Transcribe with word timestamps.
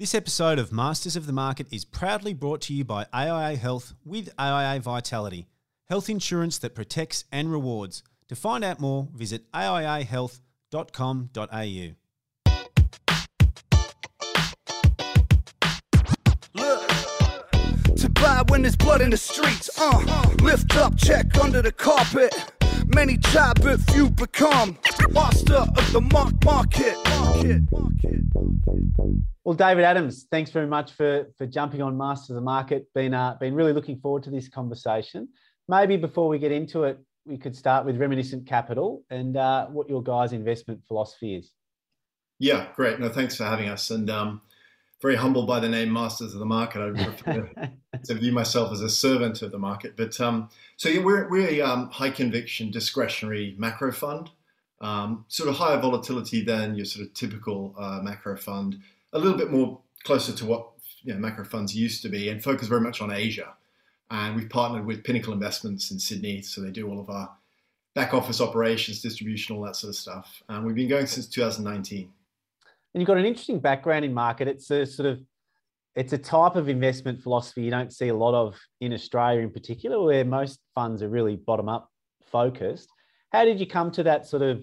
This 0.00 0.14
episode 0.14 0.58
of 0.58 0.72
Masters 0.72 1.14
of 1.14 1.26
the 1.26 1.32
Market 1.34 1.66
is 1.70 1.84
proudly 1.84 2.32
brought 2.32 2.62
to 2.62 2.72
you 2.72 2.86
by 2.86 3.04
AIA 3.12 3.58
Health 3.58 3.92
with 4.02 4.30
AIA 4.38 4.80
Vitality, 4.80 5.46
health 5.90 6.08
insurance 6.08 6.56
that 6.56 6.74
protects 6.74 7.26
and 7.30 7.52
rewards. 7.52 8.02
To 8.28 8.34
find 8.34 8.64
out 8.64 8.80
more, 8.80 9.08
visit 9.14 9.42
aiahealth.com.au. 9.52 11.90
To 17.96 18.08
buy 18.08 18.42
when 18.48 18.62
there's 18.62 18.76
blood 18.76 19.02
in 19.02 19.10
the 19.10 19.18
streets. 19.18 19.68
Uh, 19.78 20.24
lift 20.40 20.74
up, 20.76 20.96
check 20.96 21.36
under 21.36 21.60
the 21.60 21.72
carpet. 21.72 22.34
Many 22.86 23.18
try, 23.18 23.52
but 23.60 23.78
few 23.92 24.08
become 24.08 24.78
master 25.10 25.56
of 25.56 25.92
the 25.92 26.00
mark 26.00 26.42
market. 26.42 26.96
market, 27.04 27.70
market, 27.70 28.22
market. 28.34 29.24
Well, 29.44 29.54
David 29.54 29.84
Adams, 29.84 30.26
thanks 30.30 30.50
very 30.50 30.66
much 30.66 30.92
for 30.92 31.26
for 31.38 31.46
jumping 31.46 31.80
on 31.80 31.96
Masters 31.96 32.30
of 32.30 32.36
the 32.36 32.42
Market. 32.42 32.86
Been 32.94 33.14
uh, 33.14 33.36
been 33.40 33.54
really 33.54 33.72
looking 33.72 33.98
forward 33.98 34.22
to 34.24 34.30
this 34.30 34.48
conversation. 34.48 35.28
Maybe 35.68 35.96
before 35.96 36.28
we 36.28 36.38
get 36.38 36.52
into 36.52 36.84
it, 36.84 36.98
we 37.24 37.38
could 37.38 37.56
start 37.56 37.86
with 37.86 37.96
Reminiscent 37.96 38.46
Capital 38.46 39.02
and 39.10 39.36
uh, 39.36 39.66
what 39.66 39.88
your 39.88 40.02
guys' 40.02 40.32
investment 40.32 40.80
philosophy 40.88 41.36
is. 41.36 41.52
Yeah, 42.38 42.66
great. 42.74 42.98
No, 42.98 43.08
thanks 43.08 43.36
for 43.36 43.44
having 43.44 43.68
us. 43.68 43.90
And 43.90 44.10
um, 44.10 44.40
very 45.00 45.16
humbled 45.16 45.46
by 45.46 45.60
the 45.60 45.68
name 45.68 45.92
Masters 45.92 46.34
of 46.34 46.40
the 46.40 46.46
Market. 46.46 46.82
I 46.82 47.04
prefer 47.04 47.50
to 48.04 48.14
view 48.14 48.32
myself 48.32 48.72
as 48.72 48.80
a 48.80 48.88
servant 48.88 49.42
of 49.42 49.52
the 49.52 49.58
market. 49.58 49.96
But 49.96 50.20
um, 50.20 50.48
so 50.76 50.88
yeah, 50.88 51.02
we're, 51.02 51.28
we're 51.28 51.48
a 51.48 51.60
um, 51.62 51.90
high 51.90 52.10
conviction 52.10 52.70
discretionary 52.70 53.54
macro 53.58 53.92
fund, 53.92 54.30
um, 54.80 55.24
sort 55.28 55.48
of 55.48 55.56
higher 55.56 55.78
volatility 55.78 56.42
than 56.42 56.74
your 56.74 56.86
sort 56.86 57.06
of 57.06 57.14
typical 57.14 57.74
uh, 57.78 58.00
macro 58.02 58.36
fund, 58.36 58.78
a 59.12 59.18
little 59.18 59.36
bit 59.36 59.50
more 59.50 59.80
closer 60.04 60.32
to 60.32 60.46
what 60.46 60.68
you 61.02 61.12
know, 61.12 61.18
macro 61.18 61.44
funds 61.44 61.74
used 61.74 62.02
to 62.02 62.08
be, 62.08 62.28
and 62.28 62.42
focus 62.42 62.68
very 62.68 62.80
much 62.80 63.00
on 63.00 63.10
Asia. 63.10 63.54
And 64.10 64.34
we've 64.34 64.50
partnered 64.50 64.86
with 64.86 65.04
Pinnacle 65.04 65.32
Investments 65.32 65.90
in 65.90 65.98
Sydney, 65.98 66.42
so 66.42 66.60
they 66.60 66.70
do 66.70 66.88
all 66.88 67.00
of 67.00 67.08
our 67.10 67.30
back 67.94 68.12
office 68.14 68.40
operations, 68.40 69.00
distribution, 69.00 69.56
all 69.56 69.62
that 69.62 69.76
sort 69.76 69.90
of 69.90 69.96
stuff. 69.96 70.42
And 70.48 70.64
we've 70.64 70.74
been 70.74 70.88
going 70.88 71.06
since 71.06 71.28
2019. 71.28 72.10
And 72.92 73.00
you've 73.00 73.06
got 73.06 73.18
an 73.18 73.24
interesting 73.24 73.60
background 73.60 74.04
in 74.04 74.12
market. 74.12 74.48
It's 74.48 74.70
a 74.70 74.84
sort 74.84 75.08
of 75.08 75.20
it's 75.96 76.12
a 76.12 76.18
type 76.18 76.54
of 76.54 76.68
investment 76.68 77.20
philosophy 77.20 77.62
you 77.62 77.70
don't 77.70 77.92
see 77.92 78.08
a 78.08 78.14
lot 78.14 78.32
of 78.32 78.56
in 78.80 78.92
Australia 78.92 79.40
in 79.40 79.50
particular, 79.50 80.00
where 80.02 80.24
most 80.24 80.60
funds 80.74 81.02
are 81.02 81.08
really 81.08 81.36
bottom 81.36 81.68
up 81.68 81.90
focused. 82.30 82.88
How 83.32 83.44
did 83.44 83.60
you 83.60 83.66
come 83.66 83.90
to 83.92 84.02
that 84.04 84.26
sort 84.26 84.42
of 84.42 84.62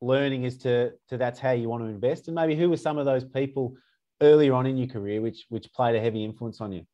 learning 0.00 0.44
as 0.44 0.56
to, 0.58 0.92
to 1.08 1.16
that's 1.16 1.40
how 1.40 1.50
you 1.50 1.68
want 1.68 1.82
to 1.82 1.88
invest? 1.88 2.28
And 2.28 2.34
maybe 2.34 2.56
who 2.56 2.70
were 2.70 2.76
some 2.76 2.98
of 2.98 3.06
those 3.06 3.24
people 3.24 3.76
earlier 4.20 4.54
on 4.54 4.66
in 4.66 4.76
your 4.76 4.88
career 4.88 5.20
which 5.20 5.46
which 5.48 5.72
played 5.72 5.94
a 5.94 6.00
heavy 6.00 6.24
influence 6.24 6.60
on 6.60 6.72
you? 6.72 6.86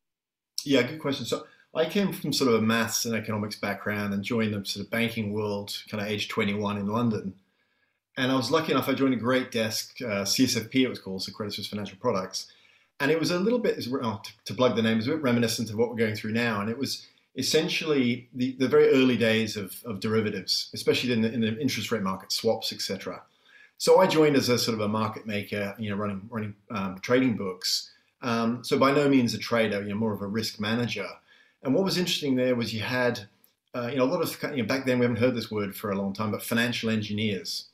Yeah, 0.63 0.83
good 0.83 0.99
question. 0.99 1.25
So 1.25 1.45
I 1.75 1.85
came 1.85 2.13
from 2.13 2.31
sort 2.31 2.53
of 2.53 2.61
a 2.61 2.61
maths 2.61 3.05
and 3.05 3.13
economics 3.13 3.57
background 3.57 4.13
and 4.13 4.23
joined 4.23 4.53
the 4.53 4.65
sort 4.65 4.85
of 4.85 4.91
banking 4.91 5.33
world 5.33 5.77
kind 5.89 6.01
of 6.01 6.07
age 6.07 6.29
21 6.29 6.77
in 6.77 6.87
London. 6.87 7.33
And 8.17 8.31
I 8.31 8.35
was 8.35 8.49
lucky 8.49 8.71
enough, 8.71 8.87
I 8.87 8.93
joined 8.93 9.13
a 9.13 9.17
great 9.17 9.51
desk, 9.51 9.97
uh, 10.01 10.23
CSFP 10.23 10.75
it 10.75 10.87
was 10.87 10.99
called, 10.99 11.23
so 11.23 11.33
Credit 11.33 11.53
Suisse 11.53 11.67
Financial 11.67 11.97
Products. 11.97 12.49
And 13.01 13.11
it 13.11 13.19
was 13.19 13.31
a 13.31 13.39
little 13.39 13.59
bit, 13.59 13.85
oh, 13.91 14.21
to, 14.23 14.31
to, 14.45 14.53
plug 14.53 14.77
the 14.77 14.81
name, 14.81 15.01
a 15.01 15.03
bit 15.03 15.21
reminiscent 15.21 15.69
of 15.69 15.75
what 15.75 15.89
we're 15.89 15.97
going 15.97 16.15
through 16.15 16.31
now. 16.31 16.61
And 16.61 16.69
it 16.69 16.77
was 16.77 17.05
essentially 17.35 18.29
the, 18.33 18.55
the 18.57 18.69
very 18.69 18.87
early 18.89 19.17
days 19.17 19.57
of, 19.57 19.75
of 19.83 19.99
derivatives, 19.99 20.69
especially 20.73 21.11
in 21.11 21.21
the, 21.21 21.33
in 21.33 21.41
the 21.41 21.59
interest 21.59 21.91
rate 21.91 22.03
market, 22.03 22.31
swaps, 22.31 22.71
etc. 22.71 23.21
So 23.77 23.99
I 23.99 24.07
joined 24.07 24.35
as 24.35 24.49
a 24.49 24.57
sort 24.57 24.75
of 24.75 24.81
a 24.81 24.87
market 24.87 25.25
maker, 25.27 25.75
you 25.77 25.89
know, 25.89 25.97
running, 25.97 26.21
running 26.29 26.55
um, 26.71 26.99
trading 27.01 27.35
books. 27.35 27.91
Um, 28.21 28.63
so 28.63 28.79
by 28.79 28.91
no 28.91 29.09
means 29.09 29.33
a 29.33 29.37
trader, 29.37 29.81
you 29.81 29.89
know, 29.89 29.95
more 29.95 30.13
of 30.13 30.21
a 30.21 30.27
risk 30.27 30.59
manager. 30.59 31.07
And 31.61 31.73
what 31.73 31.83
was 31.83 31.97
interesting 31.97 32.35
there 32.35 32.55
was 32.55 32.73
you 32.73 32.81
had, 32.81 33.27
uh, 33.75 33.87
you 33.87 33.97
know, 33.97 34.05
a 34.05 34.11
lot 34.11 34.21
of, 34.21 34.41
you 34.55 34.63
know, 34.63 34.67
back 34.67 34.85
then 34.85 34.99
we 34.99 35.05
haven't 35.05 35.21
heard 35.21 35.35
this 35.35 35.51
word 35.51 35.75
for 35.75 35.91
a 35.91 35.95
long 35.95 36.13
time, 36.13 36.31
but 36.31 36.41
financial 36.41 36.89
engineers. 36.89 37.65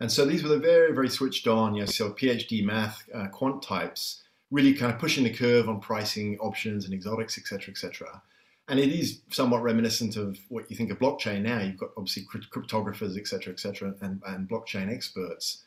And 0.00 0.12
so 0.12 0.24
these 0.24 0.42
were 0.42 0.48
the 0.48 0.58
very, 0.58 0.94
very 0.94 1.08
switched 1.08 1.48
on, 1.48 1.74
you 1.74 1.80
know, 1.80 1.86
so 1.86 2.10
PhD 2.10 2.64
math, 2.64 3.02
uh, 3.12 3.26
quant 3.26 3.62
types, 3.62 4.22
really 4.50 4.72
kind 4.72 4.92
of 4.92 5.00
pushing 5.00 5.24
the 5.24 5.34
curve 5.34 5.68
on 5.68 5.80
pricing 5.80 6.38
options 6.38 6.84
and 6.84 6.94
exotics, 6.94 7.36
et 7.36 7.46
cetera, 7.46 7.72
et 7.72 7.76
cetera. 7.76 8.22
And 8.68 8.78
it 8.78 8.90
is 8.90 9.20
somewhat 9.30 9.62
reminiscent 9.62 10.16
of 10.16 10.38
what 10.48 10.70
you 10.70 10.76
think 10.76 10.90
of 10.90 10.98
blockchain 10.98 11.42
now. 11.42 11.60
You've 11.60 11.78
got 11.78 11.90
obviously 11.96 12.24
cryptographers, 12.52 13.16
et 13.16 13.26
cetera, 13.26 13.52
et 13.52 13.60
cetera, 13.60 13.94
and, 14.02 14.20
and 14.26 14.48
blockchain 14.48 14.92
experts. 14.92 15.64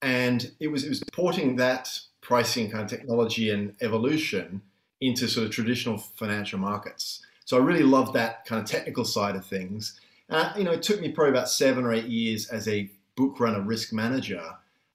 And 0.00 0.50
it 0.58 0.66
was, 0.66 0.82
it 0.82 0.88
was 0.88 1.04
porting 1.12 1.54
that 1.56 2.00
pricing 2.20 2.70
kind 2.70 2.82
of 2.82 2.90
technology 2.90 3.50
and 3.50 3.76
evolution 3.80 4.62
into 5.00 5.28
sort 5.28 5.46
of 5.46 5.52
traditional 5.52 5.98
financial 5.98 6.58
markets. 6.58 7.24
So 7.44 7.56
I 7.56 7.60
really 7.60 7.84
loved 7.84 8.12
that 8.14 8.44
kind 8.44 8.60
of 8.60 8.68
technical 8.68 9.04
side 9.04 9.36
of 9.36 9.46
things. 9.46 10.00
Uh, 10.28 10.52
you 10.56 10.64
know, 10.64 10.72
it 10.72 10.82
took 10.82 11.00
me 11.00 11.10
probably 11.10 11.30
about 11.30 11.48
seven 11.48 11.84
or 11.84 11.92
eight 11.92 12.06
years 12.06 12.48
as 12.48 12.66
a 12.66 12.90
book 13.14 13.38
runner 13.38 13.60
risk 13.60 13.92
manager 13.92 14.42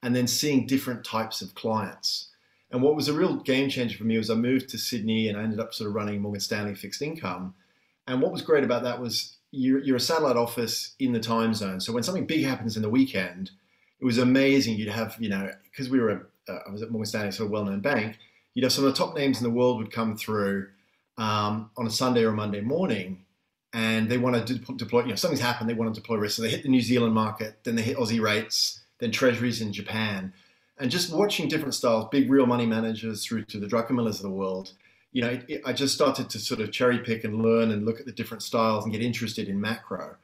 and 0.04 0.16
then 0.16 0.28
seeing 0.28 0.68
different 0.68 1.04
types 1.06 1.42
of 1.42 1.56
clients. 1.56 2.27
And 2.72 2.82
what 2.82 2.96
was 2.96 3.08
a 3.08 3.14
real 3.14 3.38
game 3.38 3.70
changer 3.70 3.98
for 3.98 4.04
me 4.04 4.18
was 4.18 4.30
I 4.30 4.36
moved 4.36 4.70
to 4.70 4.78
Sydney 4.78 5.30
and 5.30 5.38
I 5.38 5.44
ended 5.44 5.60
up 5.60 5.74
sort 5.74 5.90
of 5.90 5.96
running 5.96 6.22
Morgan 6.22 6.42
Stanley 6.42 6.76
fixed 6.76 7.02
income. 7.02 7.56
And 8.08 8.22
what 8.22 8.32
was 8.32 8.42
great 8.42 8.64
about 8.64 8.84
that 8.84 9.02
was 9.02 9.38
you're, 9.52 9.80
you're 9.80 9.96
a 9.98 10.02
satellite 10.02 10.36
office 10.36 10.96
in 11.00 11.14
the 11.14 11.20
time 11.20 11.54
zone. 11.54 11.80
So 11.80 11.94
when 11.94 12.04
something 12.04 12.26
big 12.26 12.46
happens 12.46 12.76
in 12.76 12.82
the 12.82 12.90
weekend, 12.90 13.52
it 14.00 14.06
was 14.06 14.18
amazing. 14.18 14.76
You'd 14.76 14.90
have, 14.90 15.16
you 15.20 15.30
know, 15.30 15.50
because 15.72 15.90
we 15.90 16.00
were, 16.00 16.10
a, 16.10 16.52
uh, 16.52 16.60
I 16.68 16.72
was 16.72 16.82
at 16.82 16.92
Morgan 16.92 17.06
Stanley, 17.06 17.32
sort 17.32 17.48
of 17.48 17.52
well-known 17.52 17.80
bank. 17.80 18.18
You'd 18.54 18.64
have 18.64 18.74
some 18.74 18.86
of 18.86 18.92
the 18.92 18.98
top 18.98 19.16
names 19.16 19.38
in 19.38 19.44
the 19.44 19.50
world 19.50 19.78
would 19.78 19.92
come 19.92 20.18
through 20.18 20.68
um, 21.18 21.72
on 21.78 21.88
a 21.88 21.90
Sunday 21.90 22.24
or 22.24 22.30
a 22.30 22.34
Monday 22.34 22.62
morning, 22.62 23.26
and 23.74 24.10
they 24.10 24.18
want 24.18 24.48
to 24.48 24.56
deploy. 24.56 25.02
You 25.02 25.10
know, 25.10 25.16
something's 25.16 25.42
happened. 25.42 25.70
They 25.70 25.74
want 25.74 25.94
to 25.94 26.00
deploy 26.00 26.18
risk, 26.18 26.38
so 26.38 26.42
they 26.42 26.50
hit 26.50 26.64
the 26.64 26.70
New 26.70 26.82
Zealand 26.82 27.14
market, 27.14 27.64
then 27.64 27.76
they 27.76 27.82
hit 27.82 27.98
Aussie 27.98 28.22
rates, 28.22 28.82
then 29.00 29.12
Treasuries 29.12 29.62
in 29.62 29.74
Japan, 29.74 30.34
and 30.80 30.92
just 30.92 31.14
watching 31.14 31.48
different 31.48 31.74
styles, 31.74 32.08
big 32.12 32.30
real 32.30 32.46
money 32.46 32.66
managers 32.66 33.26
through 33.26 33.46
to 33.46 33.60
the 33.60 33.68
Druckenmillers 33.68 34.18
of 34.18 34.24
the 34.24 34.30
world. 34.30 34.74
You 35.12 35.22
know, 35.24 35.30
it, 35.30 35.46
it, 35.48 35.62
I 35.66 35.74
just 35.74 35.96
started 35.96 36.30
to 36.30 36.40
sort 36.40 36.60
of 36.60 36.72
cherry 36.72 37.00
pick 37.00 37.24
and 37.24 37.42
learn 37.42 37.72
and 37.72 37.86
look 37.86 38.00
at 38.00 38.06
the 38.06 38.12
different 38.12 38.44
styles 38.44 38.84
and 38.84 38.94
get 38.94 39.02
interested 39.02 39.48
in 39.48 39.60
macro. 39.60 40.16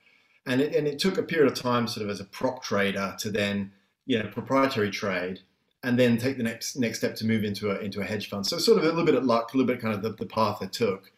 And 0.45 0.61
it, 0.61 0.75
and 0.75 0.87
it 0.87 0.99
took 0.99 1.17
a 1.17 1.23
period 1.23 1.51
of 1.51 1.57
time, 1.57 1.87
sort 1.87 2.03
of 2.03 2.09
as 2.09 2.19
a 2.19 2.25
prop 2.25 2.63
trader, 2.63 3.15
to 3.19 3.31
then 3.31 3.71
you 4.05 4.19
know 4.19 4.27
proprietary 4.27 4.91
trade, 4.91 5.39
and 5.83 5.97
then 5.97 6.17
take 6.17 6.37
the 6.37 6.43
next 6.43 6.75
next 6.75 6.99
step 6.99 7.15
to 7.15 7.25
move 7.25 7.43
into 7.43 7.71
a 7.71 7.79
into 7.79 8.01
a 8.01 8.03
hedge 8.03 8.29
fund. 8.29 8.45
So 8.45 8.57
sort 8.57 8.77
of 8.77 8.83
a 8.83 8.87
little 8.87 9.05
bit 9.05 9.15
of 9.15 9.23
luck, 9.23 9.53
a 9.53 9.57
little 9.57 9.73
bit 9.73 9.81
kind 9.81 9.95
of 9.95 10.01
the, 10.01 10.11
the 10.11 10.25
path 10.25 10.57
I 10.61 10.65
took 10.65 11.11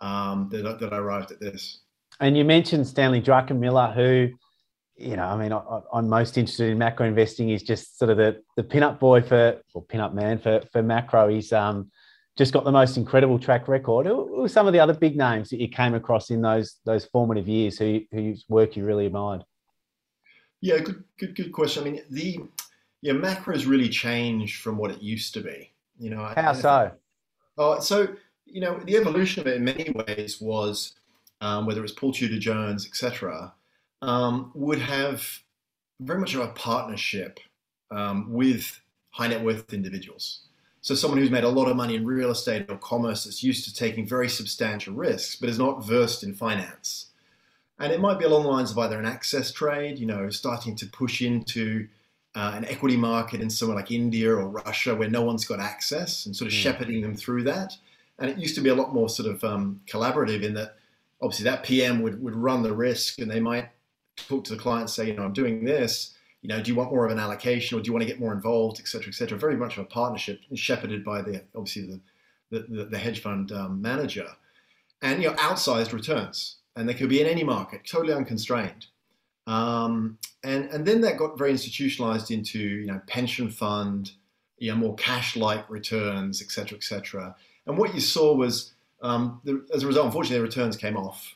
um, 0.00 0.48
that, 0.50 0.78
that 0.78 0.92
I 0.92 0.98
arrived 0.98 1.32
at 1.32 1.40
this. 1.40 1.80
And 2.20 2.36
you 2.36 2.44
mentioned 2.44 2.86
Stanley 2.86 3.20
Druckenmiller, 3.20 3.94
who, 3.94 4.30
you 4.98 5.16
know, 5.16 5.24
I 5.24 5.36
mean, 5.36 5.52
I, 5.52 5.80
am 5.94 6.08
most 6.08 6.36
interested 6.36 6.70
in 6.70 6.78
macro 6.78 7.06
investing. 7.06 7.50
is 7.50 7.62
just 7.62 7.98
sort 7.98 8.10
of 8.10 8.16
the 8.16 8.42
the 8.56 8.64
pin-up 8.64 8.98
boy 8.98 9.22
for, 9.22 9.60
or 9.72 9.82
pin-up 9.82 10.12
man 10.12 10.38
for 10.38 10.60
for 10.72 10.82
macro. 10.82 11.28
He's 11.28 11.52
um, 11.52 11.90
just 12.36 12.52
got 12.52 12.64
the 12.64 12.72
most 12.72 12.96
incredible 12.96 13.38
track 13.38 13.68
record. 13.68 14.06
Who 14.06 14.48
some 14.48 14.66
of 14.66 14.72
the 14.72 14.80
other 14.80 14.94
big 14.94 15.16
names 15.16 15.50
that 15.50 15.60
you 15.60 15.68
came 15.68 15.94
across 15.94 16.30
in 16.30 16.42
those 16.42 16.80
those 16.84 17.04
formative 17.06 17.46
years 17.46 17.78
who, 17.78 18.00
whose 18.10 18.44
work 18.48 18.76
you 18.76 18.84
really 18.84 19.06
admired? 19.06 19.44
Yeah, 20.60 20.78
good, 20.78 21.04
good, 21.18 21.36
good 21.36 21.52
question. 21.52 21.84
I 21.84 21.90
mean, 21.90 22.02
the 22.10 22.40
yeah, 23.00 23.12
macro 23.12 23.54
has 23.54 23.66
really 23.66 23.88
changed 23.88 24.60
from 24.60 24.76
what 24.76 24.90
it 24.90 25.00
used 25.00 25.32
to 25.34 25.40
be. 25.40 25.72
You 25.98 26.10
know, 26.10 26.32
how 26.36 26.52
so? 26.52 26.90
Oh, 27.56 27.78
so 27.78 28.08
you 28.46 28.60
know, 28.60 28.80
the 28.80 28.96
evolution 28.96 29.42
of 29.42 29.46
it 29.46 29.56
in 29.56 29.64
many 29.64 29.90
ways 29.90 30.40
was 30.40 30.94
um, 31.40 31.66
whether 31.66 31.78
it 31.78 31.82
was 31.82 31.92
Paul 31.92 32.12
Tudor 32.12 32.38
Jones, 32.38 32.86
etc., 32.86 33.52
um, 34.02 34.52
would 34.54 34.78
have 34.78 35.42
very 36.00 36.20
much 36.20 36.34
of 36.34 36.40
a 36.40 36.48
partnership 36.48 37.40
um, 37.90 38.32
with 38.32 38.80
high 39.10 39.28
net 39.28 39.42
worth 39.42 39.72
individuals. 39.72 40.42
So 40.80 40.94
someone 40.94 41.18
who's 41.18 41.30
made 41.30 41.44
a 41.44 41.48
lot 41.48 41.68
of 41.68 41.76
money 41.76 41.96
in 41.96 42.06
real 42.06 42.30
estate 42.30 42.66
or 42.68 42.78
commerce 42.78 43.24
that's 43.24 43.42
used 43.42 43.64
to 43.64 43.74
taking 43.74 44.06
very 44.06 44.28
substantial 44.28 44.94
risks, 44.94 45.36
but 45.36 45.48
is 45.48 45.58
not 45.58 45.84
versed 45.84 46.22
in 46.22 46.34
finance. 46.34 47.06
And 47.80 47.92
it 47.92 48.00
might 48.00 48.18
be 48.18 48.24
along 48.24 48.44
the 48.44 48.48
lines 48.48 48.70
of 48.70 48.78
either 48.78 48.98
an 48.98 49.04
access 49.04 49.52
trade, 49.52 49.98
you 49.98 50.06
know, 50.06 50.30
starting 50.30 50.76
to 50.76 50.86
push 50.86 51.20
into 51.20 51.88
uh, 52.34 52.52
an 52.54 52.64
equity 52.66 52.96
market 52.96 53.40
in 53.40 53.50
somewhere 53.50 53.76
like 53.76 53.90
India 53.90 54.32
or 54.32 54.48
Russia 54.48 54.94
where 54.94 55.10
no 55.10 55.22
one's 55.22 55.44
got 55.44 55.60
access 55.60 56.26
and 56.26 56.34
sort 56.34 56.48
of 56.48 56.54
mm. 56.54 56.60
shepherding 56.60 57.00
them 57.00 57.16
through 57.16 57.44
that. 57.44 57.74
And 58.18 58.30
it 58.30 58.38
used 58.38 58.54
to 58.56 58.60
be 58.60 58.68
a 58.68 58.74
lot 58.74 58.94
more 58.94 59.08
sort 59.08 59.28
of 59.28 59.42
um, 59.44 59.80
collaborative 59.86 60.42
in 60.42 60.54
that 60.54 60.76
obviously 61.20 61.44
that 61.44 61.64
PM 61.64 62.02
would, 62.02 62.22
would 62.22 62.36
run 62.36 62.62
the 62.62 62.72
risk 62.72 63.20
and 63.20 63.30
they 63.30 63.40
might 63.40 63.68
talk 64.26 64.44
to 64.44 64.54
the 64.54 64.60
client 64.60 64.90
say, 64.90 65.06
you 65.06 65.14
know, 65.14 65.24
I'm 65.24 65.32
doing 65.32 65.64
this. 65.64 66.14
You 66.42 66.48
know, 66.48 66.62
do 66.62 66.70
you 66.70 66.76
want 66.76 66.90
more 66.90 67.04
of 67.04 67.10
an 67.10 67.18
allocation 67.18 67.76
or 67.76 67.82
do 67.82 67.88
you 67.88 67.92
want 67.92 68.02
to 68.02 68.08
get 68.08 68.20
more 68.20 68.32
involved, 68.32 68.78
et 68.80 68.86
cetera, 68.86 69.08
et 69.08 69.14
cetera? 69.14 69.38
Very 69.38 69.56
much 69.56 69.76
of 69.76 69.84
a 69.84 69.86
partnership 69.86 70.40
shepherded 70.54 71.04
by 71.04 71.22
the 71.22 71.44
obviously 71.54 71.82
the 71.82 72.00
the, 72.50 72.84
the 72.86 72.98
hedge 72.98 73.20
fund 73.20 73.52
um, 73.52 73.82
manager, 73.82 74.26
and 75.02 75.22
you 75.22 75.28
know, 75.28 75.34
outsized 75.36 75.92
returns, 75.92 76.56
and 76.76 76.88
they 76.88 76.94
could 76.94 77.08
be 77.08 77.20
in 77.20 77.26
any 77.26 77.44
market, 77.44 77.82
totally 77.86 78.14
unconstrained. 78.14 78.86
Um, 79.46 80.18
and 80.44 80.70
and 80.70 80.86
then 80.86 81.00
that 81.02 81.18
got 81.18 81.36
very 81.36 81.50
institutionalized 81.50 82.30
into 82.30 82.58
you 82.58 82.86
know 82.86 83.00
pension 83.06 83.50
fund, 83.50 84.12
you 84.58 84.70
know, 84.70 84.76
more 84.76 84.94
cash-like 84.94 85.68
returns, 85.68 86.40
et 86.40 86.50
cetera, 86.50 86.78
et 86.78 86.84
cetera. 86.84 87.34
And 87.66 87.76
what 87.76 87.94
you 87.94 88.00
saw 88.00 88.34
was, 88.34 88.72
um, 89.02 89.40
the, 89.44 89.66
as 89.74 89.82
a 89.82 89.86
result, 89.86 90.06
unfortunately, 90.06 90.38
the 90.38 90.44
returns 90.44 90.76
came 90.76 90.96
off. 90.96 91.34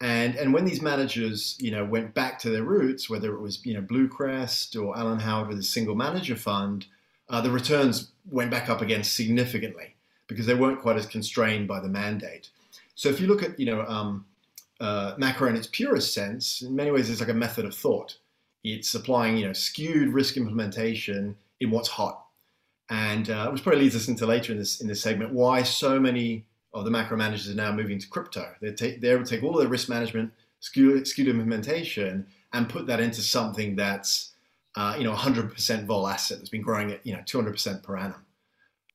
And 0.00 0.36
and 0.36 0.52
when 0.52 0.64
these 0.64 0.80
managers, 0.80 1.56
you 1.58 1.70
know, 1.70 1.84
went 1.84 2.14
back 2.14 2.38
to 2.40 2.50
their 2.50 2.62
roots, 2.62 3.10
whether 3.10 3.34
it 3.34 3.40
was 3.40 3.64
you 3.66 3.74
know 3.74 3.82
Bluecrest 3.82 4.80
or 4.80 4.96
Alan 4.96 5.20
Howard 5.20 5.48
with 5.48 5.58
a 5.58 5.64
single 5.64 5.96
manager 5.96 6.36
fund, 6.36 6.86
uh, 7.28 7.40
the 7.40 7.50
returns 7.50 8.12
went 8.30 8.50
back 8.50 8.68
up 8.68 8.80
again 8.80 9.02
significantly 9.02 9.96
because 10.28 10.46
they 10.46 10.54
weren't 10.54 10.80
quite 10.80 10.96
as 10.96 11.06
constrained 11.06 11.66
by 11.66 11.80
the 11.80 11.88
mandate. 11.88 12.50
So 12.94 13.08
if 13.08 13.20
you 13.20 13.26
look 13.26 13.42
at 13.42 13.58
you 13.58 13.66
know 13.66 13.82
um, 13.82 14.26
uh, 14.80 15.14
macro 15.18 15.48
in 15.48 15.56
its 15.56 15.66
purest 15.66 16.14
sense, 16.14 16.62
in 16.62 16.76
many 16.76 16.92
ways 16.92 17.10
it's 17.10 17.20
like 17.20 17.28
a 17.28 17.34
method 17.34 17.64
of 17.64 17.74
thought. 17.74 18.18
It's 18.62 18.94
applying 18.94 19.36
you 19.36 19.46
know 19.46 19.52
skewed 19.52 20.10
risk 20.10 20.36
implementation 20.36 21.36
in 21.60 21.70
what's 21.70 21.88
hot, 21.88 22.24
and 22.88 23.28
uh, 23.30 23.50
which 23.50 23.64
probably 23.64 23.82
leads 23.82 23.96
us 23.96 24.06
into 24.06 24.26
later 24.26 24.52
in 24.52 24.58
this 24.58 24.80
in 24.80 24.86
this 24.86 25.00
segment 25.00 25.32
why 25.32 25.64
so 25.64 25.98
many 25.98 26.44
of 26.74 26.84
the 26.84 26.90
macro 26.90 27.16
managers 27.16 27.50
are 27.50 27.54
now 27.54 27.72
moving 27.72 27.98
to 27.98 28.08
crypto. 28.08 28.52
They 28.60 28.72
take 28.72 29.00
they 29.00 29.14
would 29.16 29.26
take 29.26 29.42
all 29.42 29.54
of 29.54 29.60
their 29.60 29.68
risk 29.68 29.88
management, 29.88 30.32
skewed, 30.60 31.06
skewed 31.06 31.28
implementation, 31.28 32.26
and 32.52 32.68
put 32.68 32.86
that 32.86 33.00
into 33.00 33.22
something 33.22 33.76
that's 33.76 34.34
uh, 34.76 34.94
you 34.98 35.04
know 35.04 35.14
100% 35.14 35.86
vol 35.86 36.06
asset 36.06 36.38
that's 36.38 36.50
been 36.50 36.62
growing 36.62 36.92
at 36.92 37.04
you 37.06 37.14
know 37.14 37.20
200% 37.20 37.82
per 37.82 37.96
annum. 37.96 38.24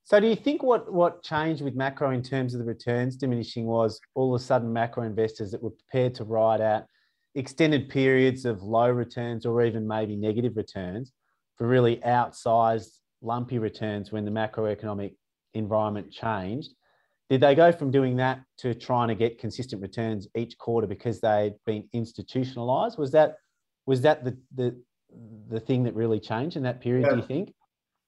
So, 0.05 0.19
do 0.19 0.27
you 0.27 0.35
think 0.35 0.61
what 0.61 0.91
what 0.91 1.23
changed 1.23 1.63
with 1.63 1.75
macro 1.75 2.11
in 2.11 2.21
terms 2.21 2.53
of 2.53 2.59
the 2.59 2.65
returns 2.65 3.15
diminishing 3.15 3.65
was 3.65 3.99
all 4.15 4.35
of 4.35 4.41
a 4.41 4.43
sudden 4.43 4.71
macro 4.71 5.03
investors 5.03 5.51
that 5.51 5.63
were 5.63 5.71
prepared 5.71 6.13
to 6.15 6.23
ride 6.25 6.61
out 6.61 6.83
extended 7.35 7.89
periods 7.89 8.45
of 8.45 8.61
low 8.61 8.89
returns 8.89 9.45
or 9.45 9.63
even 9.63 9.87
maybe 9.87 10.15
negative 10.15 10.55
returns 10.55 11.11
for 11.55 11.67
really 11.67 11.97
outsized 11.97 12.99
lumpy 13.21 13.57
returns 13.57 14.11
when 14.11 14.25
the 14.25 14.31
macroeconomic 14.31 15.15
environment 15.53 16.11
changed? 16.11 16.71
Did 17.29 17.41
they 17.41 17.55
go 17.55 17.71
from 17.71 17.89
doing 17.89 18.17
that 18.17 18.41
to 18.57 18.75
trying 18.75 19.07
to 19.07 19.15
get 19.15 19.39
consistent 19.39 19.81
returns 19.81 20.27
each 20.35 20.57
quarter 20.57 20.87
because 20.87 21.21
they'd 21.21 21.55
been 21.65 21.87
institutionalized? 21.93 22.97
Was 22.97 23.11
that 23.11 23.37
was 23.85 24.01
that 24.01 24.23
the 24.23 24.37
the 24.53 24.75
the 25.49 25.59
thing 25.59 25.83
that 25.83 25.95
really 25.95 26.19
changed 26.19 26.57
in 26.57 26.63
that 26.63 26.81
period? 26.81 27.05
Yeah. 27.05 27.11
Do 27.11 27.17
you 27.17 27.23
think? 27.23 27.53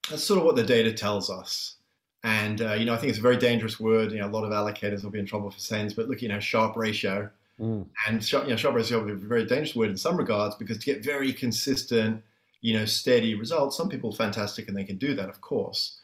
That's 0.09 0.23
sort 0.23 0.39
of 0.39 0.45
what 0.45 0.55
the 0.55 0.63
data 0.63 0.93
tells 0.93 1.29
us. 1.29 1.77
And 2.23 2.61
uh, 2.61 2.73
you 2.73 2.85
know, 2.85 2.93
I 2.93 2.97
think 2.97 3.11
it's 3.11 3.19
a 3.19 3.21
very 3.21 3.37
dangerous 3.37 3.79
word. 3.79 4.11
You 4.11 4.19
know, 4.19 4.27
a 4.27 4.33
lot 4.35 4.43
of 4.43 4.51
allocators 4.51 5.03
will 5.03 5.11
be 5.11 5.19
in 5.19 5.25
trouble 5.25 5.51
for 5.51 5.59
saying 5.59 5.85
this, 5.85 5.93
but 5.93 6.09
look, 6.09 6.21
you 6.21 6.29
know, 6.29 6.39
Sharpe 6.39 6.75
ratio, 6.75 7.29
mm. 7.59 7.85
and 8.07 8.31
you 8.31 8.47
know, 8.47 8.55
Sharpe 8.55 8.75
ratio 8.75 9.05
is 9.05 9.23
a 9.23 9.27
very 9.27 9.45
dangerous 9.45 9.75
word 9.75 9.89
in 9.91 9.97
some 9.97 10.17
regards 10.17 10.55
because 10.55 10.79
to 10.79 10.85
get 10.85 11.03
very 11.03 11.31
consistent, 11.31 12.23
you 12.61 12.77
know, 12.77 12.85
steady 12.85 13.35
results, 13.35 13.77
some 13.77 13.89
people 13.89 14.11
are 14.11 14.15
fantastic 14.15 14.67
and 14.67 14.75
they 14.75 14.83
can 14.83 14.97
do 14.97 15.13
that, 15.13 15.29
of 15.29 15.39
course. 15.41 15.99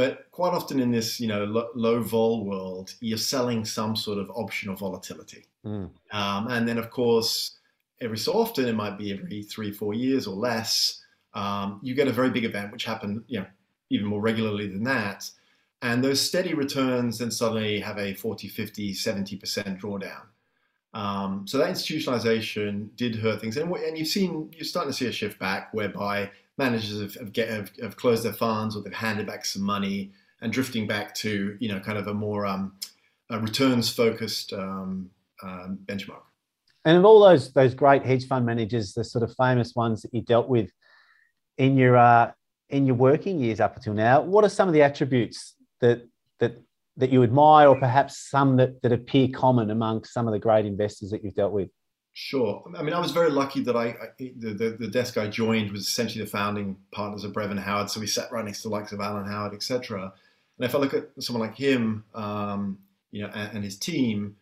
But 0.00 0.30
quite 0.30 0.54
often 0.54 0.80
in 0.80 0.90
this, 0.90 1.20
you 1.20 1.28
know, 1.28 1.44
low, 1.44 1.68
low 1.74 2.02
vol 2.02 2.44
world, 2.44 2.94
you're 3.00 3.18
selling 3.18 3.64
some 3.64 3.94
sort 3.94 4.18
of 4.18 4.30
optional 4.30 4.76
volatility, 4.76 5.44
mm. 5.64 5.90
um, 6.12 6.48
and 6.48 6.66
then 6.66 6.78
of 6.78 6.90
course, 6.90 7.58
every 8.00 8.18
so 8.18 8.32
often, 8.32 8.66
it 8.66 8.74
might 8.74 8.96
be 8.96 9.12
every 9.12 9.42
three, 9.42 9.72
four 9.72 9.92
years 9.92 10.26
or 10.26 10.36
less, 10.36 11.02
um, 11.34 11.80
you 11.82 11.94
get 11.94 12.08
a 12.08 12.12
very 12.12 12.30
big 12.30 12.44
event, 12.44 12.72
which 12.72 12.84
happen, 12.84 13.24
you 13.28 13.40
know, 13.40 13.46
even 13.90 14.06
more 14.06 14.22
regularly 14.22 14.68
than 14.68 14.84
that 14.84 15.30
and 15.82 16.04
those 16.04 16.20
steady 16.20 16.54
returns 16.54 17.18
then 17.18 17.30
suddenly 17.30 17.80
have 17.80 17.98
a 17.98 18.14
40, 18.14 18.48
50, 18.48 18.92
70% 18.92 19.80
drawdown. 19.80 20.26
Um, 20.92 21.46
so 21.46 21.58
that 21.58 21.70
institutionalization 21.70 22.94
did 22.96 23.16
hurt 23.16 23.40
things. 23.40 23.56
And, 23.56 23.72
and 23.72 23.96
you've 23.96 24.08
seen, 24.08 24.50
you're 24.52 24.64
starting 24.64 24.92
to 24.92 24.96
see 24.96 25.06
a 25.06 25.12
shift 25.12 25.38
back 25.38 25.72
whereby 25.72 26.30
managers 26.60 27.00
have, 27.00 27.14
have, 27.14 27.32
get, 27.32 27.48
have, 27.48 27.72
have 27.82 27.96
closed 27.96 28.22
their 28.22 28.32
funds 28.32 28.76
or 28.76 28.82
they've 28.82 28.92
handed 28.92 29.26
back 29.26 29.44
some 29.44 29.62
money 29.62 30.12
and 30.42 30.52
drifting 30.52 30.86
back 30.86 31.14
to, 31.14 31.56
you 31.58 31.68
know, 31.68 31.80
kind 31.80 31.98
of 31.98 32.06
a 32.06 32.14
more 32.14 32.46
um, 32.46 32.74
returns 33.30 33.90
focused 33.90 34.52
um, 34.52 35.10
um, 35.42 35.78
benchmark. 35.86 36.22
And 36.84 36.96
of 36.96 37.04
all 37.04 37.20
those 37.20 37.52
those 37.52 37.74
great 37.74 38.04
hedge 38.04 38.26
fund 38.26 38.46
managers, 38.46 38.94
the 38.94 39.04
sort 39.04 39.22
of 39.22 39.34
famous 39.36 39.74
ones 39.74 40.02
that 40.02 40.14
you 40.14 40.22
dealt 40.22 40.48
with 40.48 40.70
in 41.58 41.76
your 41.76 41.96
uh, 41.96 42.30
in 42.70 42.86
your 42.86 42.96
working 42.96 43.38
years 43.38 43.60
up 43.60 43.76
until 43.76 43.92
now, 43.92 44.22
what 44.22 44.44
are 44.44 44.48
some 44.48 44.68
of 44.68 44.74
the 44.74 44.82
attributes 44.82 45.54
that 45.80 46.06
that 46.38 46.52
that 46.96 47.10
you 47.10 47.22
admire, 47.22 47.68
or 47.68 47.78
perhaps 47.78 48.30
some 48.30 48.56
that, 48.56 48.80
that 48.82 48.92
appear 48.92 49.28
common 49.28 49.70
among 49.70 50.04
some 50.04 50.26
of 50.26 50.32
the 50.32 50.38
great 50.38 50.64
investors 50.64 51.10
that 51.10 51.22
you've 51.22 51.34
dealt 51.34 51.52
with? 51.52 51.68
Sure. 52.22 52.62
I 52.76 52.82
mean, 52.82 52.92
I 52.92 53.00
was 53.00 53.12
very 53.12 53.30
lucky 53.30 53.62
that 53.62 53.74
I, 53.74 53.86
I 53.86 54.08
the, 54.18 54.52
the, 54.52 54.76
the, 54.78 54.88
desk 54.88 55.16
I 55.16 55.26
joined 55.26 55.72
was 55.72 55.88
essentially 55.88 56.22
the 56.22 56.30
founding 56.30 56.76
partners 56.92 57.24
of 57.24 57.32
Brevan 57.32 57.56
Howard, 57.56 57.88
so 57.88 57.98
we 57.98 58.06
sat 58.06 58.30
right 58.30 58.44
next 58.44 58.60
to 58.60 58.68
the 58.68 58.74
likes 58.74 58.92
of 58.92 59.00
Alan 59.00 59.24
Howard, 59.24 59.54
etc. 59.54 60.12
And 60.58 60.64
if 60.64 60.74
I 60.74 60.78
look 60.78 60.92
at 60.92 61.08
someone 61.18 61.48
like 61.48 61.56
him, 61.56 62.04
um, 62.14 62.78
you 63.10 63.22
know, 63.22 63.30
and, 63.34 63.56
and, 63.56 63.64
his 63.64 63.78
team, 63.78 64.36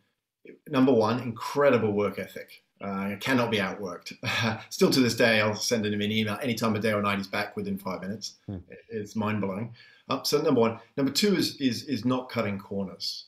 number 0.69 0.93
one, 0.93 1.21
incredible 1.21 1.93
work 1.93 2.19
ethic. 2.19 2.65
Uh, 2.81 3.15
cannot 3.21 3.51
be 3.51 3.59
outworked. 3.59 4.13
Still 4.71 4.91
to 4.91 5.01
this 5.01 5.15
day, 5.15 5.41
I'll 5.41 5.55
send 5.55 5.87
him 5.87 6.01
an 6.01 6.11
email 6.11 6.37
any 6.43 6.57
time 6.57 6.75
of 6.75 6.83
day 6.83 6.93
or 6.93 7.01
night. 7.01 7.19
He's 7.19 7.29
back 7.29 7.57
within 7.57 7.79
five 7.79 8.01
minutes. 8.01 8.35
Hmm. 8.47 8.57
It's 8.89 9.15
mind 9.15 9.41
blowing. 9.41 9.73
Uh, 10.09 10.25
so 10.25 10.43
number 10.43 10.61
one, 10.61 10.81
number 10.97 11.13
two 11.13 11.37
is 11.37 11.57
is 11.61 11.85
is 11.85 12.05
not 12.05 12.29
cutting 12.29 12.59
corners. 12.59 13.27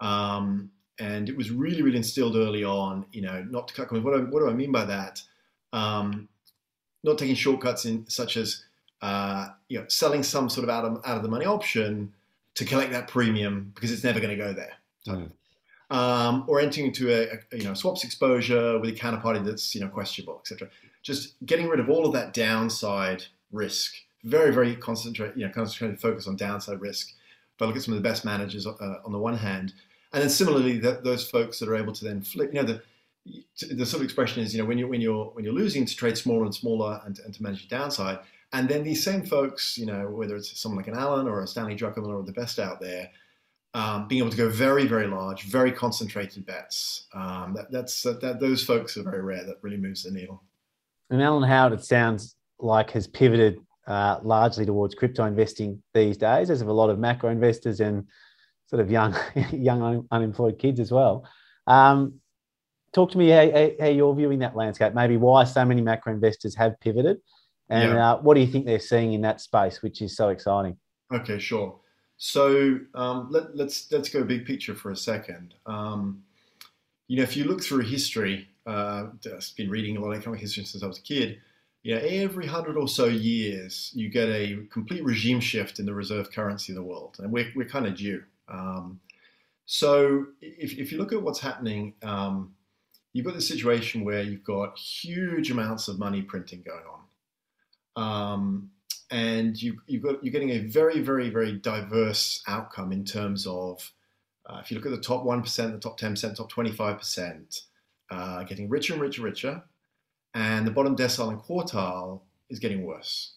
Um, 0.00 0.70
and 0.98 1.28
it 1.28 1.36
was 1.36 1.50
really 1.50 1.82
really 1.82 1.96
instilled 1.96 2.36
early 2.36 2.64
on. 2.64 3.06
You 3.12 3.22
know, 3.22 3.44
not 3.48 3.68
to 3.68 3.74
cut 3.74 3.88
corners. 3.88 4.04
What 4.04 4.16
do 4.16 4.26
I, 4.26 4.30
what 4.30 4.40
do 4.40 4.48
I 4.48 4.52
mean 4.52 4.72
by 4.72 4.84
that? 4.84 5.22
Um, 5.72 6.28
not 7.02 7.18
taking 7.18 7.34
shortcuts 7.34 7.84
in 7.84 8.08
such 8.08 8.36
as 8.36 8.64
uh, 9.00 9.48
you 9.68 9.78
know 9.78 9.86
selling 9.88 10.22
some 10.22 10.48
sort 10.48 10.64
of 10.64 10.70
out 10.70 10.84
of 10.84 10.92
out 11.04 11.16
of 11.16 11.22
the 11.22 11.28
money 11.28 11.46
option 11.46 12.12
to 12.54 12.64
collect 12.64 12.92
that 12.92 13.08
premium 13.08 13.72
because 13.74 13.90
it's 13.90 14.04
never 14.04 14.20
going 14.20 14.36
to 14.36 14.42
go 14.42 14.52
there. 14.52 14.74
Mm. 15.06 15.30
Um, 15.90 16.44
or 16.48 16.58
entering 16.58 16.86
into 16.86 17.10
a, 17.10 17.38
a, 17.52 17.58
you 17.58 17.64
know 17.64 17.74
swaps 17.74 18.04
exposure 18.04 18.78
with 18.78 18.90
a 18.90 18.92
counterparty 18.94 19.44
that's 19.44 19.74
you 19.74 19.80
know 19.80 19.88
questionable, 19.88 20.40
etc. 20.40 20.68
Just 21.02 21.34
getting 21.44 21.68
rid 21.68 21.80
of 21.80 21.88
all 21.88 22.06
of 22.06 22.12
that 22.12 22.32
downside 22.32 23.24
risk 23.50 23.94
very, 24.24 24.52
very 24.52 24.76
concentrate, 24.76 25.36
you 25.36 25.46
know, 25.46 25.52
concentrated 25.52 26.00
focus 26.00 26.26
on 26.26 26.36
downside 26.36 26.80
risk. 26.80 27.10
If 27.10 27.62
I 27.62 27.66
look 27.66 27.76
at 27.76 27.82
some 27.82 27.94
of 27.94 28.02
the 28.02 28.08
best 28.08 28.24
managers 28.24 28.66
uh, 28.66 28.72
on 29.04 29.12
the 29.12 29.18
one 29.18 29.36
hand, 29.36 29.74
and 30.12 30.22
then 30.22 30.30
similarly, 30.30 30.78
those 30.78 31.28
folks 31.28 31.58
that 31.58 31.68
are 31.68 31.76
able 31.76 31.92
to 31.92 32.04
then 32.04 32.20
flip, 32.20 32.52
you 32.52 32.60
know, 32.60 32.66
the 32.66 32.82
the 33.70 33.86
sort 33.86 34.00
of 34.00 34.04
expression 34.04 34.42
is, 34.42 34.54
you 34.54 34.60
know, 34.60 34.66
when 34.66 34.78
you're 34.78 34.88
when 34.88 35.00
you're 35.00 35.26
when 35.26 35.44
you're 35.44 35.54
losing 35.54 35.86
to 35.86 35.96
trade 35.96 36.18
smaller 36.18 36.44
and 36.44 36.54
smaller 36.54 37.00
and, 37.04 37.18
and 37.20 37.32
to 37.34 37.42
manage 37.42 37.66
your 37.68 37.78
downside, 37.78 38.18
and 38.52 38.68
then 38.68 38.82
these 38.82 39.02
same 39.02 39.24
folks, 39.24 39.78
you 39.78 39.86
know, 39.86 40.08
whether 40.08 40.36
it's 40.36 40.60
someone 40.60 40.76
like 40.76 40.88
an 40.88 40.98
Alan 40.98 41.28
or 41.28 41.42
a 41.42 41.46
Stanley 41.46 41.76
Druckenmiller 41.76 42.20
or 42.20 42.22
the 42.22 42.32
best 42.32 42.58
out 42.58 42.80
there, 42.80 43.10
um, 43.74 44.08
being 44.08 44.20
able 44.20 44.30
to 44.30 44.36
go 44.36 44.50
very, 44.50 44.86
very 44.86 45.06
large, 45.06 45.44
very 45.44 45.72
concentrated 45.72 46.44
bets. 46.44 47.06
Um, 47.14 47.54
that, 47.54 47.70
that's 47.70 48.02
that, 48.02 48.38
those 48.40 48.64
folks 48.64 48.96
are 48.96 49.02
very 49.02 49.22
rare. 49.22 49.44
That 49.44 49.56
really 49.62 49.78
moves 49.78 50.02
the 50.02 50.10
needle. 50.10 50.42
And 51.10 51.22
Alan 51.22 51.48
Howard, 51.48 51.72
it 51.72 51.84
sounds 51.84 52.36
like 52.58 52.90
has 52.90 53.06
pivoted 53.06 53.58
uh, 53.86 54.18
largely 54.22 54.66
towards 54.66 54.94
crypto 54.94 55.24
investing 55.24 55.82
these 55.94 56.16
days, 56.16 56.50
as 56.50 56.60
of 56.60 56.68
a 56.68 56.72
lot 56.72 56.90
of 56.90 56.98
macro 56.98 57.30
investors 57.30 57.80
and 57.80 58.06
sort 58.72 58.80
of 58.80 58.90
young, 58.90 59.14
young 59.52 60.06
unemployed 60.10 60.58
kids 60.58 60.80
as 60.80 60.90
well. 60.90 61.28
Um, 61.66 62.14
talk 62.94 63.10
to 63.12 63.18
me 63.18 63.28
how, 63.28 63.70
how, 63.78 63.86
you're 63.86 64.14
viewing 64.14 64.38
that 64.38 64.56
landscape. 64.56 64.94
Maybe 64.94 65.18
why 65.18 65.44
so 65.44 65.62
many 65.64 65.82
macro 65.82 66.12
investors 66.12 66.54
have 66.54 66.80
pivoted, 66.80 67.18
and 67.68 67.92
yeah. 67.92 68.12
uh, 68.12 68.18
what 68.22 68.34
do 68.34 68.40
you 68.40 68.46
think 68.46 68.64
they're 68.64 68.80
seeing 68.80 69.12
in 69.12 69.20
that 69.22 69.42
space, 69.42 69.82
which 69.82 70.00
is 70.00 70.16
so 70.16 70.30
exciting? 70.30 70.78
Okay, 71.12 71.38
sure. 71.38 71.78
So 72.16 72.78
um, 72.94 73.28
let, 73.30 73.44
us 73.44 73.50
let's, 73.54 73.92
let's 73.92 74.08
go 74.08 74.24
big 74.24 74.46
picture 74.46 74.74
for 74.74 74.90
a 74.90 74.96
second. 74.96 75.54
Um, 75.66 76.22
you 77.08 77.18
know, 77.18 77.24
if 77.24 77.36
you 77.36 77.44
look 77.44 77.62
through 77.62 77.80
history, 77.80 78.48
uh, 78.66 79.08
I've 79.26 79.56
been 79.56 79.68
reading 79.68 79.98
a 79.98 80.00
lot 80.00 80.12
of 80.12 80.18
economic 80.18 80.40
history 80.40 80.64
since 80.64 80.82
I 80.82 80.86
was 80.86 80.98
a 80.98 81.02
kid 81.02 81.40
you 81.82 81.96
know, 81.96 82.00
every 82.00 82.46
hundred 82.46 82.76
or 82.76 82.86
so 82.86 83.06
years, 83.06 83.90
you 83.92 84.08
get 84.08 84.28
a 84.28 84.64
complete 84.70 85.04
regime 85.04 85.40
shift 85.40 85.80
in 85.80 85.86
the 85.86 85.94
reserve 85.94 86.30
currency 86.30 86.72
of 86.72 86.76
the 86.76 86.82
world, 86.82 87.16
and 87.18 87.32
we're, 87.32 87.50
we're 87.56 87.68
kind 87.68 87.86
of 87.86 87.96
due. 87.96 88.22
Um, 88.52 89.00
so 89.66 90.26
if, 90.40 90.78
if 90.78 90.92
you 90.92 90.98
look 90.98 91.12
at 91.12 91.22
what's 91.22 91.40
happening, 91.40 91.94
um, 92.02 92.54
you've 93.12 93.24
got 93.24 93.34
this 93.34 93.48
situation 93.48 94.04
where 94.04 94.22
you've 94.22 94.44
got 94.44 94.78
huge 94.78 95.50
amounts 95.50 95.88
of 95.88 95.98
money 95.98 96.22
printing 96.22 96.62
going 96.62 96.84
on. 96.86 97.02
Um, 98.04 98.70
and 99.10 99.60
you, 99.60 99.78
you've 99.86 100.02
got, 100.02 100.22
you're 100.22 100.32
getting 100.32 100.50
a 100.50 100.58
very, 100.58 101.00
very, 101.00 101.30
very 101.30 101.52
diverse 101.52 102.42
outcome 102.46 102.92
in 102.92 103.04
terms 103.04 103.46
of 103.46 103.92
uh, 104.46 104.60
if 104.62 104.70
you 104.70 104.76
look 104.76 104.86
at 104.86 104.92
the 104.92 105.00
top 105.00 105.24
1%, 105.24 105.72
the 105.72 105.78
top 105.78 105.98
10%, 105.98 106.36
top 106.36 106.50
25%, 106.50 107.62
uh, 108.10 108.42
getting 108.44 108.68
richer 108.68 108.92
and 108.92 109.02
richer, 109.02 109.22
and 109.22 109.24
richer 109.24 109.62
and 110.34 110.66
the 110.66 110.70
bottom 110.70 110.96
decile 110.96 111.30
and 111.30 111.40
quartile 111.40 112.20
is 112.48 112.58
getting 112.58 112.84
worse. 112.84 113.34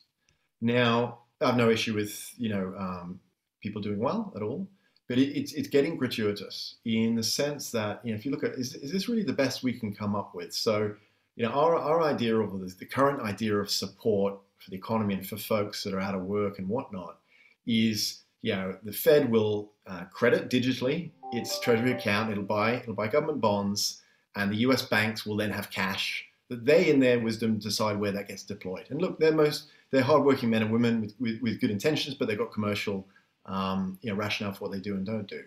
Now, 0.62 1.20
I 1.42 1.48
have 1.48 1.58
no 1.58 1.70
issue 1.70 1.94
with 1.94 2.34
you 2.38 2.50
know 2.50 2.74
um, 2.78 3.20
people 3.62 3.82
doing 3.82 4.00
well 4.00 4.32
at 4.36 4.42
all, 4.42 4.68
but 5.08 5.18
it, 5.18 5.38
it's 5.38 5.54
it's 5.54 5.68
getting 5.68 5.98
gratuitous 5.98 6.76
in 6.86 7.16
the 7.16 7.24
sense 7.24 7.72
that 7.72 8.02
you 8.04 8.12
know 8.12 8.18
if 8.18 8.26
you 8.26 8.32
look 8.32 8.44
at 8.44 8.54
is, 8.54 8.76
is 8.76 8.92
this 8.92 9.08
really 9.08 9.24
the 9.24 9.34
best 9.34 9.64
we 9.64 9.74
can 9.74 9.94
come 9.94 10.16
up 10.16 10.34
with? 10.34 10.54
So 10.54 10.94
you 11.36 11.46
know 11.46 11.52
our 11.52 11.76
our 11.76 12.02
idea 12.02 12.36
of 12.38 12.60
the, 12.60 12.74
the 12.80 12.86
current 12.86 13.22
idea 13.22 13.56
of 13.56 13.70
support 13.70 14.40
for 14.60 14.70
the 14.70 14.78
economy 14.78 15.14
and 15.16 15.28
for 15.28 15.38
folks 15.38 15.84
that 15.84 15.94
are 15.94 16.00
out 16.00 16.16
of 16.16 16.22
work 16.22 16.60
and 16.60 16.68
whatnot 16.68 17.20
is 17.68 18.22
you 18.42 18.54
know 18.54 18.78
the 18.84 18.94
Fed 18.94 19.30
will 19.30 19.72
uh, 19.88 20.06
credit 20.06 20.50
digitally 20.50 21.12
its 21.32 21.60
treasury 21.60 21.92
account. 21.92 22.32
It'll 22.32 22.44
buy 22.44 22.76
it'll 22.76 22.94
buy 22.94 23.08
government 23.08 23.42
bonds, 23.42 24.02
and 24.36 24.52
the 24.52 24.58
U.S. 24.58 24.84
banks 24.84 25.26
will 25.26 25.38
then 25.38 25.52
have 25.52 25.70
cash 25.70 26.26
that 26.50 26.66
they, 26.66 26.90
in 26.90 27.00
their 27.00 27.20
wisdom, 27.20 27.58
decide 27.58 28.00
where 28.00 28.12
that 28.12 28.28
gets 28.28 28.44
deployed. 28.44 28.86
And 28.90 29.02
look, 29.02 29.20
they're 29.20 29.34
most 29.34 29.68
they're 29.92 30.04
hardworking 30.04 30.50
men 30.50 30.64
and 30.64 30.72
women 30.72 31.02
with, 31.02 31.16
with, 31.20 31.42
with 31.42 31.62
good 31.62 31.72
intentions, 31.72 32.16
but 32.16 32.28
they've 32.28 32.38
got 32.38 32.52
commercial 32.52 33.08
um, 33.46 33.98
you 34.02 34.10
know, 34.10 34.16
rationale 34.16 34.54
for 34.54 34.66
what 34.66 34.72
they 34.72 34.80
do 34.80 34.96
and 34.96 35.06
don't 35.06 35.28
do. 35.28 35.44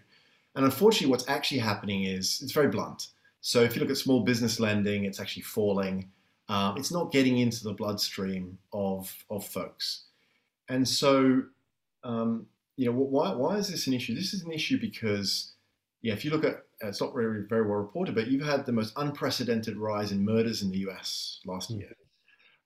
And 0.54 0.64
unfortunately, 0.64 1.10
what's 1.10 1.28
actually 1.28 1.58
happening 1.58 2.04
is 2.04 2.40
it's 2.42 2.52
very 2.52 2.68
blunt. 2.68 3.08
So 3.40 3.62
if 3.62 3.74
you 3.74 3.80
look 3.80 3.90
at 3.90 3.96
small 3.96 4.20
business 4.24 4.58
lending, 4.58 5.04
it's 5.04 5.20
actually 5.20 5.42
falling. 5.42 6.10
Um, 6.48 6.76
it's 6.76 6.90
not 6.90 7.12
getting 7.12 7.38
into 7.38 7.62
the 7.62 7.74
bloodstream 7.74 8.58
of 8.72 9.14
of 9.30 9.46
folks. 9.46 10.04
And 10.68 10.86
so, 10.86 11.42
um, 12.04 12.46
you 12.76 12.86
know, 12.86 12.92
why 12.92 13.32
why 13.32 13.56
is 13.56 13.68
this 13.68 13.86
an 13.86 13.94
issue? 13.94 14.14
This 14.14 14.34
is 14.34 14.42
an 14.42 14.52
issue 14.52 14.80
because, 14.80 15.52
yeah, 16.02 16.14
if 16.14 16.24
you 16.24 16.30
look 16.30 16.44
at 16.44 16.64
it's 16.80 17.00
not 17.00 17.14
very 17.14 17.44
very 17.48 17.62
well 17.62 17.78
reported, 17.78 18.14
but 18.14 18.28
you've 18.28 18.46
had 18.46 18.66
the 18.66 18.72
most 18.72 18.92
unprecedented 18.96 19.76
rise 19.76 20.12
in 20.12 20.24
murders 20.24 20.62
in 20.62 20.70
the 20.70 20.78
U.S. 20.78 21.40
last 21.44 21.70
year. 21.70 21.92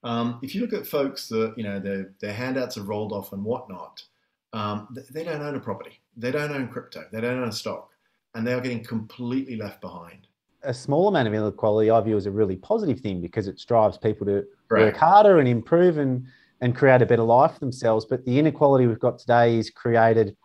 Um, 0.05 0.39
if 0.43 0.55
you 0.55 0.61
look 0.61 0.73
at 0.73 0.87
folks 0.87 1.29
that 1.29 1.55
you 1.57 1.65
know 1.65 1.81
their 1.81 2.13
their 2.21 2.33
handouts 2.33 2.77
have 2.77 2.89
rolled 2.89 3.13
off 3.13 3.33
and 3.33 3.45
whatnot, 3.45 4.05
um, 4.53 4.89
they 5.11 5.25
don't 5.25 5.43
own 5.43 5.57
a 5.57 5.61
property, 5.61 6.01
they 6.17 6.31
don't 6.31 6.53
own 6.53 6.69
crypto, 6.69 7.05
they 7.13 7.21
don't 7.21 7.39
own 7.39 7.49
a 7.49 7.53
stock, 7.53 7.91
and 8.35 8.47
they 8.47 8.53
are 8.53 8.61
getting 8.61 8.85
completely 8.85 9.57
left 9.57 9.81
behind. 9.81 10.27
A 10.65 10.75
small 10.75 11.09
amount 11.09 11.27
of 11.27 11.35
inequality 11.35 11.91
I 11.91 12.01
view 12.01 12.17
as 12.17 12.27
a 12.27 12.31
really 12.31 12.57
positive 12.57 13.01
thing 13.01 13.21
because 13.21 13.49
it 13.49 13.61
drives 13.67 13.99
people 13.99 14.27
to 14.27 14.45
work 14.71 14.97
harder 14.97 15.39
and 15.39 15.49
improve 15.49 15.99
and 15.99 16.27
and 16.61 16.77
create 16.77 17.03
a 17.03 17.07
better 17.07 17.25
life 17.25 17.55
for 17.55 17.59
themselves. 17.59 18.07
But 18.09 18.25
the 18.25 18.39
inequality 18.39 18.87
we've 18.87 19.01
got 19.01 19.19
today 19.19 19.59
is 19.59 19.69
created 19.69 20.37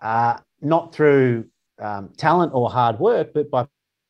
uh, 0.00 0.38
not 0.60 0.94
through 0.94 1.46
um, 1.80 2.10
talent 2.16 2.52
or 2.54 2.70
hard 2.70 3.00
work, 3.00 3.32
but 3.34 3.50
by 3.50 3.66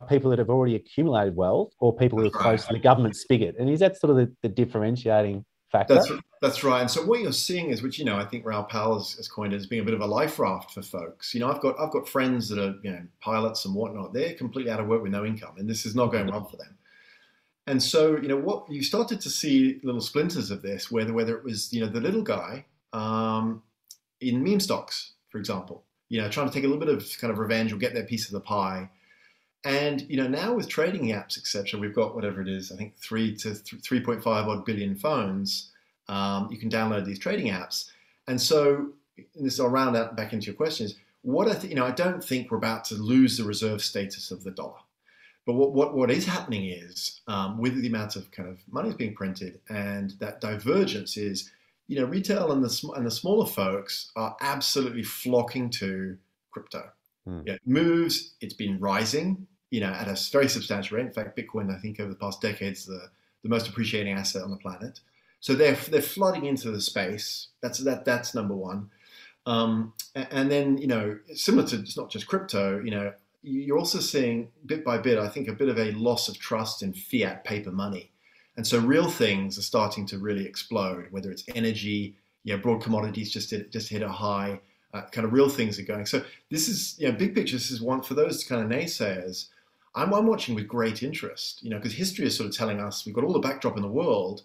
people 0.09 0.31
that 0.31 0.39
have 0.39 0.51
already 0.51 0.75
accumulated 0.77 1.35
wealth 1.35 1.73
or 1.81 1.97
people 1.97 2.19
who 2.19 2.27
are 2.27 2.31
close 2.31 2.67
to 2.67 2.75
the 2.75 2.79
government 2.79 3.17
spigot. 3.17 3.57
And 3.59 3.71
is 3.71 3.81
that 3.81 3.97
sort 3.97 4.11
of 4.11 4.17
the, 4.17 4.37
the 4.43 4.49
differentiating 4.51 5.45
factor? 5.71 5.95
That's, 5.95 6.13
that's 6.41 6.65
right. 6.65 6.81
And 6.81 6.91
so 6.91 7.05
what 7.05 7.21
you're 7.21 7.33
seeing 7.33 7.71
is, 7.71 7.83
which 7.83 7.99
you 7.99 8.05
know, 8.05 8.17
I 8.17 8.25
think 8.25 8.45
Raoul 8.45 8.65
Pal 8.65 8.99
has, 8.99 9.15
has 9.15 9.29
coined 9.29 9.53
as 9.53 9.67
being 9.67 9.83
a 9.83 9.85
bit 9.85 9.95
of 9.95 10.01
a 10.01 10.07
life 10.07 10.39
raft 10.39 10.73
for 10.73 10.83
folks. 10.83 11.35
You 11.35 11.41
know, 11.41 11.51
I've 11.51 11.61
got 11.61 11.79
I've 11.81 11.91
got 11.91 12.09
friends 12.09 12.49
that 12.49 12.59
are 12.59 12.75
you 12.83 12.93
know 12.93 13.03
pilots 13.21 13.65
and 13.65 13.75
whatnot. 13.75 14.13
They're 14.13 14.35
completely 14.35 14.71
out 14.71 14.81
of 14.81 14.87
work 14.87 15.03
with 15.03 15.13
no 15.13 15.25
income, 15.25 15.55
and 15.59 15.69
this 15.69 15.87
is 15.87 15.95
not 15.95 16.13
going 16.13 16.27
well 16.27 16.45
for 16.45 16.57
them. 16.57 16.77
And 17.69 17.83
so, 17.83 18.17
you 18.17 18.29
know, 18.29 18.37
what 18.37 18.71
you 18.71 18.83
started 18.83 19.21
to 19.23 19.31
see 19.31 19.81
little 19.83 20.01
splinters 20.01 20.51
of 20.51 20.63
this, 20.63 20.91
whether 20.91 21.13
whether 21.13 21.37
it 21.37 21.45
was 21.45 21.73
you 21.73 21.81
know 21.81 21.89
the 21.89 22.01
little 22.01 22.23
guy 22.23 22.65
um, 22.93 23.63
in 24.21 24.43
meme 24.43 24.61
stocks, 24.61 25.15
for 25.31 25.39
example, 25.39 25.85
you 26.09 26.21
know, 26.21 26.29
trying 26.29 26.47
to 26.47 26.53
take 26.53 26.65
a 26.65 26.69
little 26.69 26.85
bit 26.85 26.95
of 26.95 27.05
kind 27.21 27.33
of 27.33 27.39
revenge 27.39 27.73
or 27.73 27.77
get 27.77 27.93
their 27.93 28.05
piece 28.05 28.27
of 28.27 28.33
the 28.33 28.41
pie. 28.41 28.89
And 29.65 30.03
you 30.03 30.17
know, 30.17 30.29
now 30.29 30.55
with 30.55 30.69
trading 30.69 31.09
apps, 31.09 31.37
etc., 31.39 31.81
we've 31.81 31.95
got 31.95 32.15
whatever 32.15 32.41
it 32.41 32.49
is, 32.49 32.71
I 32.71 32.77
think 32.77 32.97
three 32.97 33.35
to 33.37 33.55
three 33.55 34.01
point 34.01 34.23
five 34.23 34.47
odd 34.47 34.65
billion 34.65 34.95
phones. 34.95 35.73
Um, 36.09 36.49
you 36.51 36.59
can 36.59 36.71
download 36.71 37.05
these 37.05 37.19
trading 37.19 37.53
apps, 37.53 37.91
and 38.29 38.41
so 38.41 38.93
this 39.35 39.59
I'll 39.59 39.69
round 39.69 39.97
out 39.97 40.17
back 40.17 40.33
into 40.33 40.47
your 40.47 40.55
questions. 40.55 40.97
What 41.23 41.49
I 41.49 41.55
think, 41.55 41.71
you 41.71 41.77
know, 41.77 41.87
I 41.87 41.91
don't 41.91 42.23
think 42.23 42.51
we're 42.51 42.59
about 42.59 42.85
to 42.87 42.95
lose 42.95 43.37
the 43.37 43.45
reserve 43.45 43.83
status 43.83 44.31
of 44.31 44.45
the 44.45 44.53
dollar. 44.53 44.79
But 45.45 45.55
what, 45.55 45.73
what, 45.73 45.95
what 45.95 46.11
is 46.11 46.27
happening 46.27 46.67
is, 46.67 47.21
um, 47.29 47.59
with 47.59 47.81
the 47.81 47.87
amount 47.89 48.17
of 48.17 48.31
kind 48.33 48.49
of 48.49 48.59
money 48.71 48.93
being 48.93 49.15
printed 49.15 49.61
and 49.69 50.11
that 50.19 50.41
divergence 50.41 51.17
is, 51.17 51.51
you 51.87 51.99
know, 51.99 52.05
retail 52.05 52.51
and 52.51 52.65
the, 52.65 52.93
and 52.97 53.07
the 53.07 53.11
smaller 53.11 53.47
folks 53.47 54.11
are 54.17 54.37
absolutely 54.41 55.05
flocking 55.05 55.71
to 55.71 56.19
crypto. 56.51 56.91
Mm. 57.29 57.43
Yeah, 57.47 57.55
it 57.55 57.61
moves, 57.67 58.35
it's 58.41 58.55
been 58.55 58.79
rising, 58.79 59.47
you 59.71 59.81
know, 59.81 59.89
at 59.91 60.09
a 60.09 60.17
very 60.31 60.49
substantial 60.49 60.97
rate. 60.97 61.07
In 61.07 61.13
fact, 61.13 61.37
Bitcoin, 61.37 61.75
I 61.75 61.79
think 61.79 62.01
over 62.01 62.11
the 62.11 62.17
past 62.17 62.41
decades, 62.41 62.87
the, 62.87 63.09
the 63.43 63.49
most 63.49 63.69
appreciating 63.69 64.13
asset 64.13 64.43
on 64.43 64.51
the 64.51 64.57
planet. 64.57 65.01
So 65.41 65.55
they're, 65.55 65.75
they're 65.75 66.03
flooding 66.03 66.47
into 66.47 66.71
the 66.71 66.81
space. 66.81 67.49
That's, 67.61 67.79
that, 67.81 68.05
that's 68.05 68.35
number 68.35 68.55
one. 68.55 68.91
Um, 69.45 69.93
and 70.15 70.51
then, 70.51 70.79
you 70.79 70.87
know, 70.87 71.19
similar 71.35 71.67
to, 71.69 71.77
it's 71.77 71.97
not 71.97 72.11
just 72.11 72.27
crypto, 72.27 72.81
you 72.83 72.91
know, 72.91 73.13
you're 73.43 73.79
also 73.79 74.01
seeing 74.01 74.49
bit 74.65 74.85
by 74.85 74.99
bit, 74.99 75.19
I 75.19 75.29
think, 75.29 75.47
a 75.47 75.53
bit 75.53 75.69
of 75.69 75.79
a 75.79 75.93
loss 75.93 76.29
of 76.29 76.37
trust 76.37 76.83
in 76.83 76.93
fiat 76.93 77.45
paper 77.45 77.71
money. 77.71 78.11
And 78.57 78.67
so 78.67 78.81
real 78.81 79.09
things 79.09 79.57
are 79.57 79.63
starting 79.63 80.05
to 80.07 80.19
really 80.19 80.45
explode, 80.45 81.07
whether 81.11 81.31
it's 81.31 81.45
energy, 81.55 82.17
yeah, 82.43 82.57
broad 82.57 82.83
commodities 82.83 83.31
just 83.31 83.51
hit, 83.51 83.71
just 83.71 83.89
hit 83.89 84.03
a 84.03 84.09
high, 84.09 84.59
uh, 84.95 85.03
kind 85.13 85.25
of 85.27 85.33
real 85.33 85.49
things 85.49 85.79
are 85.79 85.85
going. 85.85 86.07
So 86.07 86.23
this 86.51 86.69
is, 86.69 86.97
you 86.99 87.09
know, 87.09 87.17
big 87.17 87.35
picture, 87.35 87.57
this 87.57 87.71
is 87.71 87.81
one 87.81 88.03
for 88.03 88.15
those 88.15 88.45
kind 88.45 88.63
of 88.63 88.69
naysayers. 88.79 89.49
I'm, 89.95 90.13
I'm 90.13 90.27
watching 90.27 90.55
with 90.55 90.69
great 90.69 91.03
interest, 91.03 91.63
you 91.63 91.71
know, 91.71 91.77
because 91.77 91.95
history 91.95 92.27
is 92.27 92.37
sort 92.37 92.49
of 92.49 92.57
telling 92.57 92.81
us 92.81 93.07
we've 93.07 93.15
got 93.15 93.25
all 93.25 93.33
the 93.33 93.39
backdrop 93.39 93.77
in 93.77 93.83
the 93.83 93.89
world 93.89 94.43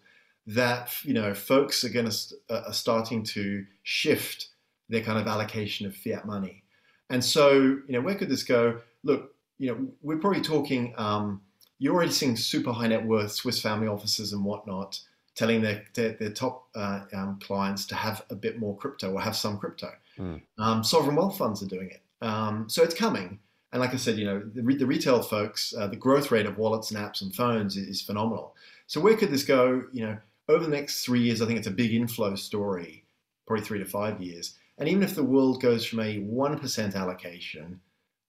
that, 0.47 0.91
you 1.03 1.13
know, 1.13 1.33
folks 1.33 1.83
are 1.83 1.89
going 1.89 2.09
to, 2.09 2.35
uh, 2.49 2.63
are 2.67 2.73
starting 2.73 3.23
to 3.23 3.65
shift 3.83 4.47
their 4.89 5.01
kind 5.01 5.19
of 5.19 5.27
allocation 5.27 5.85
of 5.85 5.95
fiat 5.95 6.25
money. 6.25 6.63
And 7.09 7.23
so, 7.23 7.53
you 7.53 7.83
know, 7.89 8.01
where 8.01 8.15
could 8.15 8.29
this 8.29 8.43
go? 8.43 8.79
look, 9.03 9.35
you 9.57 9.67
know, 9.67 9.87
we're 10.01 10.17
probably 10.17 10.41
talking. 10.41 10.93
Um, 10.97 11.41
you're 11.79 11.93
already 11.93 12.11
seeing 12.11 12.35
super 12.35 12.71
high 12.71 12.87
net 12.87 13.05
worth 13.05 13.31
Swiss 13.31 13.61
family 13.61 13.87
offices 13.87 14.33
and 14.33 14.43
whatnot 14.43 14.99
telling 15.35 15.61
their 15.61 15.83
their, 15.93 16.13
their 16.13 16.31
top 16.31 16.67
uh, 16.75 17.01
um, 17.13 17.39
clients 17.41 17.85
to 17.87 17.95
have 17.95 18.23
a 18.29 18.35
bit 18.35 18.59
more 18.59 18.75
crypto 18.77 19.11
or 19.11 19.21
have 19.21 19.35
some 19.35 19.57
crypto. 19.57 19.91
Mm. 20.19 20.41
Um, 20.57 20.83
sovereign 20.83 21.15
wealth 21.15 21.37
funds 21.37 21.63
are 21.63 21.67
doing 21.67 21.89
it, 21.89 22.01
um, 22.21 22.69
so 22.69 22.83
it's 22.83 22.95
coming. 22.95 23.39
And 23.73 23.79
like 23.79 23.93
I 23.93 23.97
said, 23.97 24.17
you 24.17 24.25
know, 24.25 24.41
the, 24.53 24.61
the 24.75 24.85
retail 24.85 25.21
folks, 25.21 25.73
uh, 25.77 25.87
the 25.87 25.95
growth 25.95 26.29
rate 26.29 26.45
of 26.45 26.57
wallets 26.57 26.91
and 26.91 26.99
apps 26.99 27.21
and 27.21 27.33
phones 27.33 27.77
is, 27.77 27.87
is 27.87 28.01
phenomenal. 28.01 28.53
So 28.87 28.99
where 28.99 29.15
could 29.15 29.31
this 29.31 29.45
go? 29.45 29.85
You 29.93 30.07
know, 30.07 30.17
over 30.49 30.65
the 30.65 30.69
next 30.69 31.05
three 31.05 31.21
years, 31.21 31.41
I 31.41 31.45
think 31.45 31.57
it's 31.57 31.67
a 31.67 31.71
big 31.71 31.93
inflow 31.93 32.35
story, 32.35 33.05
probably 33.47 33.63
three 33.63 33.79
to 33.79 33.85
five 33.85 34.19
years. 34.19 34.57
And 34.77 34.89
even 34.89 35.03
if 35.03 35.15
the 35.15 35.23
world 35.23 35.61
goes 35.61 35.85
from 35.85 36.01
a 36.01 36.19
one 36.19 36.59
percent 36.59 36.95
allocation 36.95 37.79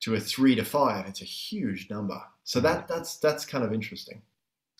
to 0.03 0.15
a 0.15 0.21
three 0.21 0.55
to 0.55 0.65
five, 0.65 1.07
it's 1.07 1.23
a 1.23 1.25
huge 1.25 1.91
number. 1.91 2.21
So 2.45 2.61
that 2.61 2.87
that's 2.87 3.17
that's 3.17 3.45
kind 3.45 3.65
of 3.65 3.73
interesting. 3.73 4.23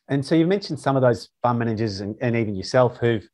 And 0.09 0.25
so 0.25 0.35
you 0.35 0.47
mentioned 0.47 0.79
some 0.79 0.95
of 0.95 1.03
those 1.03 1.31
fund 1.43 1.59
managers 1.59 2.01
and, 2.01 2.17
and 2.21 2.37
even 2.37 2.55
yourself 2.55 2.99
who've 2.99 3.29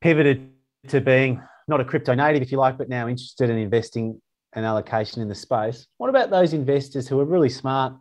pivoted 0.00 0.50
to 0.88 1.00
being 1.00 1.42
not 1.68 1.80
a 1.80 1.84
crypto 1.84 2.14
native, 2.14 2.42
if 2.42 2.52
you 2.52 2.58
like, 2.58 2.78
but 2.78 2.88
now 2.88 3.08
interested 3.08 3.50
in 3.50 3.58
investing 3.58 4.20
an 4.54 4.64
allocation 4.64 5.20
in 5.22 5.28
the 5.28 5.34
space. 5.34 5.86
What 5.98 6.10
about 6.10 6.30
those 6.30 6.52
investors 6.52 7.08
who 7.08 7.18
are 7.20 7.24
really 7.24 7.48
smart, 7.48 7.94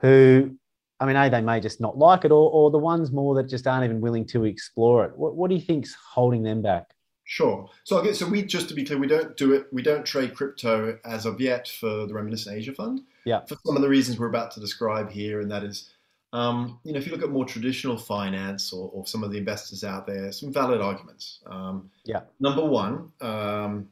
who, 0.00 0.56
I 1.00 1.06
mean, 1.06 1.16
A, 1.16 1.28
they 1.28 1.42
may 1.42 1.60
just 1.60 1.80
not 1.80 1.98
like 1.98 2.24
it, 2.24 2.32
or, 2.32 2.50
or 2.50 2.70
the 2.70 2.78
ones 2.78 3.12
more 3.12 3.34
that 3.34 3.48
just 3.48 3.66
aren't 3.66 3.84
even 3.84 4.00
willing 4.00 4.26
to 4.28 4.44
explore 4.44 5.04
it? 5.04 5.16
What, 5.16 5.36
what 5.36 5.48
do 5.50 5.56
you 5.56 5.60
think's 5.60 5.94
holding 5.94 6.42
them 6.42 6.62
back? 6.62 6.90
Sure. 7.24 7.68
So 7.84 8.00
I 8.00 8.04
guess 8.04 8.18
so. 8.18 8.28
We 8.28 8.42
just 8.42 8.68
to 8.68 8.74
be 8.74 8.84
clear, 8.84 8.98
we 8.98 9.06
don't 9.06 9.34
do 9.36 9.54
it. 9.54 9.66
We 9.72 9.82
don't 9.82 10.04
trade 10.04 10.34
crypto 10.34 10.98
as 11.06 11.24
of 11.24 11.40
yet 11.40 11.68
for 11.68 12.06
the 12.06 12.12
Reminiscent 12.12 12.54
Asia 12.54 12.74
Fund. 12.74 13.00
Yeah. 13.24 13.40
For 13.46 13.56
some 13.64 13.76
of 13.76 13.82
the 13.82 13.88
reasons 13.88 14.18
we're 14.18 14.28
about 14.28 14.50
to 14.52 14.60
describe 14.60 15.10
here, 15.10 15.40
and 15.40 15.50
that 15.50 15.64
is, 15.64 15.90
um, 16.34 16.80
you 16.82 16.92
know, 16.92 16.98
if 16.98 17.06
you 17.06 17.12
look 17.12 17.22
at 17.22 17.30
more 17.30 17.44
traditional 17.44 17.96
finance 17.96 18.72
or, 18.72 18.90
or, 18.92 19.06
some 19.06 19.22
of 19.22 19.30
the 19.30 19.38
investors 19.38 19.84
out 19.84 20.04
there, 20.04 20.32
some 20.32 20.52
valid 20.52 20.80
arguments. 20.80 21.38
Um, 21.46 21.90
yeah. 22.04 22.22
Number 22.40 22.64
one, 22.64 23.12
um, 23.20 23.88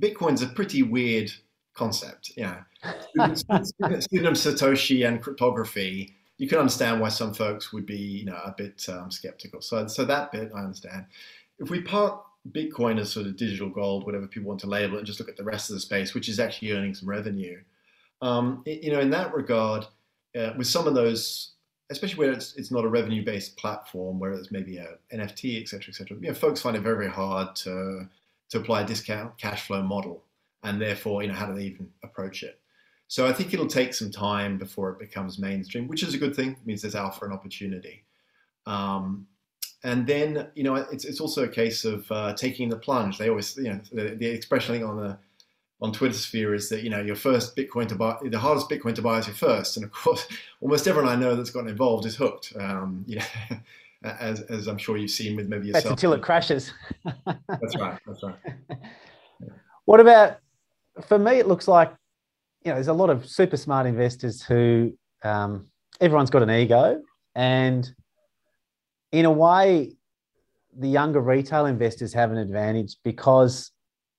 Bitcoin's 0.00 0.40
a 0.40 0.46
pretty 0.46 0.82
weird 0.82 1.30
concept. 1.74 2.32
Yeah. 2.38 2.62
of 2.84 3.34
Satoshi 3.36 5.06
and 5.06 5.22
cryptography. 5.22 6.14
You 6.38 6.48
can 6.48 6.56
understand 6.56 7.02
why 7.02 7.10
some 7.10 7.34
folks 7.34 7.70
would 7.70 7.84
be, 7.84 7.98
you 7.98 8.24
know, 8.24 8.40
a 8.42 8.54
bit 8.56 8.86
um, 8.88 9.10
skeptical. 9.10 9.60
So, 9.60 9.86
so 9.88 10.06
that 10.06 10.32
bit 10.32 10.50
I 10.54 10.60
understand. 10.60 11.04
If 11.58 11.68
we 11.68 11.82
part 11.82 12.22
Bitcoin 12.50 12.98
as 12.98 13.12
sort 13.12 13.26
of 13.26 13.36
digital 13.36 13.68
gold, 13.68 14.06
whatever 14.06 14.26
people 14.26 14.48
want 14.48 14.60
to 14.60 14.68
label 14.68 14.94
it, 14.94 14.98
and 15.00 15.06
just 15.06 15.20
look 15.20 15.28
at 15.28 15.36
the 15.36 15.44
rest 15.44 15.68
of 15.68 15.74
the 15.74 15.80
space, 15.80 16.14
which 16.14 16.30
is 16.30 16.40
actually 16.40 16.72
earning 16.72 16.94
some 16.94 17.10
revenue. 17.10 17.60
Um, 18.22 18.62
it, 18.64 18.82
you 18.82 18.90
know, 18.90 19.00
in 19.00 19.10
that 19.10 19.34
regard, 19.34 19.86
uh, 20.34 20.52
with 20.56 20.66
some 20.66 20.86
of 20.86 20.94
those, 20.94 21.52
especially 21.90 22.18
where 22.18 22.32
it's, 22.32 22.54
it's 22.56 22.70
not 22.70 22.84
a 22.84 22.88
revenue-based 22.88 23.56
platform, 23.56 24.18
where 24.18 24.32
it's 24.32 24.52
maybe 24.52 24.78
a 24.78 24.96
NFT, 25.12 25.60
et 25.60 25.68
cetera, 25.68 25.88
et 25.88 25.94
cetera, 25.94 26.16
you 26.20 26.28
know, 26.28 26.34
folks 26.34 26.60
find 26.60 26.76
it 26.76 26.80
very, 26.80 26.96
very 26.96 27.10
hard 27.10 27.54
to 27.56 28.08
to 28.50 28.58
apply 28.58 28.80
a 28.80 28.86
discount 28.86 29.36
cash 29.36 29.66
flow 29.66 29.82
model, 29.82 30.24
and 30.62 30.80
therefore, 30.80 31.22
you 31.22 31.28
know, 31.28 31.34
how 31.34 31.46
do 31.46 31.54
they 31.54 31.64
even 31.64 31.88
approach 32.02 32.42
it? 32.42 32.58
So 33.06 33.26
I 33.26 33.32
think 33.32 33.52
it'll 33.52 33.66
take 33.66 33.92
some 33.92 34.10
time 34.10 34.58
before 34.58 34.90
it 34.90 34.98
becomes 34.98 35.38
mainstream, 35.38 35.86
which 35.86 36.02
is 36.02 36.14
a 36.14 36.18
good 36.18 36.34
thing. 36.34 36.52
It 36.52 36.66
means 36.66 36.82
there's 36.82 36.94
alpha 36.94 37.24
and 37.24 37.34
opportunity. 37.34 38.04
Um, 38.66 39.26
and 39.84 40.06
then 40.06 40.48
you 40.54 40.64
know 40.64 40.76
it's, 40.76 41.04
it's 41.04 41.20
also 41.20 41.44
a 41.44 41.48
case 41.48 41.84
of 41.84 42.10
uh, 42.10 42.34
taking 42.34 42.68
the 42.68 42.76
plunge. 42.76 43.18
They 43.18 43.28
always 43.28 43.56
you 43.56 43.70
know 43.70 43.80
the, 43.92 44.14
the 44.14 44.26
expression 44.26 44.82
on 44.82 44.96
the 44.96 45.18
on 45.80 45.92
Twitter 45.92 46.14
sphere 46.14 46.54
is 46.54 46.68
that 46.68 46.82
you 46.82 46.90
know 46.90 47.00
your 47.00 47.16
first 47.16 47.56
Bitcoin 47.56 47.88
to 47.88 47.94
buy, 47.94 48.16
the 48.22 48.38
hardest 48.38 48.68
Bitcoin 48.68 48.94
to 48.94 49.02
buy 49.02 49.18
is 49.18 49.26
your 49.26 49.36
first, 49.36 49.76
and 49.76 49.84
of 49.84 49.92
course, 49.92 50.26
almost 50.60 50.88
everyone 50.88 51.10
I 51.10 51.16
know 51.16 51.36
that's 51.36 51.50
gotten 51.50 51.68
involved 51.68 52.06
is 52.06 52.16
hooked. 52.16 52.52
Um, 52.58 53.04
you 53.06 53.16
know, 53.16 53.58
as, 54.02 54.40
as 54.42 54.66
I'm 54.66 54.78
sure 54.78 54.96
you've 54.96 55.10
seen 55.10 55.36
with 55.36 55.48
maybe 55.48 55.68
yourself. 55.68 55.84
That's 55.84 55.92
until 55.92 56.12
it 56.14 56.22
crashes. 56.22 56.72
that's 57.04 57.76
right. 57.78 57.98
That's 58.06 58.22
right. 58.22 58.36
What 59.84 60.00
about 60.00 60.38
for 61.06 61.18
me? 61.18 61.38
It 61.38 61.46
looks 61.46 61.68
like 61.68 61.92
you 62.64 62.70
know 62.70 62.74
there's 62.74 62.88
a 62.88 62.92
lot 62.92 63.10
of 63.10 63.28
super 63.28 63.56
smart 63.56 63.86
investors 63.86 64.42
who 64.42 64.92
um, 65.22 65.66
everyone's 66.00 66.30
got 66.30 66.42
an 66.42 66.50
ego, 66.50 67.00
and 67.36 67.88
in 69.12 69.24
a 69.24 69.32
way, 69.32 69.96
the 70.76 70.88
younger 70.88 71.20
retail 71.20 71.66
investors 71.66 72.12
have 72.12 72.32
an 72.32 72.38
advantage 72.38 72.96
because 73.04 73.70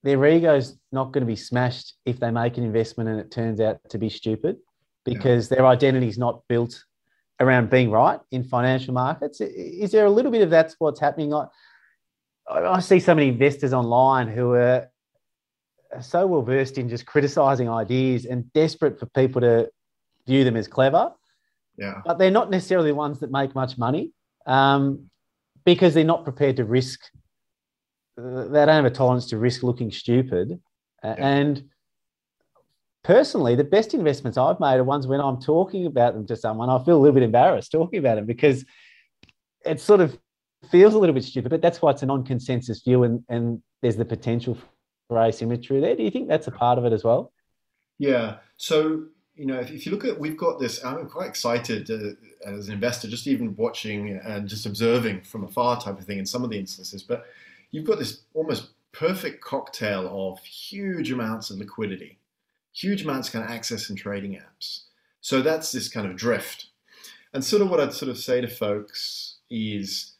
their 0.02 0.24
ego's 0.26 0.78
not 0.92 1.12
going 1.12 1.22
to 1.22 1.26
be 1.26 1.36
smashed 1.36 1.94
if 2.06 2.18
they 2.20 2.30
make 2.30 2.56
an 2.56 2.64
investment 2.64 3.08
and 3.08 3.20
it 3.20 3.30
turns 3.30 3.60
out 3.60 3.78
to 3.90 3.98
be 3.98 4.08
stupid 4.08 4.56
because 5.04 5.50
yeah. 5.50 5.56
their 5.56 5.66
identity 5.66 6.08
is 6.08 6.18
not 6.18 6.42
built 6.48 6.84
around 7.38 7.70
being 7.70 7.90
right 7.90 8.20
in 8.30 8.44
financial 8.44 8.94
markets. 8.94 9.40
Is 9.40 9.92
there 9.92 10.06
a 10.06 10.10
little 10.10 10.30
bit 10.30 10.42
of 10.42 10.50
that's 10.50 10.76
what's 10.78 11.00
happening? 11.00 11.32
I, 11.34 11.46
I 12.48 12.80
see 12.80 13.00
so 13.00 13.14
many 13.14 13.28
investors 13.28 13.72
online 13.72 14.28
who 14.28 14.54
are 14.54 14.90
so 16.00 16.26
well 16.26 16.42
versed 16.42 16.78
in 16.78 16.88
just 16.88 17.06
criticizing 17.06 17.68
ideas 17.68 18.24
and 18.24 18.52
desperate 18.52 18.98
for 18.98 19.06
people 19.06 19.40
to 19.40 19.70
view 20.26 20.44
them 20.44 20.56
as 20.56 20.68
clever. 20.68 21.12
Yeah. 21.76 22.02
But 22.04 22.18
they're 22.18 22.30
not 22.30 22.50
necessarily 22.50 22.90
the 22.90 22.94
ones 22.94 23.20
that 23.20 23.30
make 23.30 23.54
much 23.54 23.78
money 23.78 24.12
um, 24.46 25.10
because 25.64 25.94
they're 25.94 26.04
not 26.04 26.24
prepared 26.24 26.56
to 26.56 26.64
risk. 26.64 27.00
Uh, 28.20 28.44
they 28.44 28.66
don't 28.66 28.68
have 28.68 28.84
a 28.84 28.90
tolerance 28.90 29.26
to 29.26 29.38
risk 29.38 29.62
looking 29.62 29.90
stupid. 29.90 30.60
Yeah. 31.02 31.14
And 31.18 31.64
personally, 33.02 33.54
the 33.54 33.64
best 33.64 33.94
investments 33.94 34.36
I've 34.36 34.60
made 34.60 34.76
are 34.76 34.84
ones 34.84 35.06
when 35.06 35.20
I'm 35.20 35.40
talking 35.40 35.86
about 35.86 36.14
them 36.14 36.26
to 36.26 36.36
someone, 36.36 36.68
I 36.68 36.82
feel 36.84 36.96
a 36.96 37.00
little 37.00 37.14
bit 37.14 37.22
embarrassed 37.22 37.72
talking 37.72 37.98
about 37.98 38.16
them 38.16 38.26
because 38.26 38.64
it 39.64 39.80
sort 39.80 40.00
of 40.00 40.18
feels 40.70 40.94
a 40.94 40.98
little 40.98 41.14
bit 41.14 41.24
stupid, 41.24 41.50
but 41.50 41.62
that's 41.62 41.80
why 41.80 41.90
it's 41.90 42.02
a 42.02 42.06
non-consensus 42.06 42.82
view 42.82 43.04
and, 43.04 43.24
and 43.28 43.62
there's 43.80 43.96
the 43.96 44.04
potential 44.04 44.58
for 45.08 45.18
asymmetry 45.18 45.80
there. 45.80 45.96
Do 45.96 46.02
you 46.02 46.10
think 46.10 46.28
that's 46.28 46.46
a 46.46 46.50
part 46.50 46.78
of 46.78 46.84
it 46.84 46.92
as 46.92 47.02
well? 47.02 47.32
Yeah. 47.98 48.36
So, 48.56 49.06
you 49.34 49.46
know, 49.46 49.58
if, 49.58 49.70
if 49.70 49.86
you 49.86 49.92
look 49.92 50.04
at, 50.04 50.18
we've 50.18 50.36
got 50.36 50.60
this, 50.60 50.84
I'm 50.84 51.08
quite 51.08 51.28
excited 51.28 51.90
uh, 51.90 52.14
as 52.46 52.68
an 52.68 52.74
investor, 52.74 53.08
just 53.08 53.26
even 53.26 53.56
watching 53.56 54.20
and 54.22 54.46
just 54.48 54.66
observing 54.66 55.22
from 55.22 55.44
afar 55.44 55.80
type 55.80 55.98
of 55.98 56.04
thing 56.04 56.18
in 56.18 56.26
some 56.26 56.44
of 56.44 56.50
the 56.50 56.58
instances, 56.58 57.02
but 57.02 57.26
you've 57.70 57.86
got 57.86 57.98
this 57.98 58.22
almost 58.34 58.70
perfect 58.92 59.42
cocktail 59.42 60.08
of 60.10 60.40
huge 60.44 61.12
amounts 61.12 61.50
of 61.50 61.58
liquidity 61.58 62.20
huge 62.72 63.02
amounts 63.02 63.28
of 63.28 63.34
kind 63.34 63.44
of 63.44 63.50
access 63.50 63.88
and 63.88 63.98
trading 63.98 64.32
apps. 64.32 64.82
So 65.20 65.42
that's 65.42 65.72
this 65.72 65.88
kind 65.88 66.06
of 66.06 66.16
drift. 66.16 66.66
And 67.32 67.44
sort 67.44 67.62
of 67.62 67.70
what 67.70 67.80
I'd 67.80 67.92
sort 67.92 68.10
of 68.10 68.18
say 68.18 68.40
to 68.40 68.48
folks 68.48 69.36
is, 69.50 70.14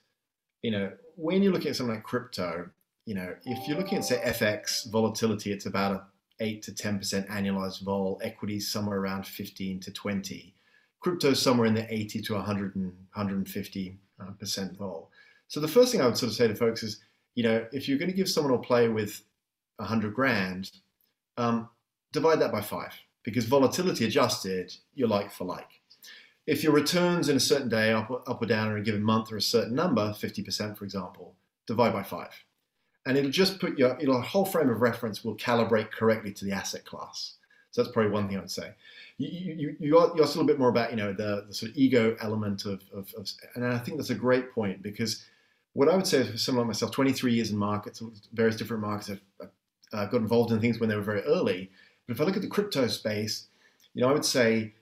you 0.63 0.71
know, 0.71 0.93
when 1.17 1.43
you're 1.43 1.53
looking 1.53 1.71
at 1.71 1.77
something 1.77 1.95
like 1.95 2.05
crypto, 2.05 2.71
you 3.07 3.15
know, 3.15 3.35
if 3.45 3.67
you're 3.67 3.79
looking 3.79 3.99
at 3.99 4.05
say 4.05 4.21
FX 4.25 4.91
volatility, 4.91 5.53
it's 5.53 5.67
about 5.67 5.93
a 5.93 6.05
eight 6.43 6.63
to 6.63 6.75
ten 6.75 6.99
percent 6.99 7.29
annualized 7.29 7.83
vol. 7.83 8.21
Equities 8.23 8.71
somewhere 8.71 8.99
around 8.99 9.27
15 9.27 9.81
to 9.81 9.91
20. 9.91 10.55
Crypto 11.01 11.33
somewhere 11.33 11.67
in 11.67 11.75
the 11.75 11.93
80 11.93 12.21
to 12.23 12.35
100 12.35 12.77
and 12.77 12.93
150 13.15 13.99
uh, 14.21 14.25
percent 14.39 14.77
vol. 14.77 15.11
So 15.49 15.61
the 15.61 15.69
first 15.69 15.91
thing 15.91 16.01
I 16.01 16.07
would 16.07 16.17
sort 16.17 16.31
of 16.31 16.37
say 16.37 16.47
to 16.47 16.55
folks 16.55 16.83
is, 16.83 17.01
you 17.35 17.43
know, 17.43 17.67
if 17.73 17.89
you're 17.89 17.99
going 17.99 18.11
to 18.11 18.17
give 18.17 18.29
someone 18.29 18.53
a 18.53 18.59
play 18.59 18.89
with 18.89 19.23
100 19.77 20.15
grand, 20.15 20.71
um, 21.37 21.69
divide 22.13 22.41
that 22.41 22.53
by 22.53 22.61
five 22.61 22.93
because 23.23 23.45
volatility 23.45 24.05
adjusted, 24.05 24.75
you're 24.95 25.09
like 25.09 25.31
for 25.31 25.45
like. 25.45 25.81
If 26.47 26.65
your 26.65 26.73
returns 26.73 27.29
in 27.29 27.37
a 27.37 27.41
certain 27.41 27.69
day, 27.69 27.93
up, 27.93 28.11
up 28.11 28.43
or 28.43 28.47
down 28.47 28.73
in 28.73 28.79
a 28.79 28.83
given 28.83 29.03
month, 29.03 29.31
are 29.31 29.37
a 29.37 29.43
certain 29.43 29.75
number, 29.75 30.11
50% 30.11 30.77
for 30.77 30.85
example, 30.85 31.35
divide 31.67 31.93
by 31.93 32.03
five. 32.03 32.33
And 33.07 33.17
it'll 33.17 33.31
just 33.31 33.61
put 33.61 33.79
your, 33.79 33.99
your 34.01 34.21
whole 34.21 34.45
frame 34.45 34.71
of 34.71 34.83
reference 34.83 35.25
will 35.25 35.37
calibrate 35.37 35.91
correctly 35.91 36.33
to 36.33 36.45
the 36.45 36.53
asset 36.53 36.85
class. 36.85 37.35
So 37.71 37.83
that's 37.83 37.93
probably 37.93 38.11
one 38.11 38.27
thing 38.27 38.37
I 38.37 38.41
would 38.41 38.51
say. 38.51 38.73
You, 39.17 39.29
you, 39.29 39.55
you, 39.55 39.77
you're 39.79 40.03
a 40.03 40.15
little 40.15 40.45
bit 40.45 40.59
more 40.59 40.71
about, 40.71 40.91
you 40.91 40.97
know, 40.97 41.13
the, 41.13 41.45
the 41.47 41.55
sort 41.55 41.73
of 41.73 41.77
ego 41.79 42.17
element 42.21 42.65
of, 42.65 42.83
of, 42.93 43.13
of, 43.17 43.29
and 43.55 43.65
I 43.65 43.79
think 43.79 43.97
that's 43.99 44.11
a 44.11 44.15
great 44.15 44.53
point 44.53 44.83
because 44.83 45.25
what 45.73 45.89
I 45.89 45.97
would 45.97 46.07
say 46.07 46.25
for 46.25 46.37
someone 46.37 46.67
like 46.67 46.75
myself, 46.75 46.93
23 46.93 47.33
years 47.33 47.51
in 47.51 47.57
markets, 47.57 48.03
various 48.33 48.57
different 48.57 48.83
markets, 48.83 49.11
I've, 49.11 49.49
I've 49.93 50.11
got 50.11 50.21
involved 50.21 50.53
in 50.53 50.61
things 50.61 50.81
when 50.81 50.89
they 50.89 50.97
were 50.97 51.03
very 51.03 51.23
early 51.23 51.71
but 52.11 52.17
if 52.17 52.21
I 52.23 52.25
look 52.25 52.35
at 52.35 52.43
the 52.43 52.49
crypto 52.49 52.89
space, 52.89 53.47
you 53.95 54.03
know, 54.03 54.09
I 54.09 54.13
would 54.13 54.25
say 54.25 54.75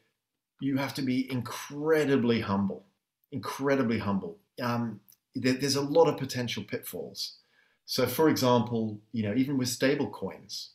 you 0.63 0.79
have 0.79 0.95
to 0.95 1.03
be 1.03 1.31
incredibly 1.31 2.41
humble, 2.41 2.87
incredibly 3.33 3.99
humble. 3.99 4.39
Um, 4.63 5.01
there, 5.35 5.53
there's 5.53 5.77
a 5.77 5.83
lot 5.83 6.09
of 6.09 6.17
potential 6.17 6.65
pitfalls. 6.65 7.35
So, 7.85 8.07
for 8.07 8.31
example, 8.31 8.99
you 9.13 9.23
know, 9.25 9.35
even 9.35 9.59
with 9.59 9.69
stable 9.69 10.09
coins 10.09 10.71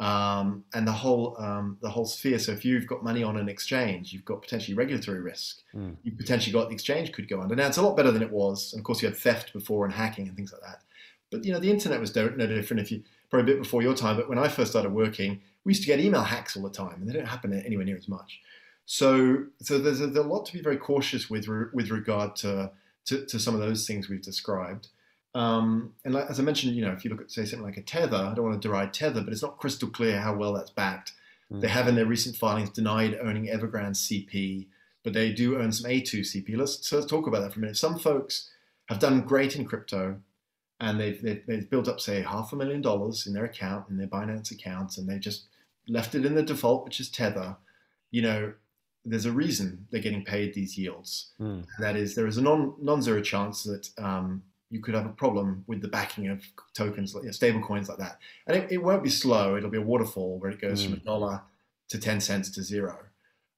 um, 0.00 0.64
and 0.74 0.86
the 0.86 0.92
whole 0.92 1.36
um, 1.38 1.78
the 1.80 1.90
whole 1.90 2.06
sphere. 2.06 2.38
So, 2.38 2.52
if 2.52 2.64
you've 2.64 2.86
got 2.86 3.04
money 3.04 3.22
on 3.22 3.36
an 3.36 3.48
exchange, 3.48 4.12
you've 4.12 4.24
got 4.24 4.42
potentially 4.42 4.74
regulatory 4.74 5.20
risk. 5.20 5.60
Mm. 5.74 5.96
You've 6.02 6.18
potentially 6.18 6.52
got 6.52 6.68
the 6.68 6.74
exchange 6.74 7.12
could 7.12 7.28
go 7.28 7.40
under. 7.40 7.54
Now, 7.54 7.68
it's 7.68 7.76
a 7.76 7.82
lot 7.82 7.96
better 7.96 8.10
than 8.10 8.22
it 8.22 8.30
was. 8.30 8.72
And 8.72 8.80
of 8.80 8.84
course, 8.84 9.02
you 9.02 9.08
had 9.08 9.16
theft 9.16 9.52
before 9.52 9.84
and 9.84 9.94
hacking 9.94 10.26
and 10.26 10.36
things 10.36 10.52
like 10.52 10.62
that. 10.62 10.82
But 11.30 11.44
you 11.44 11.52
know, 11.52 11.60
the 11.60 11.70
internet 11.70 12.00
was 12.00 12.14
no 12.14 12.28
different. 12.28 12.80
If 12.80 12.90
you 12.90 13.02
probably 13.30 13.52
a 13.52 13.54
bit 13.54 13.62
before 13.62 13.82
your 13.82 13.94
time, 13.94 14.16
but 14.16 14.28
when 14.28 14.38
I 14.38 14.48
first 14.48 14.70
started 14.70 14.92
working, 14.92 15.40
we 15.64 15.70
used 15.70 15.82
to 15.82 15.86
get 15.86 16.00
email 16.00 16.22
hacks 16.22 16.56
all 16.56 16.62
the 16.62 16.70
time, 16.70 17.00
and 17.00 17.08
they 17.08 17.12
don't 17.12 17.26
happen 17.26 17.52
anywhere 17.52 17.84
near 17.84 17.96
as 17.96 18.08
much. 18.08 18.40
So, 18.86 19.46
so 19.60 19.78
there's 19.78 20.00
a, 20.00 20.08
there's 20.08 20.26
a 20.26 20.28
lot 20.28 20.44
to 20.46 20.52
be 20.52 20.60
very 20.60 20.76
cautious 20.76 21.30
with 21.30 21.48
with 21.72 21.90
regard 21.90 22.36
to, 22.36 22.70
to, 23.06 23.24
to 23.26 23.38
some 23.38 23.54
of 23.54 23.60
those 23.60 23.86
things 23.86 24.08
we've 24.08 24.22
described. 24.22 24.88
Um, 25.34 25.94
and 26.04 26.14
like, 26.14 26.30
as 26.30 26.38
I 26.38 26.42
mentioned, 26.42 26.76
you 26.76 26.84
know, 26.84 26.92
if 26.92 27.04
you 27.04 27.10
look 27.10 27.20
at 27.20 27.30
say 27.30 27.44
something 27.44 27.66
like 27.66 27.76
a 27.76 27.82
tether, 27.82 28.16
I 28.16 28.34
don't 28.34 28.44
want 28.44 28.60
to 28.60 28.68
deride 28.68 28.92
tether, 28.92 29.20
but 29.20 29.32
it's 29.32 29.42
not 29.42 29.58
crystal 29.58 29.88
clear 29.88 30.20
how 30.20 30.34
well 30.34 30.52
that's 30.52 30.70
backed. 30.70 31.12
Mm. 31.52 31.60
They 31.60 31.68
have 31.68 31.88
in 31.88 31.96
their 31.96 32.06
recent 32.06 32.36
filings 32.36 32.70
denied 32.70 33.18
owning 33.20 33.46
Evergrande 33.46 33.96
CP, 33.96 34.66
but 35.02 35.12
they 35.12 35.32
do 35.32 35.58
own 35.58 35.72
some 35.72 35.90
A2 35.90 36.20
CP. 36.20 36.56
Let's, 36.56 36.86
so 36.86 36.96
let's 36.96 37.10
talk 37.10 37.26
about 37.26 37.40
that 37.40 37.52
for 37.52 37.58
a 37.58 37.62
minute. 37.62 37.76
Some 37.76 37.98
folks 37.98 38.50
have 38.88 39.00
done 39.00 39.22
great 39.22 39.56
in 39.56 39.64
crypto, 39.64 40.20
and 40.80 41.00
they've, 41.00 41.20
they've, 41.20 41.42
they've 41.46 41.68
built 41.68 41.88
up 41.88 42.00
say 42.00 42.22
half 42.22 42.52
a 42.52 42.56
million 42.56 42.80
dollars 42.80 43.26
in 43.26 43.32
their 43.32 43.44
account 43.44 43.88
in 43.88 43.96
their 43.96 44.06
Binance 44.06 44.52
accounts, 44.52 44.98
and 44.98 45.08
they 45.08 45.18
just 45.18 45.46
left 45.88 46.14
it 46.14 46.24
in 46.24 46.34
the 46.34 46.42
default, 46.42 46.84
which 46.84 47.00
is 47.00 47.08
Tether, 47.08 47.56
you 48.10 48.22
know, 48.22 48.52
there's 49.04 49.26
a 49.26 49.32
reason 49.32 49.86
they're 49.90 50.00
getting 50.00 50.24
paid 50.24 50.54
these 50.54 50.78
yields. 50.78 51.32
Mm. 51.40 51.66
That 51.78 51.96
is, 51.96 52.14
there 52.14 52.26
is 52.26 52.38
a 52.38 52.42
non 52.42 52.74
non-zero 52.80 53.20
chance 53.20 53.64
that 53.64 53.90
um, 53.98 54.42
you 54.74 54.80
could 54.80 54.94
have 54.94 55.06
a 55.06 55.10
problem 55.10 55.62
with 55.68 55.80
the 55.80 55.86
backing 55.88 56.28
of 56.28 56.42
tokens, 56.74 57.14
like 57.14 57.22
you 57.22 57.28
know, 57.28 57.32
stable 57.32 57.60
coins 57.60 57.88
like 57.88 57.98
that. 57.98 58.18
And 58.48 58.56
it, 58.56 58.72
it, 58.72 58.82
won't 58.82 59.04
be 59.04 59.08
slow; 59.08 59.56
it'll 59.56 59.70
be 59.70 59.78
a 59.78 59.82
waterfall 59.82 60.40
where 60.40 60.50
it 60.50 60.60
goes 60.60 60.82
mm. 60.82 60.86
from 60.86 60.94
a 60.94 60.96
dollar 60.96 61.42
to 61.90 61.98
ten 62.00 62.20
cents 62.20 62.50
to 62.50 62.62
zero. 62.64 62.98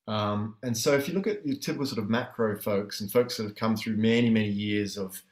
Um, 0.07 0.57
and 0.63 0.77
so, 0.77 0.93
if 0.93 1.09
you 1.09 1.15
look 1.15 1.27
at 1.27 1.45
your 1.47 1.57
typical 1.57 1.87
sort 1.87 2.03
of 2.03 2.11
macro 2.11 2.61
folks 2.61 3.01
and 3.01 3.11
folks 3.11 3.39
that 3.39 3.45
have 3.45 3.57
come 3.57 3.77
through 3.77 3.97
many, 3.97 4.29
many 4.29 4.51
years 4.51 4.99
of 4.99 5.23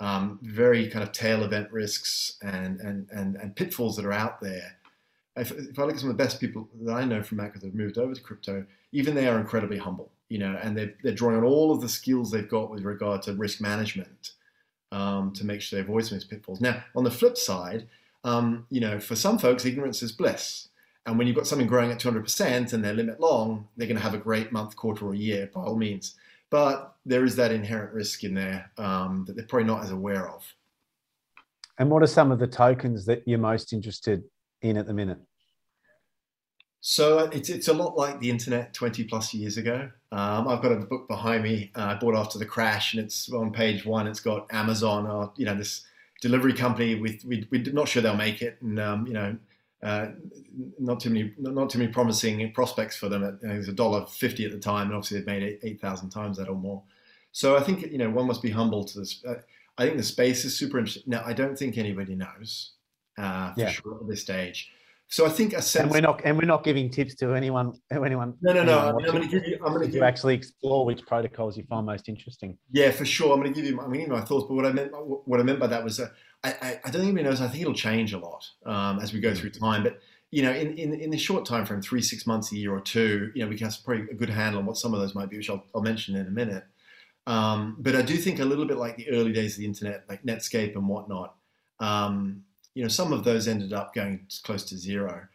um, 0.00 0.38
very 0.40 0.88
kind 0.88 1.02
of 1.02 1.12
tail 1.12 1.44
event 1.44 1.70
risks 1.70 2.38
and, 2.40 2.80
and, 2.80 3.06
and, 3.10 3.36
and 3.36 3.54
pitfalls 3.54 3.96
that 3.96 4.06
are 4.06 4.12
out 4.12 4.40
there, 4.40 4.78
if, 5.36 5.52
if, 5.52 5.78
I 5.78 5.82
look 5.82 5.94
at 5.94 6.00
some 6.00 6.08
of 6.08 6.16
the 6.16 6.24
best 6.24 6.40
people 6.40 6.70
that 6.84 6.92
I 6.92 7.04
know 7.04 7.22
from 7.22 7.36
macro 7.36 7.60
that 7.60 7.66
have 7.66 7.74
moved 7.74 7.98
over 7.98 8.14
to 8.14 8.20
crypto, 8.20 8.64
even 8.92 9.14
they 9.14 9.28
are 9.28 9.38
incredibly 9.38 9.76
humble, 9.76 10.10
you 10.30 10.38
know, 10.38 10.58
and 10.62 10.74
they're, 10.74 10.94
they're 11.02 11.12
drawing 11.12 11.36
on 11.36 11.44
all 11.44 11.70
of 11.70 11.82
the 11.82 11.88
skills 11.88 12.30
they've 12.30 12.48
got 12.48 12.70
with 12.70 12.82
regard 12.82 13.20
to 13.22 13.34
risk 13.34 13.60
management 13.60 14.32
um, 14.92 15.32
to 15.32 15.44
make 15.44 15.60
sure 15.60 15.78
they 15.78 15.84
avoid 15.84 16.04
some 16.04 16.16
of 16.16 16.22
these 16.22 16.28
pitfalls. 16.28 16.60
Now, 16.60 16.84
on 16.96 17.04
the 17.04 17.10
flip 17.10 17.36
side, 17.36 17.88
um, 18.24 18.66
you 18.70 18.80
know, 18.80 18.98
for 18.98 19.16
some 19.16 19.38
folks, 19.38 19.64
ignorance 19.64 20.02
is 20.02 20.12
bliss. 20.12 20.68
And 21.06 21.16
when 21.16 21.26
you've 21.26 21.36
got 21.36 21.46
something 21.46 21.66
growing 21.66 21.90
at 21.90 21.98
200% 21.98 22.72
and 22.72 22.84
they're 22.84 22.92
limit 22.92 23.20
long, 23.20 23.68
they're 23.76 23.86
going 23.86 23.96
to 23.96 24.02
have 24.02 24.14
a 24.14 24.18
great 24.18 24.52
month, 24.52 24.76
quarter, 24.76 25.06
or 25.06 25.14
year 25.14 25.50
by 25.54 25.62
all 25.62 25.76
means. 25.76 26.16
But 26.50 26.94
there 27.06 27.24
is 27.24 27.36
that 27.36 27.50
inherent 27.52 27.92
risk 27.92 28.24
in 28.24 28.34
there 28.34 28.70
um, 28.76 29.24
that 29.26 29.36
they're 29.36 29.46
probably 29.46 29.66
not 29.66 29.84
as 29.84 29.90
aware 29.90 30.28
of. 30.28 30.44
And 31.78 31.90
what 31.90 32.02
are 32.02 32.08
some 32.08 32.32
of 32.32 32.38
the 32.38 32.46
tokens 32.46 33.06
that 33.06 33.22
you're 33.26 33.38
most 33.38 33.72
interested 33.72 34.24
in 34.62 34.76
at 34.76 34.86
the 34.86 34.92
minute? 34.94 35.18
So 36.80 37.18
uh, 37.18 37.30
it's 37.32 37.48
it's 37.48 37.68
a 37.68 37.72
lot 37.72 37.96
like 37.96 38.20
the 38.20 38.30
internet 38.30 38.72
20 38.72 39.04
plus 39.04 39.34
years 39.34 39.56
ago. 39.56 39.90
Um, 40.12 40.48
I've 40.48 40.62
got 40.62 40.72
a 40.72 40.76
book 40.76 41.08
behind 41.08 41.42
me 41.42 41.70
uh, 41.74 41.82
I 41.82 41.94
bought 41.94 42.14
after 42.14 42.38
the 42.38 42.46
crash, 42.46 42.94
and 42.94 43.02
it's 43.02 43.30
on 43.32 43.52
page 43.52 43.84
one. 43.84 44.06
It's 44.06 44.20
got 44.20 44.46
Amazon, 44.52 45.06
or 45.06 45.32
you 45.36 45.44
know, 45.44 45.54
this 45.54 45.84
delivery 46.20 46.52
company. 46.52 46.94
We 46.94 47.20
we 47.26 47.46
we're 47.50 47.72
not 47.72 47.88
sure 47.88 48.00
they'll 48.00 48.16
make 48.16 48.42
it, 48.42 48.58
and 48.62 48.78
um, 48.78 49.06
you 49.06 49.12
know, 49.12 49.36
uh, 49.82 50.08
not 50.78 51.00
too 51.00 51.10
many 51.10 51.34
not 51.38 51.68
too 51.68 51.78
many 51.78 51.92
promising 51.92 52.52
prospects 52.52 52.96
for 52.96 53.08
them. 53.08 53.24
At, 53.24 53.42
you 53.42 53.48
know, 53.48 53.54
it 53.54 53.58
was 53.58 53.68
a 53.68 53.72
dollar 53.72 54.06
fifty 54.06 54.44
at 54.44 54.52
the 54.52 54.58
time, 54.58 54.86
and 54.86 54.94
obviously 54.94 55.18
they've 55.18 55.26
made 55.26 55.58
eight 55.62 55.80
thousand 55.80 56.10
times 56.10 56.38
that 56.38 56.48
or 56.48 56.56
more. 56.56 56.82
So 57.32 57.56
I 57.56 57.60
think 57.60 57.82
you 57.82 57.98
know 57.98 58.10
one 58.10 58.26
must 58.26 58.42
be 58.42 58.50
humble 58.50 58.84
to 58.84 59.00
this. 59.00 59.22
Uh, 59.26 59.34
I 59.76 59.84
think 59.84 59.96
the 59.96 60.04
space 60.04 60.44
is 60.44 60.56
super 60.56 60.78
interesting. 60.78 61.04
Now 61.06 61.22
I 61.26 61.32
don't 61.32 61.58
think 61.58 61.76
anybody 61.76 62.14
knows 62.14 62.72
uh, 63.18 63.52
for 63.54 63.60
yeah. 63.60 63.70
sure 63.70 63.98
at 64.00 64.08
this 64.08 64.22
stage. 64.22 64.70
So 65.10 65.24
I 65.24 65.30
think 65.30 65.54
a 65.54 65.62
sense. 65.62 65.84
And 65.84 65.90
we're 65.90 66.02
not, 66.02 66.20
and 66.24 66.36
we're 66.36 66.44
not 66.44 66.62
giving 66.62 66.90
tips 66.90 67.14
to 67.16 67.34
anyone. 67.34 67.72
Anyone. 67.90 68.34
No, 68.42 68.52
no, 68.52 68.62
no. 68.62 68.78
I 68.78 68.88
am 68.90 68.98
going 68.98 69.22
to 69.22 69.28
give 69.28 69.46
you. 69.46 69.58
I'm 69.64 69.72
going 69.72 69.90
to 69.90 69.96
you 69.96 70.04
actually 70.04 70.34
explore 70.34 70.84
which 70.84 71.06
protocols 71.06 71.56
you 71.56 71.64
find 71.64 71.86
most 71.86 72.10
interesting. 72.10 72.58
Yeah, 72.70 72.90
for 72.90 73.06
sure. 73.06 73.32
I'm 73.32 73.40
going 73.40 73.52
to 73.52 73.58
give 73.58 73.70
you. 73.70 73.78
I'm 73.80 73.86
going 73.86 73.92
to 73.92 73.98
give 74.00 74.08
you 74.08 74.14
my 74.14 74.20
thoughts. 74.20 74.44
But 74.46 74.54
what 74.54 74.66
I 74.66 74.72
meant, 74.72 74.92
what 74.92 75.40
I 75.40 75.42
meant 75.42 75.58
by 75.58 75.66
that 75.68 75.82
was, 75.82 75.98
uh, 75.98 76.08
I, 76.44 76.50
I, 76.50 76.80
I 76.84 76.90
don't 76.90 77.00
think 77.00 77.04
anybody 77.04 77.24
knows. 77.24 77.40
I 77.40 77.48
think 77.48 77.62
it'll 77.62 77.72
change 77.72 78.12
a 78.12 78.18
lot 78.18 78.44
um, 78.66 79.00
as 79.00 79.14
we 79.14 79.20
go 79.20 79.34
through 79.34 79.50
time. 79.50 79.82
But 79.82 79.98
you 80.30 80.42
know, 80.42 80.52
in, 80.52 80.76
in, 80.76 80.92
in 80.92 81.10
the 81.10 81.16
short 81.16 81.46
time 81.46 81.64
frame, 81.64 81.80
three, 81.80 82.02
six 82.02 82.26
months, 82.26 82.52
a 82.52 82.56
year 82.56 82.74
or 82.74 82.80
two, 82.80 83.32
you 83.34 83.42
know, 83.42 83.48
we 83.48 83.56
can 83.56 83.66
have 83.66 83.76
probably 83.82 84.04
a 84.10 84.14
good 84.14 84.28
handle 84.28 84.60
on 84.60 84.66
what 84.66 84.76
some 84.76 84.92
of 84.92 85.00
those 85.00 85.14
might 85.14 85.30
be, 85.30 85.38
which 85.38 85.48
I'll, 85.48 85.64
I'll 85.74 85.80
mention 85.80 86.16
in 86.16 86.26
a 86.26 86.30
minute. 86.30 86.64
Um, 87.26 87.76
but 87.78 87.94
I 87.96 88.02
do 88.02 88.16
think 88.16 88.40
a 88.40 88.44
little 88.44 88.66
bit 88.66 88.76
like 88.76 88.96
the 88.96 89.10
early 89.10 89.32
days 89.32 89.54
of 89.54 89.60
the 89.60 89.66
internet, 89.66 90.04
like 90.08 90.22
Netscape 90.22 90.74
and 90.76 90.86
whatnot, 90.86 91.34
um, 91.80 92.42
you 92.78 92.84
know, 92.84 92.88
some 92.88 93.12
of 93.12 93.24
those 93.24 93.48
ended 93.48 93.72
up 93.72 93.92
going 93.92 94.24
close 94.44 94.62
to 94.62 94.78
zero. 94.78 95.26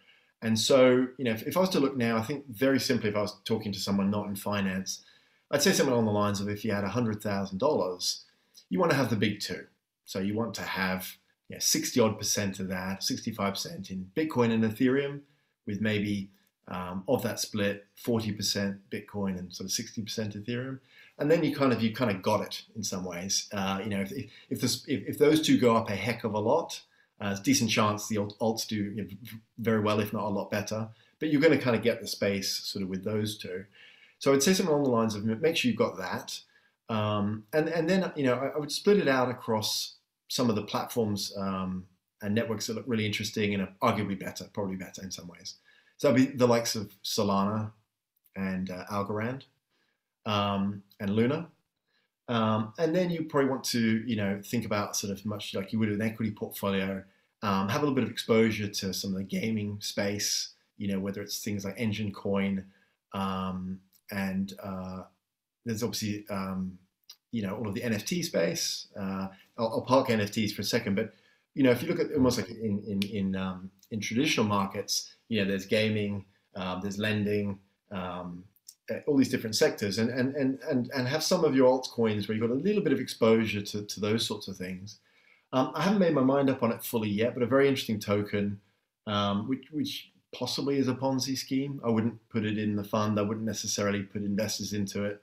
And 0.42 0.58
so, 0.58 1.08
you 1.18 1.26
know, 1.26 1.32
if, 1.32 1.46
if, 1.46 1.58
I 1.58 1.60
was 1.60 1.70
to 1.72 1.80
look 1.82 1.98
now, 1.98 2.16
I 2.16 2.22
think 2.22 2.48
very 2.48 2.80
simply, 2.80 3.10
if 3.10 3.18
I 3.18 3.22
was 3.22 3.36
talking 3.44 3.74
to 3.74 3.80
someone 3.82 4.10
not 4.10 4.28
in 4.28 4.38
finance, 4.38 5.04
I'd 5.52 5.62
say 5.62 5.74
something 5.74 5.92
along 5.92 6.06
the 6.06 6.12
lines 6.12 6.40
of 6.40 6.48
if 6.48 6.64
you 6.64 6.72
had 6.72 6.86
$100,000, 6.86 8.20
you 8.70 8.80
want 8.80 8.92
to 8.92 8.98
have 8.98 9.10
the 9.10 9.18
big 9.18 9.42
two. 9.42 9.66
So 10.06 10.20
you 10.20 10.36
want 10.36 10.54
to 10.54 10.62
have 10.62 11.18
yeah, 11.50 11.58
60 11.60 12.00
odd 12.00 12.18
percent 12.18 12.62
of 12.62 12.70
that, 12.70 13.02
65% 13.02 13.92
in 13.92 14.10
Bitcoin 14.16 14.54
and 14.54 14.64
Ethereum, 14.64 15.20
with 15.66 15.82
maybe 15.82 16.30
um, 16.70 17.04
of 17.10 17.24
that 17.24 17.42
split, 17.42 17.88
40% 18.02 18.80
Bitcoin 18.90 19.38
and 19.38 19.54
sort 19.54 19.70
of 19.70 19.76
60% 19.76 20.42
Ethereum. 20.42 20.80
And 21.20 21.30
then 21.30 21.44
you 21.44 21.54
kind 21.54 21.74
of 21.74 21.82
you 21.82 21.94
kind 21.94 22.10
of 22.10 22.22
got 22.22 22.40
it 22.40 22.64
in 22.74 22.84
some 22.84 23.04
ways. 23.04 23.50
Uh, 23.52 23.82
you 23.84 23.90
know, 23.90 24.00
if 24.00 24.14
if, 24.50 24.62
this, 24.62 24.86
if, 24.88 25.04
if 25.10 25.18
those 25.18 25.46
two 25.46 25.60
go 25.60 25.76
up 25.76 25.90
a 25.90 25.96
heck 25.96 26.24
of 26.24 26.36
a 26.36 26.40
lot, 26.40 26.82
uh, 27.22 27.30
it's 27.32 27.40
decent 27.40 27.70
chance 27.70 28.08
the 28.08 28.18
alts 28.18 28.68
do 28.68 28.76
you 28.76 28.96
know, 28.96 29.08
very 29.58 29.80
well, 29.80 30.00
if 30.00 30.14
not 30.14 30.24
a 30.24 30.30
lot 30.30 30.52
better. 30.52 30.90
But 31.20 31.30
you're 31.30 31.42
going 31.42 31.58
to 31.58 31.64
kind 31.64 31.76
of 31.76 31.82
get 31.82 32.02
the 32.02 32.08
space 32.08 32.50
sort 32.50 32.84
of 32.84 32.90
with 32.90 33.04
those 33.04 33.38
two. 33.38 33.66
So 34.20 34.34
I'd 34.34 34.44
say 34.44 34.54
something 34.54 34.74
along 34.74 34.84
the 34.84 34.90
lines 34.90 35.16
of 35.16 35.24
make 35.24 35.56
sure 35.56 35.70
you've 35.70 35.78
got 35.78 35.98
that, 35.98 36.40
um, 36.90 37.44
and 37.54 37.68
and 37.70 37.90
then 37.90 38.12
you 38.16 38.24
know 38.24 38.36
I, 38.36 38.48
I, 38.48 38.58
would 38.58 38.72
split 38.72 38.98
it 38.98 39.08
out 39.08 39.30
across 39.30 39.96
some 40.28 40.50
of 40.50 40.56
the 40.56 40.64
platforms 40.64 41.34
um, 41.38 41.86
and 42.22 42.34
networks 42.34 42.68
that 42.68 42.76
look 42.76 42.86
really 42.88 43.06
interesting 43.06 43.54
and 43.54 43.68
arguably 43.82 44.20
better, 44.20 44.46
probably 44.54 44.76
better 44.76 45.02
in 45.02 45.12
some 45.12 45.28
ways. 45.28 45.56
So 45.98 46.12
that'd 46.12 46.32
be 46.32 46.38
the 46.38 46.48
likes 46.48 46.76
of 46.76 46.92
Solana 47.04 47.72
and 48.36 48.70
uh, 48.72 48.86
Algorand 48.92 49.44
um, 50.26 50.84
and 51.00 51.10
Luna. 51.12 51.48
Um, 52.30 52.74
and 52.78 52.96
then 52.96 53.10
you 53.10 53.26
probably 53.26 53.50
want 53.50 53.64
to, 53.66 54.04
you 54.08 54.16
know, 54.16 54.40
think 54.44 54.66
about 54.66 54.96
sort 54.96 55.12
of 55.12 55.26
much 55.26 55.54
like 55.54 55.74
you 55.74 55.80
would 55.80 55.90
with 55.90 56.00
an 56.00 56.08
equity 56.08 56.32
portfolio, 56.32 57.04
um, 57.42 57.68
have 57.68 57.82
a 57.82 57.86
little 57.86 57.96
bit 57.96 58.06
of 58.06 58.10
exposure 58.10 58.70
to 58.70 58.94
some 58.94 59.12
of 59.12 59.18
the 59.18 59.24
gaming 59.24 59.78
space, 59.82 60.54
you 60.78 60.88
know, 60.88 61.00
whether 61.00 61.22
it's 61.22 61.44
things 61.44 61.66
like 61.66 61.78
Enjin 61.78 62.14
Coin, 62.14 62.66
um, 63.14 63.80
and 64.12 64.54
uh, 64.64 65.04
there's 65.66 65.84
obviously 65.84 66.26
um, 66.30 66.78
you 67.32 67.42
know 67.42 67.56
all 67.56 67.68
of 67.68 67.74
the 67.74 67.82
NFT 67.82 68.24
space. 68.24 68.88
Uh, 68.98 69.28
I'll, 69.58 69.68
I'll, 69.68 69.82
park 69.82 70.08
NFTs 70.08 70.54
for 70.54 70.62
a 70.62 70.66
second, 70.66 70.96
but 70.96 71.14
you 71.54 71.64
know 71.64 71.72
if 71.72 71.82
you 71.82 71.90
look 71.90 72.00
at 72.00 72.14
almost 72.14 72.38
like 72.38 72.50
in 72.50 72.82
in 72.88 73.02
in, 73.04 73.36
um, 73.36 73.72
in 73.92 74.00
traditional 74.00 74.46
markets, 74.46 75.14
you 75.28 75.42
know 75.42 75.50
there's 75.50 75.66
gaming, 75.66 76.26
um, 76.56 76.80
there's 76.82 76.98
lending, 76.98 77.60
um, 77.92 78.44
uh, 78.92 78.96
all 79.08 79.18
these 79.18 79.30
different 79.30 79.56
sectors, 79.56 79.98
and 79.98 80.10
and 80.10 80.36
and 80.36 80.60
and 80.70 80.92
and 80.94 81.08
have 81.08 81.24
some 81.24 81.44
of 81.44 81.56
your 81.56 81.70
altcoins 81.70 82.28
where 82.28 82.36
you've 82.36 82.48
got 82.48 82.54
a 82.54 82.60
little 82.60 82.84
bit 82.84 82.94
of 82.94 83.00
exposure 83.00 83.62
to 83.62 83.84
to 83.84 84.00
those 84.00 84.26
sorts 84.26 84.48
of 84.48 84.58
things. 84.58 85.00
Um, 85.54 85.72
I 85.76 85.84
haven't 85.84 86.00
made 86.00 86.14
my 86.14 86.24
mind 86.24 86.50
up 86.50 86.64
on 86.64 86.72
it 86.72 86.84
fully 86.84 87.10
yet, 87.10 87.34
but 87.34 87.44
a 87.44 87.48
very 87.48 87.68
interesting 87.68 88.00
token, 88.00 88.60
um, 89.08 89.48
which 89.48 89.66
which 89.72 90.12
possibly 90.34 90.78
is 90.78 90.88
a 90.88 90.96
Ponzi 90.96 91.38
scheme. 91.38 91.80
I 91.86 91.90
wouldn't 91.90 92.18
put 92.30 92.44
it 92.44 92.58
in 92.58 92.76
the 92.76 92.84
fund. 92.84 93.20
I 93.20 93.22
wouldn't 93.22 93.46
necessarily 93.46 94.04
put 94.04 94.24
investors 94.24 94.74
into 94.74 95.06
it 95.06 95.22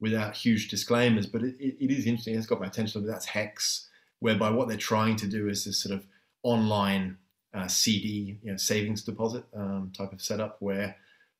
without 0.00 0.36
huge 0.36 0.68
disclaimers, 0.68 1.26
but 1.26 1.42
it, 1.42 1.56
it, 1.58 1.76
it 1.80 1.90
is 1.90 2.06
interesting. 2.06 2.36
It's 2.36 2.46
got 2.46 2.60
my 2.60 2.66
attention. 2.66 3.06
That's 3.06 3.26
Hex, 3.26 3.88
whereby 4.20 4.50
what 4.50 4.68
they're 4.68 4.76
trying 4.76 5.16
to 5.16 5.26
do 5.26 5.48
is 5.48 5.64
this 5.64 5.82
sort 5.82 5.94
of 5.94 6.06
online 6.42 7.18
uh, 7.52 7.66
CD, 7.66 8.38
you 8.42 8.50
know, 8.50 8.56
savings 8.56 9.02
deposit 9.02 9.44
um, 9.54 9.92
type 9.96 10.12
of 10.12 10.22
setup 10.22 10.56
where 10.60 10.96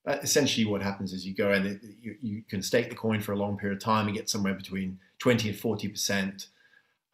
essentially 0.06 0.66
what 0.66 0.82
happens 0.82 1.12
is 1.12 1.26
you 1.26 1.34
go 1.34 1.50
and 1.50 1.80
you, 2.00 2.16
you, 2.20 2.42
can 2.48 2.62
stake 2.62 2.88
the 2.88 2.96
coin 2.96 3.20
for 3.20 3.32
a 3.32 3.36
long 3.36 3.58
period 3.58 3.76
of 3.76 3.82
time 3.82 4.06
and 4.06 4.16
get 4.16 4.30
somewhere 4.30 4.54
between 4.54 4.98
20 5.18 5.50
and 5.50 5.58
40 5.58 5.88
percent. 5.88 6.46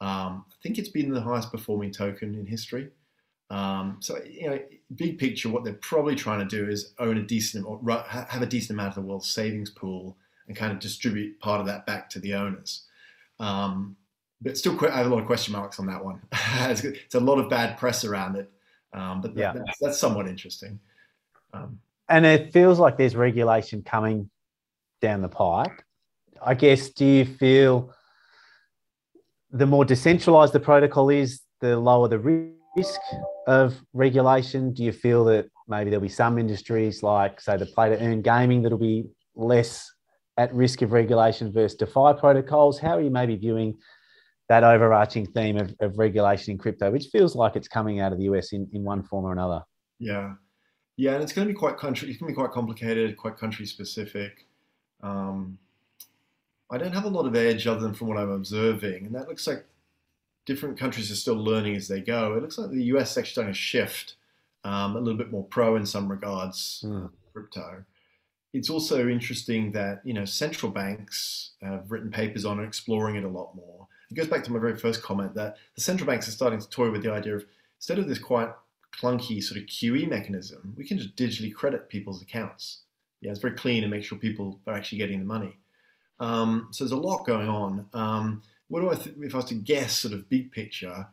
Um, 0.00 0.44
I 0.48 0.54
think 0.62 0.78
it's 0.78 0.88
been 0.88 1.12
the 1.12 1.20
highest 1.20 1.50
performing 1.50 1.90
token 1.90 2.34
in 2.34 2.46
history. 2.46 2.90
Um, 3.50 3.98
so 4.00 4.18
you 4.24 4.50
know, 4.50 4.58
big 4.94 5.18
picture, 5.18 5.48
what 5.48 5.64
they're 5.64 5.74
probably 5.74 6.14
trying 6.14 6.46
to 6.46 6.56
do 6.56 6.68
is 6.68 6.92
own 6.98 7.16
a 7.16 7.22
decent 7.22 7.66
or 7.66 7.80
have 8.08 8.42
a 8.42 8.46
decent 8.46 8.78
amount 8.78 8.96
of 8.96 9.02
the 9.02 9.08
world's 9.08 9.30
savings 9.30 9.70
pool 9.70 10.16
and 10.48 10.56
kind 10.56 10.72
of 10.72 10.78
distribute 10.78 11.38
part 11.40 11.60
of 11.60 11.66
that 11.66 11.86
back 11.86 12.08
to 12.10 12.20
the 12.20 12.34
owners. 12.34 12.82
Um, 13.38 13.96
but 14.40 14.58
still, 14.58 14.78
I 14.86 14.98
have 14.98 15.06
a 15.06 15.08
lot 15.08 15.20
of 15.20 15.26
question 15.26 15.52
marks 15.52 15.78
on 15.78 15.86
that 15.86 16.04
one. 16.04 16.20
it's 16.32 17.14
a 17.14 17.20
lot 17.20 17.38
of 17.38 17.48
bad 17.48 17.78
press 17.78 18.04
around 18.04 18.36
it, 18.36 18.50
um, 18.92 19.20
but 19.20 19.36
yeah. 19.36 19.52
that's, 19.52 19.78
that's, 19.80 19.98
somewhat 19.98 20.28
interesting. 20.28 20.78
Um, 21.52 21.80
and 22.08 22.24
it 22.24 22.52
feels 22.52 22.78
like 22.78 22.96
there's 22.96 23.16
regulation 23.16 23.82
coming 23.82 24.30
down 25.00 25.22
the 25.22 25.28
pipe. 25.28 25.82
I 26.44 26.54
guess, 26.54 26.90
do 26.90 27.04
you 27.04 27.24
feel 27.24 27.92
the 29.50 29.66
more 29.66 29.84
decentralized 29.84 30.52
the 30.52 30.60
protocol 30.60 31.08
is, 31.08 31.40
the 31.60 31.78
lower 31.78 32.08
the 32.08 32.52
risk 32.76 33.00
of 33.46 33.74
regulation? 33.92 34.72
Do 34.72 34.84
you 34.84 34.92
feel 34.92 35.24
that 35.26 35.46
maybe 35.66 35.90
there'll 35.90 36.02
be 36.02 36.08
some 36.08 36.38
industries 36.38 37.02
like, 37.02 37.40
say, 37.40 37.56
the 37.56 37.66
play 37.66 37.88
to 37.88 38.00
earn 38.00 38.22
gaming 38.22 38.62
that'll 38.62 38.78
be 38.78 39.06
less 39.34 39.90
at 40.36 40.54
risk 40.54 40.82
of 40.82 40.92
regulation 40.92 41.52
versus 41.52 41.76
DeFi 41.78 42.12
protocols? 42.18 42.78
How 42.78 42.96
are 42.96 43.00
you 43.00 43.10
maybe 43.10 43.36
viewing 43.36 43.78
that 44.48 44.62
overarching 44.62 45.26
theme 45.26 45.56
of, 45.56 45.74
of 45.80 45.98
regulation 45.98 46.52
in 46.52 46.58
crypto, 46.58 46.90
which 46.90 47.06
feels 47.06 47.34
like 47.34 47.56
it's 47.56 47.68
coming 47.68 48.00
out 48.00 48.12
of 48.12 48.18
the 48.18 48.24
US 48.24 48.52
in, 48.52 48.68
in 48.72 48.84
one 48.84 49.02
form 49.02 49.24
or 49.24 49.32
another? 49.32 49.62
Yeah. 49.98 50.34
Yeah, 50.96 51.14
and 51.14 51.22
it's 51.22 51.32
going 51.32 51.46
to 51.46 51.52
be 51.52 51.58
quite 51.58 51.76
country. 51.76 52.08
It's 52.08 52.18
going 52.18 52.32
to 52.32 52.36
be 52.36 52.40
quite 52.40 52.52
complicated, 52.52 53.16
quite 53.16 53.36
country 53.36 53.66
specific. 53.66 54.46
Um, 55.02 55.58
I 56.70 56.78
don't 56.78 56.94
have 56.94 57.04
a 57.04 57.08
lot 57.08 57.26
of 57.26 57.36
edge 57.36 57.66
other 57.66 57.80
than 57.80 57.94
from 57.94 58.08
what 58.08 58.16
I'm 58.16 58.30
observing, 58.30 59.06
and 59.06 59.14
that 59.14 59.28
looks 59.28 59.46
like 59.46 59.66
different 60.46 60.78
countries 60.78 61.10
are 61.10 61.16
still 61.16 61.36
learning 61.36 61.76
as 61.76 61.88
they 61.88 62.00
go. 62.00 62.34
It 62.34 62.42
looks 62.42 62.58
like 62.58 62.70
the 62.70 62.84
US 62.84 63.12
is 63.12 63.18
actually 63.18 63.32
starting 63.32 63.52
to 63.52 63.58
shift 63.58 64.14
um, 64.64 64.96
a 64.96 65.00
little 65.00 65.18
bit 65.18 65.30
more 65.30 65.44
pro 65.44 65.76
in 65.76 65.86
some 65.86 66.10
regards, 66.10 66.82
mm. 66.84 67.10
crypto 67.32 67.84
it's 68.56 68.70
also 68.70 69.08
interesting 69.08 69.72
that 69.72 70.00
you 70.04 70.14
know 70.14 70.24
central 70.24 70.72
banks 70.72 71.52
have 71.62 71.90
written 71.90 72.10
papers 72.10 72.44
on 72.44 72.58
it, 72.60 72.66
exploring 72.66 73.16
it 73.16 73.24
a 73.24 73.28
lot 73.28 73.54
more. 73.54 73.86
It 74.10 74.14
goes 74.14 74.28
back 74.28 74.44
to 74.44 74.52
my 74.52 74.58
very 74.58 74.76
first 74.76 75.02
comment 75.02 75.34
that 75.34 75.56
the 75.74 75.80
central 75.80 76.06
banks 76.06 76.28
are 76.28 76.32
starting 76.32 76.60
to 76.60 76.68
toy 76.68 76.90
with 76.90 77.02
the 77.02 77.12
idea 77.12 77.36
of 77.36 77.44
instead 77.78 77.98
of 77.98 78.08
this 78.08 78.18
quite 78.18 78.50
clunky 79.00 79.42
sort 79.42 79.60
of 79.60 79.66
QE 79.66 80.08
mechanism, 80.08 80.74
we 80.76 80.86
can 80.86 80.98
just 80.98 81.16
digitally 81.16 81.52
credit 81.52 81.88
people's 81.88 82.22
accounts. 82.22 82.82
Yeah, 83.20 83.30
it's 83.30 83.40
very 83.40 83.54
clean 83.54 83.82
and 83.82 83.90
make 83.90 84.04
sure 84.04 84.18
people 84.18 84.60
are 84.66 84.74
actually 84.74 84.98
getting 84.98 85.18
the 85.18 85.24
money. 85.24 85.56
Um, 86.20 86.68
so 86.70 86.84
there's 86.84 86.92
a 86.92 86.96
lot 86.96 87.26
going 87.26 87.48
on. 87.48 87.86
Um, 87.92 88.42
what 88.68 88.80
do 88.80 88.90
I 88.90 88.94
th- 88.94 89.16
if 89.20 89.34
I 89.34 89.38
was 89.38 89.46
to 89.46 89.54
guess, 89.54 89.98
sort 89.98 90.14
of 90.14 90.28
big 90.28 90.50
picture? 90.52 91.06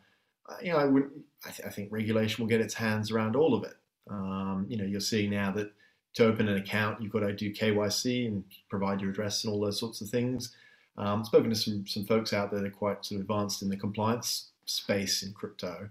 Uh, 0.48 0.56
you 0.62 0.72
know, 0.72 0.78
I 0.78 0.84
would. 0.84 1.10
I, 1.46 1.50
th- 1.50 1.66
I, 1.66 1.70
think 1.70 1.92
regulation 1.92 2.42
will 2.42 2.48
get 2.48 2.60
its 2.60 2.74
hands 2.74 3.10
around 3.10 3.36
all 3.36 3.54
of 3.54 3.64
it. 3.64 3.76
Um, 4.10 4.66
you 4.68 4.76
know, 4.76 4.84
you're 4.84 5.00
seeing 5.00 5.30
now 5.30 5.50
that 5.52 5.72
to 6.14 6.26
open 6.26 6.48
an 6.48 6.56
account, 6.56 7.02
you've 7.02 7.12
got 7.12 7.20
to 7.20 7.32
do 7.32 7.52
KYC 7.52 8.26
and 8.26 8.44
provide 8.68 9.00
your 9.00 9.10
address 9.10 9.44
and 9.44 9.52
all 9.52 9.60
those 9.60 9.78
sorts 9.78 10.00
of 10.00 10.08
things. 10.08 10.54
Um, 10.96 11.24
spoken 11.24 11.50
to 11.50 11.56
some 11.56 11.86
some 11.86 12.04
folks 12.04 12.32
out 12.32 12.50
there 12.50 12.60
that 12.60 12.66
are 12.66 12.70
quite 12.70 13.04
sort 13.04 13.16
of 13.16 13.22
advanced 13.22 13.62
in 13.62 13.68
the 13.68 13.76
compliance 13.76 14.50
space 14.64 15.22
in 15.22 15.32
crypto, 15.32 15.88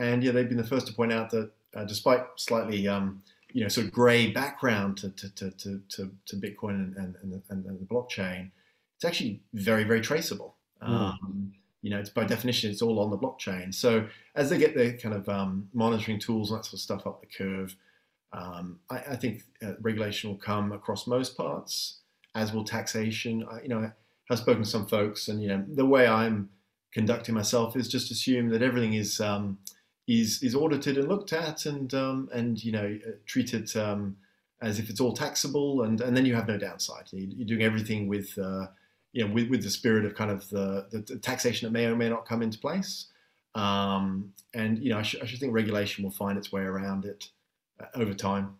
and 0.00 0.24
yeah, 0.24 0.32
they've 0.32 0.48
been 0.48 0.58
the 0.58 0.64
first 0.64 0.86
to 0.88 0.92
point 0.92 1.12
out 1.12 1.30
that 1.30 1.50
uh, 1.76 1.84
despite 1.84 2.22
slightly 2.36 2.88
um, 2.88 3.22
you 3.52 3.62
know 3.62 3.68
sort 3.68 3.86
of 3.86 3.92
grey 3.92 4.30
background 4.30 4.96
to 4.98 5.10
to, 5.10 5.30
to, 5.30 5.80
to, 5.88 6.10
to 6.26 6.36
Bitcoin 6.36 6.96
and, 6.96 7.16
and, 7.22 7.42
and, 7.50 7.66
and, 7.66 7.80
the 7.80 7.84
blockchain, 7.84 8.50
it's 8.96 9.04
actually 9.04 9.40
very 9.52 9.84
very 9.84 10.00
traceable. 10.00 10.56
Mm. 10.82 10.88
Um, 10.88 11.52
you 11.82 11.90
know, 11.90 11.98
it's 11.98 12.10
by 12.10 12.24
definition, 12.24 12.70
it's 12.70 12.82
all 12.82 12.98
on 13.00 13.10
the 13.10 13.16
blockchain. 13.16 13.74
So 13.74 14.06
as 14.34 14.50
they 14.50 14.58
get 14.58 14.74
their 14.74 14.96
kind 14.98 15.14
of 15.14 15.28
um, 15.28 15.68
monitoring 15.72 16.18
tools 16.18 16.50
and 16.50 16.58
that 16.58 16.64
sort 16.64 16.74
of 16.74 16.80
stuff 16.80 17.06
up 17.06 17.22
the 17.22 17.26
curve, 17.26 17.74
um, 18.32 18.80
I, 18.90 18.98
I, 18.98 19.16
think 19.16 19.42
uh, 19.62 19.72
regulation 19.80 20.30
will 20.30 20.36
come 20.36 20.72
across 20.72 21.06
most 21.06 21.36
parts, 21.36 22.00
as 22.34 22.52
will 22.52 22.64
taxation. 22.64 23.46
I, 23.50 23.62
you 23.62 23.68
know, 23.68 23.90
I've 24.30 24.38
spoken 24.38 24.62
to 24.62 24.68
some 24.68 24.86
folks, 24.86 25.28
and 25.28 25.42
you 25.42 25.48
know, 25.48 25.64
the 25.66 25.86
way 25.86 26.06
I'm 26.06 26.50
conducting 26.92 27.34
myself 27.34 27.76
is 27.76 27.88
just 27.88 28.10
assume 28.10 28.50
that 28.50 28.62
everything 28.62 28.94
is 28.94 29.20
um, 29.20 29.58
is 30.10 30.42
is 30.42 30.56
audited 30.56 30.98
and 30.98 31.08
looked 31.08 31.32
at, 31.32 31.66
and 31.66 31.94
um, 31.94 32.28
and 32.32 32.62
you 32.62 32.72
know, 32.72 32.98
uh, 33.06 33.12
treated 33.26 33.74
um, 33.76 34.16
as 34.60 34.78
if 34.80 34.90
it's 34.90 35.00
all 35.00 35.12
taxable, 35.12 35.82
and 35.82 36.00
and 36.00 36.16
then 36.16 36.26
you 36.26 36.34
have 36.34 36.48
no 36.48 36.58
downside. 36.58 37.04
You're 37.12 37.46
doing 37.46 37.62
everything 37.62 38.08
with 38.08 38.36
uh, 38.36 38.66
you 39.12 39.24
know 39.26 39.32
with, 39.32 39.48
with 39.48 39.62
the 39.62 39.70
spirit 39.70 40.04
of 40.04 40.16
kind 40.16 40.32
of 40.32 40.48
the, 40.50 40.86
the, 40.90 41.18
taxation 41.18 41.66
that 41.66 41.72
may 41.72 41.86
or 41.86 41.94
may 41.94 42.08
not 42.08 42.26
come 42.26 42.42
into 42.42 42.58
place. 42.58 43.06
Um, 43.54 44.32
and 44.52 44.78
you 44.78 44.90
know, 44.90 44.98
I, 44.98 45.02
sh- 45.02 45.16
I 45.22 45.26
should 45.26 45.38
think 45.38 45.52
regulation 45.52 46.02
will 46.02 46.10
find 46.10 46.36
its 46.36 46.50
way 46.50 46.62
around 46.62 47.04
it 47.04 47.28
over 47.94 48.14
time. 48.14 48.56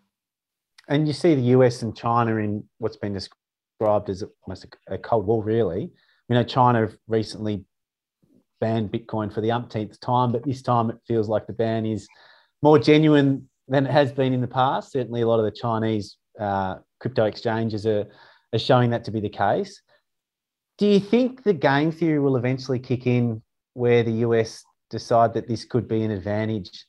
And 0.87 1.05
you 1.05 1.13
see 1.13 1.35
the 1.35 1.55
US 1.57 1.81
and 1.81 1.95
China 1.95 2.37
in 2.37 2.63
what's 2.77 2.97
been 2.97 3.13
described 3.13 4.09
as 4.09 4.23
almost 4.45 4.67
a, 4.87 4.97
Cold 4.97 5.25
War, 5.27 5.43
really. 5.43 5.91
You 6.29 6.35
know 6.35 6.43
China 6.43 6.89
recently 7.09 7.65
banned 8.61 8.91
Bitcoin 8.91 9.33
for 9.33 9.41
the 9.41 9.51
umpteenth 9.51 9.99
time, 9.99 10.31
but 10.31 10.45
this 10.45 10.61
time 10.61 10.89
it 10.89 10.97
feels 11.05 11.27
like 11.27 11.47
the 11.47 11.53
ban 11.53 11.85
is 11.85 12.07
more 12.61 12.79
genuine 12.79 13.49
than 13.67 13.85
it 13.85 13.91
has 13.91 14.11
been 14.13 14.31
in 14.31 14.39
the 14.39 14.47
past. 14.47 14.93
Certainly, 14.93 15.21
a 15.21 15.27
lot 15.27 15.39
of 15.39 15.45
the 15.45 15.51
Chinese 15.51 16.17
uh, 16.39 16.75
crypto 17.01 17.25
exchanges 17.25 17.85
are, 17.85 18.05
are 18.53 18.59
showing 18.59 18.91
that 18.91 19.03
to 19.05 19.11
be 19.11 19.19
the 19.19 19.29
case. 19.29 19.81
Do 20.77 20.87
you 20.87 20.99
think 20.99 21.43
the 21.43 21.53
game 21.53 21.91
theory 21.91 22.19
will 22.19 22.37
eventually 22.37 22.79
kick 22.79 23.05
in 23.05 23.41
where 23.73 24.03
the 24.03 24.25
US 24.27 24.63
decide 24.89 25.33
that 25.33 25.47
this 25.47 25.65
could 25.65 25.87
be 25.87 26.03
an 26.03 26.11
advantage 26.11 26.85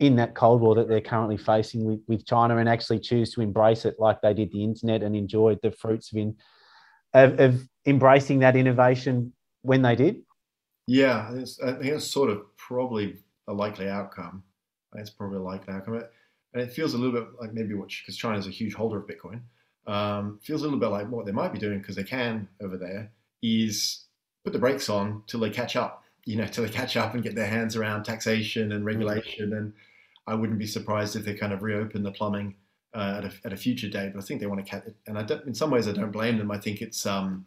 in 0.00 0.16
that 0.16 0.34
Cold 0.34 0.60
War 0.60 0.74
that 0.74 0.88
they're 0.88 1.00
currently 1.00 1.36
facing 1.36 1.84
with, 1.84 2.00
with 2.08 2.26
China 2.26 2.56
and 2.56 2.68
actually 2.68 2.98
choose 2.98 3.32
to 3.32 3.40
embrace 3.40 3.84
it 3.84 3.96
like 3.98 4.20
they 4.20 4.34
did 4.34 4.50
the 4.50 4.64
internet 4.64 5.02
and 5.02 5.14
enjoyed 5.14 5.60
the 5.62 5.70
fruits 5.70 6.12
of, 6.12 6.18
in, 6.18 6.36
of, 7.14 7.38
of 7.38 7.68
embracing 7.86 8.40
that 8.40 8.56
innovation 8.56 9.32
when 9.62 9.82
they 9.82 9.94
did? 9.94 10.16
Yeah, 10.92 11.26
I 11.30 11.72
think 11.72 11.84
it's 11.84 12.06
sort 12.06 12.28
of 12.28 12.54
probably 12.58 13.16
a 13.48 13.52
likely 13.54 13.88
outcome. 13.88 14.42
It's 14.94 15.08
probably 15.08 15.38
a 15.38 15.40
likely 15.42 15.72
outcome. 15.72 16.04
And 16.52 16.62
it 16.62 16.70
feels 16.70 16.92
a 16.92 16.98
little 16.98 17.18
bit 17.18 17.30
like 17.40 17.54
maybe 17.54 17.72
what, 17.72 17.88
because 17.88 18.22
is 18.38 18.46
a 18.46 18.50
huge 18.50 18.74
holder 18.74 18.98
of 18.98 19.06
Bitcoin, 19.06 19.40
um, 19.86 20.38
feels 20.42 20.60
a 20.60 20.64
little 20.64 20.78
bit 20.78 20.88
like 20.88 21.08
what 21.08 21.24
they 21.24 21.32
might 21.32 21.50
be 21.50 21.58
doing 21.58 21.78
because 21.78 21.96
they 21.96 22.04
can 22.04 22.46
over 22.62 22.76
there 22.76 23.10
is 23.42 24.04
put 24.44 24.52
the 24.52 24.58
brakes 24.58 24.90
on 24.90 25.22
till 25.26 25.40
they 25.40 25.48
catch 25.48 25.76
up, 25.76 26.04
you 26.26 26.36
know, 26.36 26.46
till 26.50 26.62
they 26.62 26.70
catch 26.70 26.94
up 26.94 27.14
and 27.14 27.22
get 27.22 27.34
their 27.34 27.46
hands 27.46 27.74
around 27.74 28.04
taxation 28.04 28.72
and 28.72 28.84
regulation. 28.84 29.54
And 29.54 29.72
I 30.26 30.34
wouldn't 30.34 30.58
be 30.58 30.66
surprised 30.66 31.16
if 31.16 31.24
they 31.24 31.32
kind 31.32 31.54
of 31.54 31.62
reopen 31.62 32.02
the 32.02 32.12
plumbing 32.12 32.54
uh, 32.92 33.14
at, 33.16 33.24
a, 33.24 33.32
at 33.46 33.52
a 33.54 33.56
future 33.56 33.88
date. 33.88 34.12
But 34.12 34.22
I 34.22 34.26
think 34.26 34.40
they 34.40 34.46
want 34.46 34.62
to 34.62 34.70
catch 34.70 34.84
it. 34.84 34.96
And 35.06 35.16
I 35.16 35.22
don't, 35.22 35.46
in 35.46 35.54
some 35.54 35.70
ways, 35.70 35.88
I 35.88 35.92
don't 35.92 36.12
blame 36.12 36.36
them. 36.36 36.50
I 36.50 36.58
think 36.58 36.82
it's 36.82 37.06
um, 37.06 37.46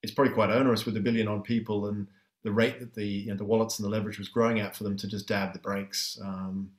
it's 0.00 0.12
probably 0.12 0.32
quite 0.32 0.50
onerous 0.50 0.86
with 0.86 0.96
a 0.96 1.00
billion 1.00 1.26
on 1.26 1.42
people 1.42 1.88
and 1.88 2.06
the 2.44 2.52
rate 2.52 2.78
that 2.78 2.94
the 2.94 3.04
you 3.04 3.30
know, 3.30 3.36
the 3.36 3.44
wallets 3.44 3.78
and 3.78 3.86
the 3.86 3.90
leverage 3.90 4.18
was 4.18 4.28
growing 4.28 4.60
at 4.60 4.76
for 4.76 4.84
them 4.84 4.96
to 4.98 5.08
just 5.08 5.26
dab 5.26 5.52
the 5.52 5.58
brakes. 5.58 6.18
Um, 6.22 6.70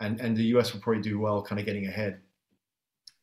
and 0.00 0.20
and 0.20 0.36
the 0.36 0.44
US 0.56 0.72
will 0.72 0.80
probably 0.80 1.02
do 1.02 1.18
well, 1.18 1.42
kind 1.42 1.58
of 1.58 1.66
getting 1.66 1.86
ahead. 1.86 2.20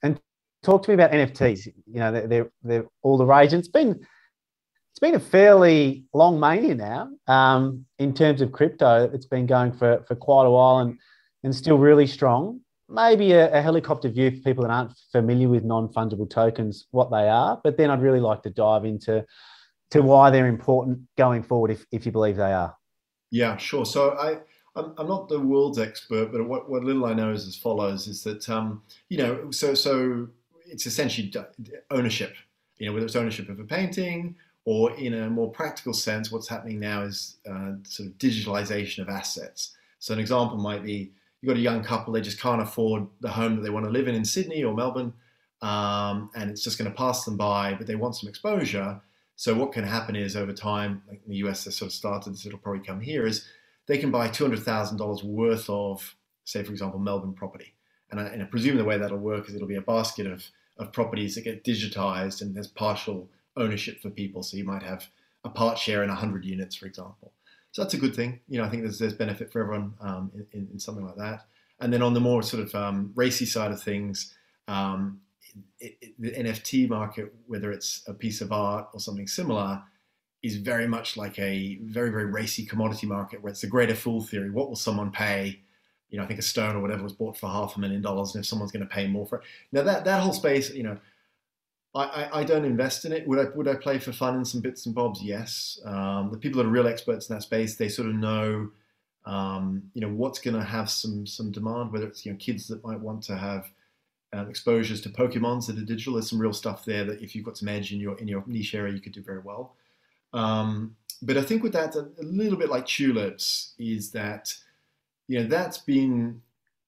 And 0.04 0.20
talk 0.64 0.84
to 0.84 0.92
me 0.92 0.96
about 0.96 1.12
NFTs. 1.12 1.66
You 1.66 2.00
know, 2.00 2.12
they're 2.12 2.28
they're, 2.28 2.52
they're 2.64 2.86
all 3.02 3.18
the 3.18 3.26
rage. 3.26 3.54
And 3.54 3.60
it's 3.60 3.70
been 3.70 3.92
it's 3.92 5.00
been 5.00 5.16
a 5.16 5.20
fairly 5.20 6.04
long 6.14 6.40
mania 6.40 6.76
now 6.76 7.10
um, 7.28 7.86
in 8.00 8.14
terms 8.14 8.42
of 8.42 8.52
crypto. 8.52 9.10
It's 9.14 9.26
been 9.26 9.46
going 9.46 9.72
for 9.72 10.04
for 10.08 10.16
quite 10.16 10.46
a 10.46 10.52
while 10.52 10.80
and 10.80 11.00
and 11.44 11.56
still 11.56 11.78
really 11.78 12.06
strong. 12.06 12.60
Maybe 12.90 13.32
a, 13.32 13.52
a 13.54 13.62
helicopter 13.62 14.10
view 14.10 14.30
for 14.30 14.42
people 14.42 14.64
that 14.64 14.72
aren't 14.72 14.92
familiar 15.12 15.48
with 15.48 15.64
non 15.64 15.88
fungible 15.88 16.30
tokens, 16.30 16.88
what 16.92 17.12
they 17.12 17.30
are. 17.30 17.62
But 17.64 17.78
then 17.78 17.90
I'd 17.90 18.02
really 18.02 18.20
like 18.20 18.44
to 18.44 18.50
dive 18.50 18.84
into 18.84 19.26
to 19.94 20.02
why 20.02 20.30
they're 20.32 20.48
important 20.48 21.00
going 21.18 21.44
forward, 21.44 21.72
if 21.72 21.86
if 21.92 22.06
you 22.06 22.12
believe 22.12 22.36
they 22.36 22.54
are. 22.54 22.76
Yeah, 23.32 23.58
sure. 23.58 23.86
So 23.86 24.12
I 24.18 24.40
I'm, 24.76 25.08
not 25.08 25.30
the 25.30 25.40
world's 25.40 25.78
expert, 25.78 26.32
but 26.32 26.44
what, 26.48 26.68
what 26.70 26.84
little 26.84 27.06
I 27.06 27.14
know 27.14 27.32
is 27.32 27.48
as 27.48 27.56
follows: 27.56 28.08
is 28.08 28.24
that 28.24 28.50
um, 28.50 28.82
you 29.10 29.18
know, 29.18 29.52
so 29.52 29.74
so 29.76 30.28
it's 30.66 30.86
essentially 30.86 31.32
ownership. 31.92 32.36
You 32.78 32.88
know, 32.88 32.94
whether 32.94 33.06
it's 33.06 33.16
ownership 33.16 33.50
of 33.50 33.60
a 33.60 33.64
painting 33.64 34.36
or 34.66 34.92
in 34.96 35.14
a 35.14 35.30
more 35.30 35.52
practical 35.52 35.94
sense, 35.94 36.32
what's 36.32 36.48
happening 36.48 36.80
now 36.80 37.04
is 37.04 37.38
uh, 37.50 37.74
sort 37.84 38.10
of 38.10 38.18
digitalization 38.18 39.00
of 39.00 39.10
assets. 39.10 39.76
So 40.00 40.14
an 40.14 40.20
example 40.20 40.58
might 40.58 40.84
be 40.84 41.12
you've 41.42 41.50
got 41.50 41.58
a 41.58 41.62
young 41.62 41.84
couple, 41.84 42.14
they 42.14 42.22
just 42.22 42.40
can't 42.40 42.62
afford 42.62 43.06
the 43.20 43.30
home 43.30 43.56
that 43.58 43.62
they 43.62 43.70
want 43.70 43.86
to 43.86 43.92
live 43.92 44.08
in 44.08 44.16
in 44.16 44.26
Sydney 44.26 44.64
or 44.64 44.74
Melbourne, 44.74 45.14
um, 45.62 46.32
and 46.36 46.50
it's 46.50 46.64
just 46.64 46.78
going 46.78 46.90
to 46.90 46.98
pass 46.98 47.26
them 47.26 47.38
by, 47.38 47.76
but 47.76 47.86
they 47.86 47.96
want 47.96 48.16
some 48.16 48.30
exposure. 48.30 49.00
So 49.36 49.54
what 49.56 49.72
can 49.72 49.84
happen 49.84 50.16
is 50.16 50.36
over 50.36 50.54
time, 50.54 51.02
like 51.08 51.22
in 51.26 51.32
the 51.32 51.38
US, 51.48 51.66
has 51.66 51.76
sort 51.76 51.90
of 51.90 51.94
started 51.94 52.34
this, 52.34 52.46
it'll 52.46 52.60
probably 52.60 52.86
come 52.86 53.02
here, 53.02 53.26
is 53.26 53.46
they 53.88 53.98
can 53.98 54.12
buy 54.12 54.28
$200,000 54.28 55.24
worth 55.24 55.70
of, 55.70 56.16
say, 56.46 56.64
for 56.64 56.72
example, 56.72 57.00
Melbourne 57.00 57.34
property. 57.34 57.74
And 58.12 58.20
I, 58.20 58.26
and 58.26 58.44
I, 58.44 58.46
presume 58.46 58.78
the 58.78 58.84
way 58.84 58.98
that'll 58.98 59.18
work 59.18 59.50
is 59.50 59.56
it'll 59.56 59.68
be 59.68 59.76
a 59.76 59.82
basket 59.82 60.28
of, 60.28 60.46
of 60.78 60.94
properties 60.94 61.36
that 61.36 61.44
get 61.44 61.64
digitized 61.64 62.42
and 62.42 62.56
there's 62.56 62.68
partial 62.68 63.28
ownership 63.58 64.02
for 64.02 64.10
people. 64.10 64.44
So 64.44 64.58
you 64.58 64.64
might 64.64 64.84
have 64.84 65.08
a 65.44 65.50
part 65.50 65.78
share 65.78 66.04
in 66.04 66.10
100 66.10 66.46
units, 66.46 66.76
for 66.76 66.86
example. 66.86 67.34
So 67.72 67.82
that's 67.82 67.96
a 67.96 67.98
good 67.98 68.16
thing. 68.16 68.40
You 68.48 68.60
know, 68.60 68.66
I 68.66 68.70
think 68.70 68.84
there's, 68.84 69.00
there's 69.00 69.14
benefit 69.14 69.52
for 69.52 69.62
everyone 69.62 69.96
um, 70.00 70.32
in, 70.54 70.68
in, 70.72 70.80
something 70.80 71.06
like 71.06 71.18
that. 71.18 71.46
And 71.80 71.92
then 71.92 72.04
on 72.04 72.14
the 72.14 72.20
more 72.20 72.44
sort 72.44 72.64
of 72.64 72.76
um, 72.76 73.12
racy 73.16 73.46
side 73.46 73.72
of 73.72 73.82
things, 73.82 74.36
um, 74.68 75.20
it, 75.80 76.14
the 76.20 76.32
NFT 76.32 76.90
market, 76.90 77.34
whether 77.48 77.72
it's 77.72 78.04
a 78.08 78.14
piece 78.14 78.42
of 78.42 78.52
art 78.52 78.90
or 78.94 79.00
something 79.00 79.28
similar, 79.28 79.82
is 80.42 80.58
very 80.58 80.88
much 80.88 81.16
like 81.16 81.40
a 81.40 81.80
very 81.84 82.10
very 82.10 82.26
racy 82.26 82.66
commodity 82.66 83.08
market 83.08 83.42
where 83.42 83.52
it's 83.52 83.62
the 83.62 83.68
greater 83.68 83.96
fool 83.96 84.22
theory. 84.22 84.50
What 84.50 84.70
will 84.70 84.76
someone 84.76 85.12
pay? 85.12 85.62
You 86.10 86.18
know, 86.18 86.26
I 86.26 86.28
think 86.28 86.40
a 86.40 86.44
stone 86.44 86.76
or 86.76 86.82
whatever 86.82 87.02
was 87.02 87.14
bought 87.14 87.38
for 87.38 87.50
half 87.50 87.76
a 87.76 87.80
million 87.80 88.02
dollars, 88.02 88.36
and 88.36 88.44
if 88.44 88.48
someone's 88.48 88.72
going 88.72 88.88
to 88.88 88.94
pay 88.94 89.08
more 89.08 89.26
for 89.26 89.38
it, 89.38 89.44
now 89.72 89.84
that 89.84 90.06
that 90.06 90.22
whole 90.22 90.34
space, 90.34 90.72
you 90.72 90.84
know, 90.84 90.98
I, 91.96 92.04
I, 92.04 92.40
I, 92.40 92.44
don't 92.44 92.66
invest 92.66 93.06
in 93.06 93.14
it. 93.14 93.28
Would 93.28 93.40
I 93.40 93.46
would 93.56 93.68
I 93.68 93.76
play 93.76 94.00
for 94.00 94.12
fun 94.12 94.36
and 94.36 94.48
some 94.48 94.62
bits 94.62 94.86
and 94.86 94.96
bobs? 94.96 95.24
Yes. 95.24 95.80
Um, 95.86 96.30
the 96.32 96.38
people 96.38 96.62
that 96.62 96.68
are 96.68 96.72
real 96.72 96.88
experts 96.88 97.30
in 97.30 97.36
that 97.36 97.42
space, 97.42 97.76
they 97.76 97.90
sort 97.90 98.10
of 98.10 98.16
know, 98.16 98.70
um, 99.26 99.84
you 99.94 100.02
know, 100.02 100.10
what's 100.10 100.40
going 100.40 100.56
to 100.56 100.64
have 100.64 100.90
some 100.90 101.26
some 101.26 101.52
demand. 101.52 101.92
Whether 101.92 102.08
it's 102.08 102.26
you 102.26 102.32
know 102.32 102.38
kids 102.38 102.68
that 102.68 102.84
might 102.84 103.00
want 103.00 103.24
to 103.24 103.36
have 103.36 103.72
um, 104.34 104.50
exposures 104.50 105.00
to 105.02 105.10
Pokemons 105.10 105.68
that 105.68 105.78
are 105.78 105.86
digital. 105.86 106.14
There's 106.14 106.30
some 106.30 106.40
real 106.40 106.54
stuff 106.54 106.84
there 106.86 107.06
that 107.06 107.22
if 107.22 107.36
you've 107.36 107.46
got 107.46 107.58
some 107.58 107.70
edge 107.70 107.94
in 107.94 108.00
your 108.00 108.18
in 108.20 108.28
your 108.28 108.44
niche 108.48 108.74
area, 108.74 108.94
you 108.94 109.00
could 109.00 109.14
do 109.14 109.22
very 109.22 109.40
well. 109.40 109.76
Um, 110.34 110.96
but 111.22 111.38
I 111.38 111.44
think 111.44 111.64
with 111.64 111.74
that, 111.74 111.96
a, 111.96 112.10
little 112.22 112.58
bit 112.58 112.70
like 112.70 112.86
tulips, 112.86 113.74
is 113.78 114.12
that 114.12 114.56
you 115.28 115.40
know 115.40 115.48
that's 115.48 115.78
been 115.78 116.42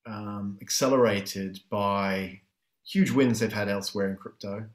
um, 0.05 0.57
accelerated 0.61 1.59
by 1.69 2.41
huge 2.83 3.11
wins 3.11 3.39
they've 3.39 3.53
had 3.53 3.69
elsewhere 3.69 4.09
in 4.09 4.15
crypto, 4.15 4.65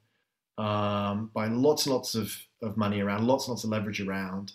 um, 0.56 1.30
by 1.35 1.46
lots 1.46 1.87
and 1.87 1.94
lots 1.94 2.14
of, 2.14 2.35
of 2.62 2.76
money 2.76 3.00
around, 3.00 3.26
lots 3.26 3.46
and 3.46 3.52
lots 3.52 3.64
of 3.64 3.70
leverage 3.70 4.00
around. 4.00 4.52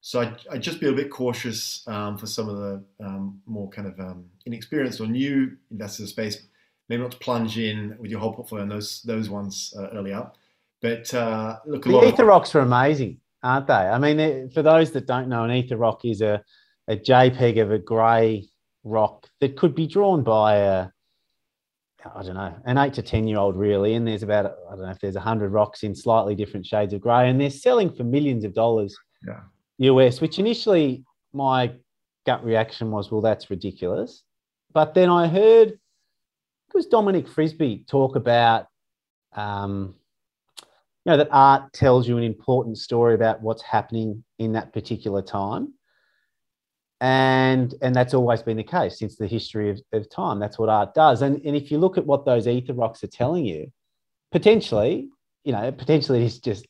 So 0.00 0.20
I'd, 0.20 0.36
I'd 0.52 0.62
just 0.62 0.80
be 0.80 0.88
a 0.88 0.92
bit 0.92 1.10
cautious 1.10 1.82
um, 1.88 2.16
for 2.16 2.26
some 2.26 2.48
of 2.48 2.56
the 2.58 2.84
um, 3.04 3.40
more 3.46 3.68
kind 3.70 3.88
of 3.88 3.98
um, 3.98 4.26
inexperienced 4.44 5.00
or 5.00 5.06
new 5.06 5.56
investors 5.70 6.00
in 6.00 6.06
space. 6.06 6.46
Maybe 6.88 7.02
not 7.02 7.12
to 7.12 7.18
plunge 7.18 7.58
in 7.58 7.96
with 7.98 8.10
your 8.10 8.20
whole 8.20 8.32
portfolio 8.32 8.62
on 8.62 8.68
those 8.68 9.02
those 9.02 9.28
ones 9.28 9.74
uh, 9.78 9.88
early 9.88 10.12
up. 10.12 10.36
But 10.80 11.12
uh, 11.12 11.58
look, 11.66 11.84
the 11.84 12.06
ether 12.06 12.22
of- 12.22 12.28
rocks 12.28 12.54
are 12.54 12.60
amazing 12.60 13.20
aren't 13.46 13.68
they? 13.68 13.74
I 13.74 13.98
mean, 13.98 14.50
for 14.50 14.62
those 14.62 14.90
that 14.92 15.06
don't 15.06 15.28
know, 15.28 15.44
an 15.44 15.52
ether 15.52 15.76
rock 15.76 16.04
is 16.04 16.20
a, 16.20 16.42
a 16.88 16.96
JPEG 16.96 17.62
of 17.62 17.70
a 17.70 17.78
grey 17.78 18.48
rock 18.84 19.28
that 19.40 19.56
could 19.56 19.74
be 19.74 19.86
drawn 19.86 20.24
by 20.24 20.56
a, 20.56 20.88
I 22.14 22.22
don't 22.22 22.34
know, 22.34 22.54
an 22.64 22.78
eight 22.78 22.94
to 22.94 23.02
10 23.02 23.28
year 23.28 23.38
old, 23.38 23.56
really. 23.56 23.94
And 23.94 24.06
there's 24.06 24.24
about, 24.24 24.46
I 24.68 24.70
don't 24.70 24.82
know 24.82 24.90
if 24.90 24.98
there's 24.98 25.14
100 25.14 25.52
rocks 25.52 25.84
in 25.84 25.94
slightly 25.94 26.34
different 26.34 26.66
shades 26.66 26.92
of 26.92 27.00
grey, 27.00 27.30
and 27.30 27.40
they're 27.40 27.50
selling 27.50 27.90
for 27.90 28.02
millions 28.02 28.44
of 28.44 28.52
dollars 28.52 28.96
yeah. 29.26 29.40
US, 29.78 30.20
which 30.20 30.38
initially 30.38 31.04
my 31.32 31.72
gut 32.26 32.44
reaction 32.44 32.90
was, 32.90 33.12
well, 33.12 33.20
that's 33.20 33.48
ridiculous. 33.48 34.22
But 34.72 34.94
then 34.94 35.08
I 35.08 35.28
heard, 35.28 35.78
it 36.68 36.74
was 36.74 36.86
Dominic 36.86 37.28
Frisby 37.28 37.84
talk 37.88 38.16
about, 38.16 38.66
um, 39.34 39.94
you 41.04 41.12
know 41.12 41.18
that 41.18 41.28
art 41.30 41.72
tells 41.72 42.08
you 42.08 42.18
an 42.18 42.24
important 42.24 42.78
story 42.78 43.14
about 43.14 43.40
what's 43.40 43.62
happening 43.62 44.24
in 44.38 44.52
that 44.52 44.72
particular 44.72 45.22
time? 45.22 45.74
And 47.00 47.74
and 47.82 47.94
that's 47.94 48.14
always 48.14 48.42
been 48.42 48.56
the 48.56 48.64
case 48.64 48.98
since 48.98 49.16
the 49.16 49.26
history 49.26 49.70
of, 49.70 49.80
of 49.92 50.10
time. 50.10 50.40
That's 50.40 50.58
what 50.58 50.68
art 50.68 50.94
does. 50.94 51.22
And, 51.22 51.40
and 51.44 51.54
if 51.54 51.70
you 51.70 51.78
look 51.78 51.98
at 51.98 52.06
what 52.06 52.24
those 52.24 52.48
ether 52.48 52.72
rocks 52.72 53.04
are 53.04 53.08
telling 53.08 53.44
you 53.44 53.70
potentially 54.36 55.08
you 55.44 55.52
know 55.52 55.72
potentially 55.72 56.22
it's 56.22 56.38
just 56.38 56.66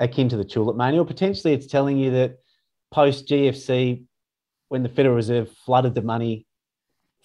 akin 0.00 0.28
to 0.28 0.36
the 0.36 0.44
tulip 0.44 0.76
mania 0.76 1.00
or 1.00 1.06
potentially 1.06 1.54
it's 1.54 1.68
telling 1.68 1.96
you 1.96 2.10
that 2.10 2.38
post 2.90 3.28
gfc 3.28 4.02
when 4.68 4.82
the 4.82 4.88
federal 4.88 5.14
reserve 5.14 5.48
flooded 5.64 5.94
the 5.94 6.02
money 6.02 6.44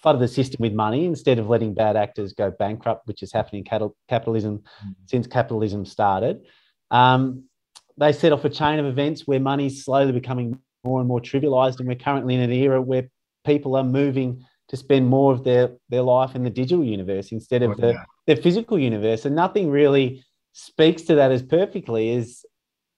flooded 0.04 0.20
the 0.20 0.28
system 0.28 0.58
with 0.60 0.74
money 0.74 1.06
instead 1.06 1.38
of 1.38 1.48
letting 1.48 1.72
bad 1.72 1.96
actors 1.96 2.34
go 2.34 2.50
bankrupt, 2.50 3.06
which 3.06 3.20
has 3.20 3.32
happened 3.32 3.66
in 3.66 3.90
capitalism 4.06 4.58
mm-hmm. 4.58 4.90
since 5.06 5.26
capitalism 5.26 5.86
started. 5.86 6.42
Um, 6.90 7.44
they 7.96 8.12
set 8.12 8.30
off 8.30 8.44
a 8.44 8.50
chain 8.50 8.78
of 8.78 8.84
events 8.84 9.26
where 9.26 9.40
money's 9.40 9.82
slowly 9.82 10.12
becoming 10.12 10.60
more 10.84 11.00
and 11.00 11.08
more 11.08 11.20
trivialized, 11.20 11.78
and 11.78 11.88
we're 11.88 11.94
currently 11.96 12.34
in 12.34 12.42
an 12.42 12.52
era 12.52 12.82
where 12.82 13.08
people 13.46 13.76
are 13.76 13.82
moving 13.82 14.44
to 14.68 14.76
spend 14.76 15.08
more 15.08 15.32
of 15.32 15.42
their, 15.42 15.70
their 15.88 16.02
life 16.02 16.34
in 16.34 16.44
the 16.44 16.50
digital 16.50 16.84
universe 16.84 17.32
instead 17.32 17.62
of 17.62 17.78
the, 17.78 17.96
the 18.26 18.36
physical 18.36 18.78
universe. 18.78 19.24
And 19.24 19.34
nothing 19.34 19.70
really 19.70 20.22
speaks 20.52 21.00
to 21.02 21.14
that 21.14 21.32
as 21.32 21.42
perfectly 21.42 22.14
as 22.14 22.44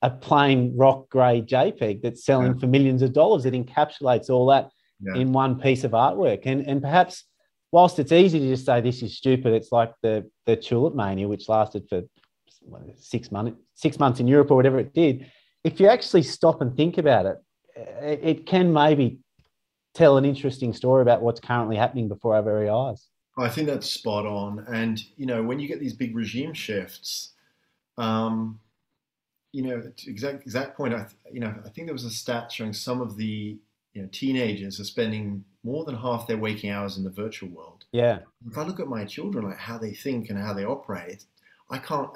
a 0.02 0.10
plain 0.10 0.76
rock 0.76 1.08
grey 1.08 1.40
JPEG 1.40 2.02
that's 2.02 2.24
selling 2.24 2.54
yeah. 2.54 2.60
for 2.60 2.66
millions 2.66 3.02
of 3.02 3.12
dollars. 3.12 3.46
It 3.46 3.54
encapsulates 3.54 4.28
all 4.28 4.46
that 4.46 4.70
yeah. 5.00 5.20
in 5.20 5.32
one 5.32 5.60
piece 5.60 5.84
of 5.84 5.92
artwork. 5.92 6.42
And 6.44 6.66
and 6.66 6.80
perhaps 6.82 7.24
whilst 7.72 7.98
it's 7.98 8.12
easy 8.12 8.38
to 8.38 8.48
just 8.48 8.66
say 8.66 8.80
this 8.80 9.02
is 9.02 9.16
stupid, 9.16 9.52
it's 9.52 9.72
like 9.72 9.92
the 10.02 10.30
the 10.46 10.56
tulip 10.56 10.94
mania, 10.94 11.28
which 11.28 11.48
lasted 11.48 11.88
for 11.88 12.02
six 12.98 13.30
months 13.30 13.58
six 13.74 13.98
months 13.98 14.20
in 14.20 14.26
Europe 14.26 14.50
or 14.50 14.56
whatever 14.56 14.78
it 14.78 14.94
did. 14.94 15.30
If 15.64 15.80
you 15.80 15.88
actually 15.88 16.22
stop 16.22 16.60
and 16.60 16.76
think 16.76 16.98
about 16.98 17.26
it, 17.26 17.36
it, 18.00 18.20
it 18.22 18.46
can 18.46 18.72
maybe 18.72 19.18
tell 19.94 20.16
an 20.16 20.24
interesting 20.24 20.72
story 20.72 21.02
about 21.02 21.22
what's 21.22 21.40
currently 21.40 21.76
happening 21.76 22.08
before 22.08 22.34
our 22.34 22.42
very 22.42 22.68
eyes. 22.68 23.08
I 23.38 23.48
think 23.48 23.66
that's 23.66 23.88
spot 23.88 24.26
on. 24.26 24.64
And 24.72 25.02
you 25.16 25.26
know, 25.26 25.42
when 25.42 25.58
you 25.58 25.68
get 25.68 25.80
these 25.80 25.92
big 25.94 26.16
regime 26.16 26.54
shifts, 26.54 27.34
um, 27.98 28.60
you 29.52 29.62
know, 29.62 29.82
exact 30.06 30.42
exact 30.42 30.76
point. 30.76 30.94
I 30.94 31.06
you 31.32 31.40
know, 31.40 31.54
I 31.64 31.68
think 31.70 31.86
there 31.86 31.94
was 31.94 32.04
a 32.04 32.10
stat 32.10 32.52
showing 32.52 32.72
some 32.72 33.00
of 33.00 33.16
the 33.16 33.58
you 33.96 34.02
know 34.02 34.08
teenagers 34.12 34.78
are 34.78 34.84
spending 34.84 35.42
more 35.64 35.84
than 35.84 35.96
half 35.96 36.26
their 36.26 36.36
waking 36.36 36.70
hours 36.70 36.98
in 36.98 37.04
the 37.04 37.10
virtual 37.10 37.48
world. 37.48 37.84
Yeah. 37.92 38.18
If 38.46 38.58
I 38.58 38.62
look 38.62 38.78
at 38.78 38.88
my 38.88 39.06
children, 39.06 39.46
like 39.46 39.56
how 39.56 39.78
they 39.78 39.92
think 39.92 40.28
and 40.28 40.38
how 40.38 40.52
they 40.52 40.66
operate, 40.66 41.24
I 41.70 41.78
can't. 41.78 42.10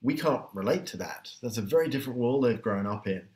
We 0.00 0.14
can't 0.14 0.44
relate 0.54 0.86
to 0.86 0.96
that. 0.98 1.32
That's 1.42 1.58
a 1.58 1.62
very 1.62 1.88
different 1.88 2.18
world 2.18 2.44
they've 2.44 2.62
grown 2.62 2.86
up 2.86 3.06
in, 3.06 3.28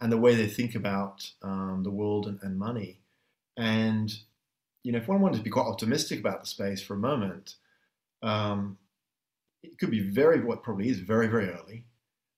and 0.00 0.10
the 0.10 0.16
way 0.16 0.34
they 0.34 0.46
think 0.46 0.74
about 0.74 1.28
um, 1.42 1.82
the 1.82 1.90
world 1.90 2.26
and, 2.26 2.38
and 2.42 2.58
money. 2.58 3.00
And 3.56 4.16
you 4.82 4.92
know, 4.92 4.98
if 4.98 5.08
one 5.08 5.20
wanted 5.20 5.38
to 5.38 5.42
be 5.42 5.50
quite 5.50 5.66
optimistic 5.66 6.20
about 6.20 6.40
the 6.40 6.46
space 6.46 6.80
for 6.80 6.94
a 6.94 6.98
moment, 6.98 7.56
um, 8.22 8.78
it 9.62 9.78
could 9.78 9.90
be 9.90 10.00
very, 10.00 10.40
what 10.40 10.62
probably 10.62 10.88
is 10.88 11.00
very, 11.00 11.26
very 11.26 11.50
early. 11.50 11.84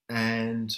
And, 0.09 0.77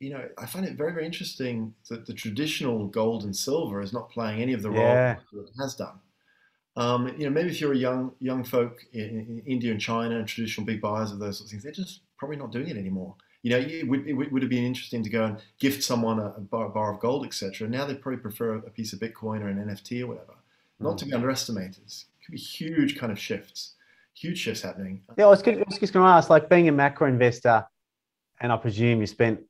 you 0.00 0.10
know, 0.10 0.28
I 0.38 0.46
find 0.46 0.66
it 0.66 0.76
very, 0.76 0.92
very 0.92 1.06
interesting 1.06 1.74
that 1.88 2.06
the 2.06 2.12
traditional 2.12 2.86
gold 2.86 3.24
and 3.24 3.34
silver 3.34 3.80
is 3.80 3.92
not 3.92 4.10
playing 4.10 4.42
any 4.42 4.52
of 4.52 4.62
the 4.62 4.70
role 4.70 4.80
Yeah. 4.82 5.16
that 5.32 5.40
it 5.40 5.50
has 5.58 5.74
done. 5.74 5.98
Um, 6.76 7.08
you 7.16 7.24
know, 7.24 7.30
maybe 7.30 7.48
if 7.48 7.60
you're 7.60 7.72
a 7.72 7.76
young 7.76 8.12
young 8.20 8.44
folk 8.44 8.84
in, 8.92 9.00
in 9.02 9.42
India 9.46 9.70
and 9.70 9.80
China 9.80 10.18
and 10.18 10.28
traditional 10.28 10.66
big 10.66 10.82
buyers 10.82 11.10
of 11.10 11.18
those 11.18 11.38
sorts 11.38 11.50
of 11.50 11.50
things, 11.52 11.62
they're 11.62 11.72
just 11.72 12.00
probably 12.18 12.36
not 12.36 12.52
doing 12.52 12.68
it 12.68 12.76
anymore. 12.76 13.14
You 13.42 13.52
know, 13.52 13.58
it 13.58 13.88
would, 13.88 14.06
it 14.06 14.12
would 14.12 14.42
have 14.42 14.50
been 14.50 14.64
interesting 14.64 15.02
to 15.04 15.08
go 15.08 15.24
and 15.24 15.38
gift 15.58 15.82
someone 15.82 16.18
a, 16.18 16.26
a 16.36 16.40
bar, 16.40 16.68
bar 16.68 16.92
of 16.92 17.00
gold, 17.00 17.24
etc. 17.24 17.68
Now 17.68 17.86
they 17.86 17.94
probably 17.94 18.20
prefer 18.20 18.56
a 18.56 18.70
piece 18.70 18.92
of 18.92 18.98
Bitcoin 18.98 19.40
or 19.40 19.48
an 19.48 19.58
NFT 19.64 20.02
or 20.02 20.08
whatever. 20.08 20.34
Not 20.80 20.98
to 20.98 21.06
be 21.06 21.14
underestimated. 21.14 21.84
It 21.86 22.24
could 22.26 22.32
be 22.32 22.38
huge 22.38 22.98
kind 22.98 23.10
of 23.10 23.18
shifts, 23.18 23.74
huge 24.14 24.36
shifts 24.38 24.60
happening. 24.62 25.00
Yeah, 25.16 25.26
I 25.26 25.28
was, 25.28 25.42
I 25.46 25.62
was 25.66 25.78
just 25.78 25.92
going 25.94 26.04
to 26.04 26.10
ask, 26.10 26.28
like 26.28 26.50
being 26.50 26.68
a 26.68 26.72
macro 26.72 27.08
investor, 27.08 27.64
and 28.40 28.52
I 28.52 28.56
presume 28.58 29.00
you 29.00 29.06
spent 29.06 29.40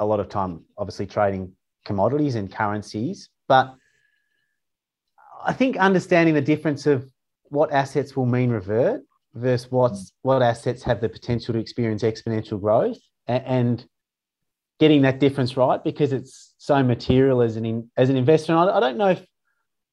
a 0.00 0.04
lot 0.04 0.18
of 0.18 0.28
time 0.28 0.64
obviously 0.76 1.06
trading 1.06 1.52
commodities 1.84 2.34
and 2.34 2.52
currencies, 2.52 3.28
but 3.46 3.74
I 5.44 5.52
think 5.52 5.76
understanding 5.76 6.34
the 6.34 6.42
difference 6.42 6.86
of 6.86 7.08
what 7.44 7.72
assets 7.72 8.16
will 8.16 8.26
mean 8.26 8.50
revert 8.50 9.02
versus 9.34 9.70
what's 9.70 10.12
what 10.22 10.42
assets 10.42 10.82
have 10.82 11.00
the 11.00 11.08
potential 11.08 11.54
to 11.54 11.60
experience 11.60 12.02
exponential 12.02 12.60
growth 12.60 12.98
and, 13.26 13.44
and 13.46 13.86
getting 14.78 15.02
that 15.02 15.20
difference 15.20 15.56
right 15.56 15.82
because 15.84 16.12
it's 16.12 16.54
so 16.58 16.82
material 16.82 17.42
as 17.42 17.56
an 17.56 17.64
in, 17.64 17.90
as 17.96 18.08
an 18.08 18.16
investor. 18.16 18.52
And 18.52 18.70
I, 18.70 18.76
I 18.76 18.80
don't 18.80 18.96
know 18.96 19.10
if 19.10 19.24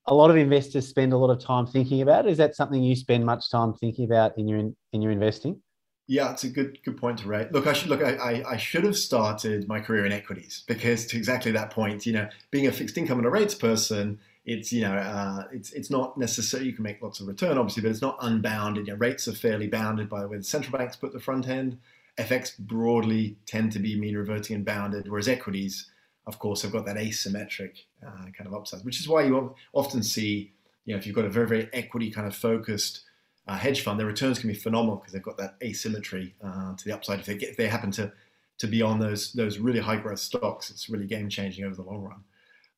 a 0.07 0.13
lot 0.13 0.29
of 0.29 0.37
investors 0.37 0.87
spend 0.87 1.13
a 1.13 1.17
lot 1.17 1.29
of 1.29 1.39
time 1.39 1.67
thinking 1.67 2.01
about 2.01 2.25
it. 2.25 2.31
Is 2.31 2.37
that 2.37 2.55
something 2.55 2.81
you 2.81 2.95
spend 2.95 3.25
much 3.25 3.51
time 3.51 3.73
thinking 3.73 4.05
about 4.05 4.37
in 4.37 4.47
your 4.47 4.59
in, 4.59 4.75
in 4.93 5.01
your 5.01 5.11
investing? 5.11 5.61
Yeah, 6.09 6.31
it's 6.31 6.45
a 6.45 6.49
good 6.49 6.79
good 6.83 6.95
point 6.95 7.19
to 7.19 7.27
raise. 7.27 7.51
Look, 7.51 7.67
I 7.67 7.73
should 7.73 7.89
look. 7.89 8.01
I, 8.01 8.41
I, 8.47 8.55
should 8.55 8.85
have 8.85 8.97
started 8.97 9.67
my 9.67 9.81
career 9.81 10.05
in 10.05 10.13
equities 10.13 10.63
because 10.65 11.05
to 11.07 11.17
exactly 11.17 11.51
that 11.51 11.69
point, 11.69 12.05
you 12.05 12.13
know, 12.13 12.29
being 12.49 12.65
a 12.65 12.71
fixed 12.71 12.97
income 12.97 13.17
and 13.17 13.27
a 13.27 13.29
rates 13.29 13.53
person, 13.53 14.17
it's 14.45 14.71
you 14.71 14.83
know, 14.83 14.95
uh, 14.95 15.43
it's 15.51 15.73
it's 15.73 15.89
not 15.89 16.17
necessarily 16.17 16.69
you 16.69 16.73
can 16.73 16.83
make 16.83 17.01
lots 17.01 17.19
of 17.19 17.27
return, 17.27 17.57
obviously, 17.57 17.83
but 17.83 17.91
it's 17.91 18.01
not 18.01 18.17
unbounded. 18.21 18.87
You 18.87 18.93
know, 18.93 18.99
rates 18.99 19.27
are 19.27 19.33
fairly 19.33 19.67
bounded 19.67 20.07
by 20.07 20.25
way 20.25 20.37
the 20.37 20.43
central 20.43 20.77
banks 20.77 20.95
put 20.95 21.11
the 21.11 21.19
front 21.19 21.49
end. 21.49 21.77
FX 22.17 22.57
broadly 22.57 23.35
tend 23.45 23.73
to 23.73 23.79
be 23.79 23.99
mean 23.99 24.15
reverting 24.15 24.55
and 24.55 24.65
bounded, 24.65 25.09
whereas 25.09 25.27
equities, 25.27 25.91
of 26.25 26.39
course, 26.39 26.61
have 26.61 26.71
got 26.71 26.85
that 26.85 26.95
asymmetric 26.95 27.83
uh, 28.01 28.31
kind 28.35 28.47
of 28.47 28.53
upside, 28.53 28.83
which 28.85 29.01
is 29.01 29.09
why 29.09 29.23
you 29.23 29.53
often 29.73 30.01
see, 30.01 30.53
you 30.85 30.93
know, 30.93 30.97
if 30.97 31.05
you've 31.05 31.15
got 31.15 31.25
a 31.25 31.29
very 31.29 31.47
very 31.47 31.69
equity 31.73 32.09
kind 32.09 32.25
of 32.25 32.33
focused 32.33 33.01
uh, 33.47 33.57
hedge 33.57 33.81
fund, 33.81 33.99
their 33.99 34.07
returns 34.07 34.39
can 34.39 34.49
be 34.49 34.55
phenomenal 34.55 34.97
because 34.97 35.13
they've 35.13 35.23
got 35.23 35.37
that 35.37 35.55
asymmetry 35.63 36.35
uh, 36.43 36.75
to 36.75 36.85
the 36.85 36.91
upside. 36.91 37.19
If 37.19 37.25
they 37.25 37.37
get, 37.37 37.49
if 37.49 37.57
they 37.57 37.67
happen 37.67 37.91
to 37.91 38.11
to 38.59 38.67
be 38.67 38.81
on 38.81 38.99
those 38.99 39.33
those 39.33 39.57
really 39.57 39.79
high 39.79 39.97
growth 39.97 40.19
stocks, 40.19 40.69
it's 40.69 40.89
really 40.89 41.05
game 41.05 41.29
changing 41.29 41.65
over 41.65 41.75
the 41.75 41.83
long 41.83 42.01
run. 42.03 42.23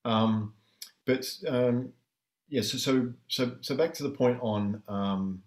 Um, 0.05 0.53
but 1.05 1.27
um, 1.47 1.93
yeah, 2.49 2.61
so, 2.61 2.77
so 2.77 3.13
so 3.27 3.57
so 3.61 3.75
back 3.75 3.93
to 3.95 4.03
the 4.03 4.09
point 4.09 4.37
on 4.41 4.83
um, 4.87 5.43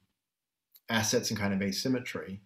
assets 0.89 1.31
and 1.31 1.39
kind 1.39 1.55
of 1.55 1.63
asymmetry. 1.63 2.41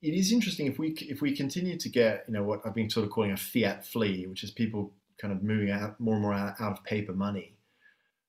It 0.00 0.14
is 0.14 0.32
interesting 0.32 0.66
if 0.66 0.78
we 0.78 0.90
if 1.00 1.22
we 1.22 1.34
continue 1.34 1.78
to 1.78 1.88
get 1.88 2.24
you 2.28 2.34
know 2.34 2.42
what 2.42 2.60
I've 2.64 2.74
been 2.74 2.90
sort 2.90 3.04
of 3.06 3.10
calling 3.10 3.32
a 3.32 3.36
fiat 3.36 3.86
flee, 3.86 4.26
which 4.26 4.44
is 4.44 4.50
people 4.50 4.92
kind 5.18 5.32
of 5.32 5.42
moving 5.42 5.70
out 5.70 5.98
more 5.98 6.14
and 6.14 6.22
more 6.22 6.34
out, 6.34 6.60
out 6.60 6.72
of 6.72 6.84
paper 6.84 7.12
money. 7.12 7.54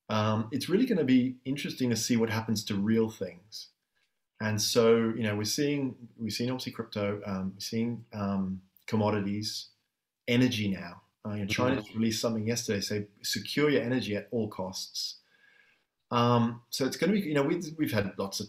Um, 0.09 0.49
it's 0.51 0.69
really 0.69 0.85
going 0.85 0.97
to 0.97 1.03
be 1.03 1.35
interesting 1.45 1.89
to 1.89 1.95
see 1.95 2.17
what 2.17 2.29
happens 2.29 2.63
to 2.65 2.75
real 2.75 3.09
things. 3.09 3.69
And 4.41 4.61
so, 4.61 5.13
you 5.15 5.23
know, 5.23 5.35
we're 5.35 5.45
seeing 5.45 5.95
we've 6.17 6.33
seen 6.33 6.49
obviously 6.49 6.73
crypto, 6.73 7.21
um, 7.25 7.53
we're 7.55 7.61
seeing 7.61 8.03
um, 8.13 8.61
commodities, 8.87 9.69
energy 10.27 10.67
now. 10.67 11.01
Uh, 11.25 11.35
you 11.35 11.39
know, 11.41 11.45
China 11.45 11.77
just 11.77 11.95
released 11.95 12.19
something 12.19 12.45
yesterday, 12.45 12.81
say 12.81 13.07
secure 13.21 13.69
your 13.69 13.81
energy 13.81 14.15
at 14.15 14.27
all 14.31 14.49
costs. 14.49 15.19
Um, 16.11 16.61
so 16.69 16.85
it's 16.85 16.97
going 16.97 17.13
to 17.13 17.19
be, 17.19 17.25
you 17.25 17.33
know, 17.33 17.43
we've, 17.43 17.65
we've 17.77 17.91
had 17.91 18.13
lots 18.17 18.39
of 18.39 18.47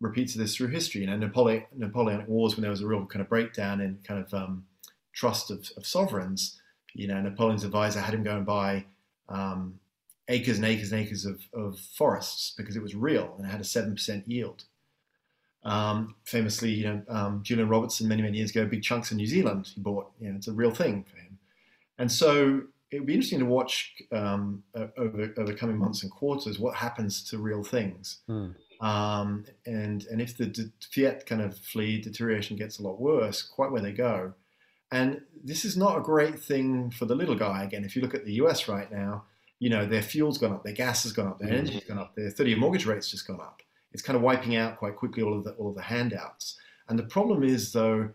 repeats 0.00 0.34
of 0.34 0.40
this 0.40 0.56
through 0.56 0.68
history. 0.68 1.00
You 1.00 1.08
know, 1.08 1.16
Napoleon, 1.16 1.64
Napoleonic 1.76 2.28
Wars 2.28 2.54
when 2.54 2.62
there 2.62 2.70
was 2.70 2.80
a 2.80 2.86
real 2.86 3.04
kind 3.06 3.20
of 3.20 3.28
breakdown 3.28 3.80
in 3.80 3.98
kind 4.04 4.24
of 4.24 4.32
um, 4.32 4.64
trust 5.12 5.50
of, 5.50 5.70
of, 5.76 5.86
sovereigns. 5.86 6.60
You 6.94 7.08
know, 7.08 7.20
Napoleon's 7.20 7.64
advisor 7.64 8.00
had 8.00 8.14
him 8.14 8.22
go 8.22 8.36
and 8.36 8.46
buy 8.46 8.84
um, 9.28 9.80
acres 10.32 10.56
and 10.56 10.66
acres 10.66 10.92
and 10.92 11.00
acres 11.00 11.24
of, 11.24 11.40
of 11.54 11.78
forests 11.78 12.54
because 12.56 12.76
it 12.76 12.82
was 12.82 12.94
real 12.94 13.34
and 13.36 13.46
it 13.46 13.50
had 13.50 13.60
a 13.60 13.64
seven 13.64 13.92
percent 13.92 14.26
yield. 14.28 14.64
Um, 15.64 16.16
famously, 16.24 16.70
you 16.70 16.84
know, 16.84 17.02
um, 17.08 17.42
Julian 17.44 17.68
Robertson 17.68 18.08
many 18.08 18.22
many 18.22 18.38
years 18.38 18.50
ago, 18.50 18.66
big 18.66 18.82
chunks 18.82 19.12
in 19.12 19.18
New 19.18 19.26
Zealand 19.26 19.70
he 19.74 19.80
bought. 19.80 20.10
You 20.18 20.30
know, 20.30 20.36
it's 20.36 20.48
a 20.48 20.52
real 20.52 20.72
thing 20.72 21.04
for 21.04 21.16
him. 21.16 21.38
And 21.98 22.10
so 22.10 22.62
it 22.90 22.98
would 22.98 23.06
be 23.06 23.14
interesting 23.14 23.38
to 23.38 23.46
watch 23.46 23.94
um, 24.10 24.64
over 24.96 25.32
over 25.36 25.54
coming 25.54 25.78
months 25.78 26.02
and 26.02 26.10
quarters 26.10 26.58
what 26.58 26.74
happens 26.74 27.22
to 27.30 27.38
real 27.38 27.62
things. 27.62 28.18
Mm. 28.28 28.54
Um, 28.80 29.44
and 29.66 30.04
and 30.06 30.20
if 30.20 30.36
the 30.36 30.46
de- 30.46 30.72
fiat 30.92 31.26
kind 31.26 31.42
of 31.42 31.56
flee 31.56 32.00
deterioration 32.00 32.56
gets 32.56 32.78
a 32.78 32.82
lot 32.82 33.00
worse, 33.00 33.42
quite 33.42 33.70
where 33.70 33.82
they 33.82 33.92
go. 33.92 34.34
And 34.90 35.22
this 35.42 35.64
is 35.64 35.74
not 35.74 35.96
a 35.96 36.02
great 36.02 36.38
thing 36.38 36.90
for 36.90 37.06
the 37.06 37.14
little 37.14 37.34
guy. 37.34 37.64
Again, 37.64 37.84
if 37.84 37.96
you 37.96 38.02
look 38.02 38.14
at 38.14 38.26
the 38.26 38.34
US 38.34 38.68
right 38.68 38.92
now, 38.92 39.24
you 39.62 39.70
know 39.70 39.86
their 39.86 40.02
fuel's 40.02 40.38
gone 40.38 40.50
up, 40.50 40.64
their 40.64 40.72
gas 40.72 41.04
has 41.04 41.12
gone 41.12 41.28
up, 41.28 41.38
their 41.38 41.52
energy's 41.52 41.84
gone 41.84 41.98
up, 41.98 42.16
their 42.16 42.32
30-year 42.32 42.56
mortgage 42.56 42.84
rate's 42.84 43.08
just 43.08 43.28
gone 43.28 43.40
up. 43.40 43.62
It's 43.92 44.02
kind 44.02 44.16
of 44.16 44.22
wiping 44.22 44.56
out 44.56 44.76
quite 44.76 44.96
quickly 44.96 45.22
all 45.22 45.38
of 45.38 45.44
the 45.44 45.52
all 45.52 45.68
of 45.68 45.76
the 45.76 45.82
handouts. 45.82 46.58
And 46.88 46.98
the 46.98 47.04
problem 47.04 47.44
is 47.44 47.72
though, 47.72 48.10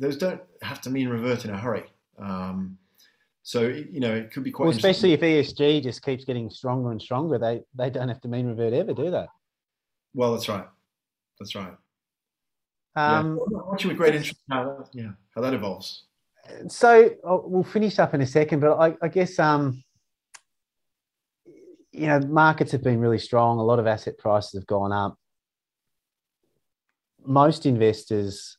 those 0.00 0.16
don't 0.16 0.40
have 0.62 0.80
to 0.80 0.90
mean 0.90 1.08
revert 1.08 1.44
in 1.44 1.52
a 1.52 1.56
hurry. 1.56 1.84
Um, 2.18 2.76
so 3.44 3.68
you 3.68 4.00
know 4.00 4.12
it 4.12 4.32
could 4.32 4.42
be 4.42 4.50
quite. 4.50 4.64
Well, 4.64 4.74
especially 4.74 5.12
if 5.12 5.20
ESG 5.20 5.80
just 5.84 6.02
keeps 6.02 6.24
getting 6.24 6.50
stronger 6.50 6.90
and 6.90 7.00
stronger, 7.00 7.38
they 7.38 7.62
they 7.72 7.88
don't 7.88 8.08
have 8.08 8.20
to 8.22 8.28
mean 8.28 8.48
revert 8.48 8.72
ever, 8.72 8.92
do 8.92 9.12
they? 9.12 9.26
Well, 10.12 10.32
that's 10.32 10.48
right. 10.48 10.66
That's 11.38 11.54
right. 11.54 11.74
Um, 12.96 13.38
yeah. 13.52 13.58
Watching 13.64 13.88
with 13.90 13.96
great 13.96 14.16
interest 14.16 14.40
how 14.50 14.64
that, 14.64 14.88
yeah 14.92 15.10
how 15.36 15.40
that 15.42 15.54
evolves. 15.54 16.06
So 16.66 17.10
oh, 17.22 17.44
we'll 17.46 17.62
finish 17.62 18.00
up 18.00 18.12
in 18.12 18.22
a 18.22 18.26
second, 18.26 18.58
but 18.58 18.76
I, 18.76 18.96
I 19.00 19.06
guess 19.06 19.38
um, 19.38 19.84
you 21.92 22.06
know 22.06 22.20
markets 22.20 22.72
have 22.72 22.82
been 22.82 23.00
really 23.00 23.18
strong. 23.18 23.58
A 23.58 23.64
lot 23.64 23.78
of 23.78 23.86
asset 23.86 24.18
prices 24.18 24.54
have 24.54 24.66
gone 24.66 24.92
up. 24.92 25.18
Most 27.24 27.66
investors, 27.66 28.56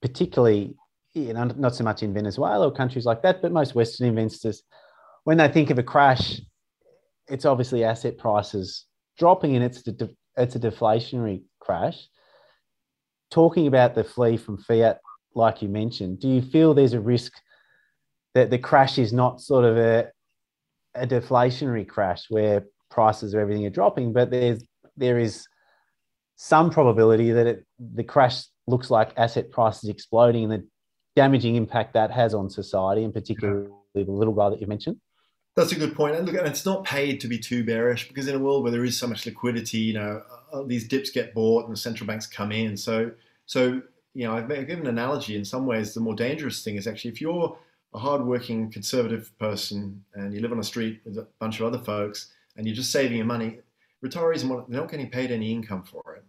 particularly 0.00 0.74
you 1.14 1.32
know, 1.34 1.44
not 1.44 1.74
so 1.74 1.84
much 1.84 2.02
in 2.02 2.14
Venezuela 2.14 2.68
or 2.68 2.72
countries 2.72 3.04
like 3.04 3.22
that, 3.22 3.42
but 3.42 3.52
most 3.52 3.74
Western 3.74 4.08
investors, 4.08 4.62
when 5.24 5.36
they 5.36 5.48
think 5.48 5.70
of 5.70 5.78
a 5.78 5.82
crash, 5.82 6.40
it's 7.28 7.44
obviously 7.44 7.84
asset 7.84 8.18
prices 8.18 8.86
dropping, 9.18 9.54
and 9.54 9.64
it's 9.64 9.82
the 9.82 10.14
it's 10.36 10.56
a 10.56 10.60
deflationary 10.60 11.42
crash. 11.60 12.08
Talking 13.30 13.66
about 13.66 13.94
the 13.94 14.04
flee 14.04 14.36
from 14.36 14.58
fiat, 14.58 15.00
like 15.34 15.62
you 15.62 15.68
mentioned, 15.68 16.20
do 16.20 16.28
you 16.28 16.42
feel 16.42 16.74
there's 16.74 16.94
a 16.94 17.00
risk 17.00 17.32
that 18.34 18.50
the 18.50 18.58
crash 18.58 18.98
is 18.98 19.12
not 19.12 19.40
sort 19.40 19.64
of 19.64 19.76
a, 19.76 20.08
a 20.94 21.06
deflationary 21.06 21.86
crash 21.86 22.24
where 22.28 22.64
prices 22.90 23.34
of 23.34 23.40
everything 23.40 23.66
are 23.66 23.70
dropping, 23.70 24.12
but 24.12 24.30
there's 24.30 24.62
there 24.96 25.18
is 25.18 25.46
some 26.36 26.70
probability 26.70 27.30
that 27.30 27.46
it, 27.46 27.66
the 27.94 28.04
crash 28.04 28.44
looks 28.66 28.90
like 28.90 29.12
asset 29.16 29.50
prices 29.50 29.88
exploding 29.88 30.44
and 30.44 30.52
the 30.52 30.68
damaging 31.16 31.56
impact 31.56 31.94
that 31.94 32.10
has 32.10 32.34
on 32.34 32.50
society, 32.50 33.04
and 33.04 33.14
particularly 33.14 33.68
the 33.94 34.04
little 34.04 34.34
guy 34.34 34.50
that 34.50 34.60
you 34.60 34.66
mentioned. 34.66 34.96
That's 35.54 35.72
a 35.72 35.76
good 35.76 35.94
point. 35.94 36.16
And 36.16 36.26
look, 36.26 36.34
it's 36.34 36.64
not 36.64 36.84
paid 36.84 37.20
to 37.20 37.28
be 37.28 37.38
too 37.38 37.62
bearish 37.62 38.08
because 38.08 38.26
in 38.26 38.34
a 38.34 38.38
world 38.38 38.62
where 38.62 38.72
there 38.72 38.84
is 38.84 38.98
so 38.98 39.06
much 39.06 39.26
liquidity, 39.26 39.78
you 39.78 39.94
know, 39.94 40.22
uh, 40.52 40.62
these 40.62 40.88
dips 40.88 41.10
get 41.10 41.34
bought 41.34 41.66
and 41.66 41.74
the 41.74 41.80
central 41.80 42.06
banks 42.06 42.26
come 42.26 42.52
in. 42.52 42.76
So, 42.76 43.10
so 43.44 43.82
you 44.14 44.26
know, 44.26 44.34
I've 44.34 44.48
given 44.48 44.80
an 44.80 44.86
analogy. 44.86 45.36
In 45.36 45.44
some 45.44 45.66
ways, 45.66 45.92
the 45.92 46.00
more 46.00 46.14
dangerous 46.14 46.64
thing 46.64 46.76
is 46.76 46.86
actually 46.86 47.10
if 47.10 47.20
you're 47.20 47.56
a 47.94 47.98
hardworking 47.98 48.70
conservative 48.70 49.36
person 49.38 50.04
and 50.14 50.32
you 50.32 50.40
live 50.40 50.52
on 50.52 50.58
a 50.58 50.64
street 50.64 51.00
with 51.04 51.18
a 51.18 51.26
bunch 51.38 51.60
of 51.60 51.66
other 51.66 51.78
folks 51.78 52.32
and 52.56 52.66
you're 52.66 52.76
just 52.76 52.90
saving 52.92 53.16
your 53.16 53.26
money, 53.26 53.58
retirees 54.04 54.42
they're 54.68 54.80
not 54.80 54.90
getting 54.90 55.10
paid 55.10 55.30
any 55.30 55.52
income 55.52 55.82
for 55.82 56.16
it. 56.16 56.24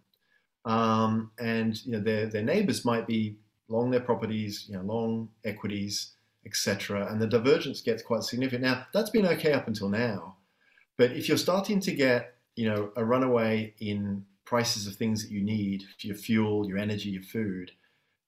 Um, 0.70 1.30
and 1.38 1.84
you 1.84 1.92
know 1.92 2.00
their 2.00 2.26
their 2.26 2.42
neighbors 2.42 2.84
might 2.84 3.06
be 3.06 3.36
long 3.68 3.90
their 3.90 4.00
properties, 4.00 4.66
you 4.68 4.76
know, 4.76 4.82
long 4.82 5.28
equities, 5.44 6.12
etc. 6.46 7.06
And 7.10 7.20
the 7.20 7.26
divergence 7.26 7.82
gets 7.82 8.02
quite 8.02 8.22
significant. 8.22 8.62
Now 8.62 8.86
that's 8.92 9.10
been 9.10 9.26
okay 9.26 9.52
up 9.52 9.68
until 9.68 9.90
now, 9.90 10.36
but 10.96 11.12
if 11.12 11.28
you're 11.28 11.36
starting 11.36 11.80
to 11.80 11.92
get 11.92 12.34
you 12.56 12.66
know 12.68 12.92
a 12.96 13.04
runaway 13.04 13.74
in 13.78 14.24
prices 14.44 14.86
of 14.86 14.94
things 14.94 15.22
that 15.22 15.30
you 15.30 15.42
need, 15.42 15.84
your 16.00 16.16
fuel, 16.16 16.66
your 16.66 16.78
energy, 16.78 17.10
your 17.10 17.22
food, 17.22 17.72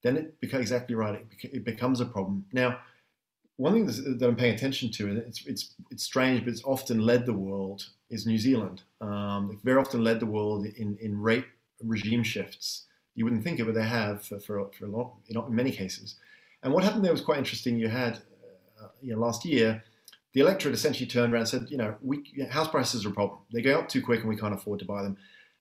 then 0.02 0.16
it 0.16 0.40
becomes 0.40 0.62
exactly 0.62 0.94
right. 0.94 1.24
It 1.42 1.64
becomes 1.64 2.00
a 2.00 2.06
problem. 2.06 2.44
Now, 2.52 2.78
one 3.56 3.72
thing 3.72 3.86
that 4.18 4.26
I'm 4.26 4.36
paying 4.36 4.54
attention 4.54 4.90
to, 4.92 5.08
and 5.08 5.18
it's 5.18 5.46
it's 5.46 5.74
it's 5.90 6.02
strange, 6.02 6.44
but 6.44 6.50
it's 6.50 6.64
often 6.64 7.00
led 7.00 7.24
the 7.24 7.32
world, 7.32 7.86
is 8.10 8.26
New 8.26 8.38
Zealand. 8.38 8.82
Um, 9.00 9.58
very 9.64 9.80
often 9.80 10.04
led 10.04 10.20
the 10.20 10.26
world 10.26 10.66
in 10.66 10.98
in 11.00 11.20
rate 11.20 11.46
regime 11.82 12.22
shifts. 12.22 12.84
You 13.14 13.24
wouldn't 13.24 13.44
think 13.44 13.58
it, 13.58 13.64
but 13.64 13.74
they 13.74 13.86
have 13.86 14.24
for 14.24 14.38
for, 14.38 14.70
for 14.78 14.84
a 14.84 14.90
lot, 14.90 15.14
in 15.28 15.54
many 15.54 15.72
cases. 15.72 16.16
And 16.62 16.72
what 16.72 16.84
happened 16.84 17.04
there 17.04 17.12
was 17.12 17.22
quite 17.22 17.38
interesting. 17.38 17.78
You 17.78 17.88
had, 17.88 18.18
uh, 18.82 18.88
you 19.00 19.14
know, 19.14 19.20
last 19.20 19.44
year, 19.44 19.84
the 20.34 20.40
electorate 20.40 20.74
essentially 20.74 21.06
turned 21.06 21.32
around 21.32 21.42
and 21.42 21.48
said, 21.48 21.66
you 21.70 21.78
know, 21.78 21.94
we, 22.02 22.24
house 22.50 22.68
prices 22.68 23.06
are 23.06 23.10
a 23.10 23.12
problem. 23.12 23.40
They 23.52 23.62
go 23.62 23.78
up 23.78 23.88
too 23.88 24.02
quick, 24.02 24.20
and 24.20 24.28
we 24.28 24.36
can't 24.36 24.54
afford 24.54 24.80
to 24.80 24.84
buy 24.84 25.02
them. 25.02 25.16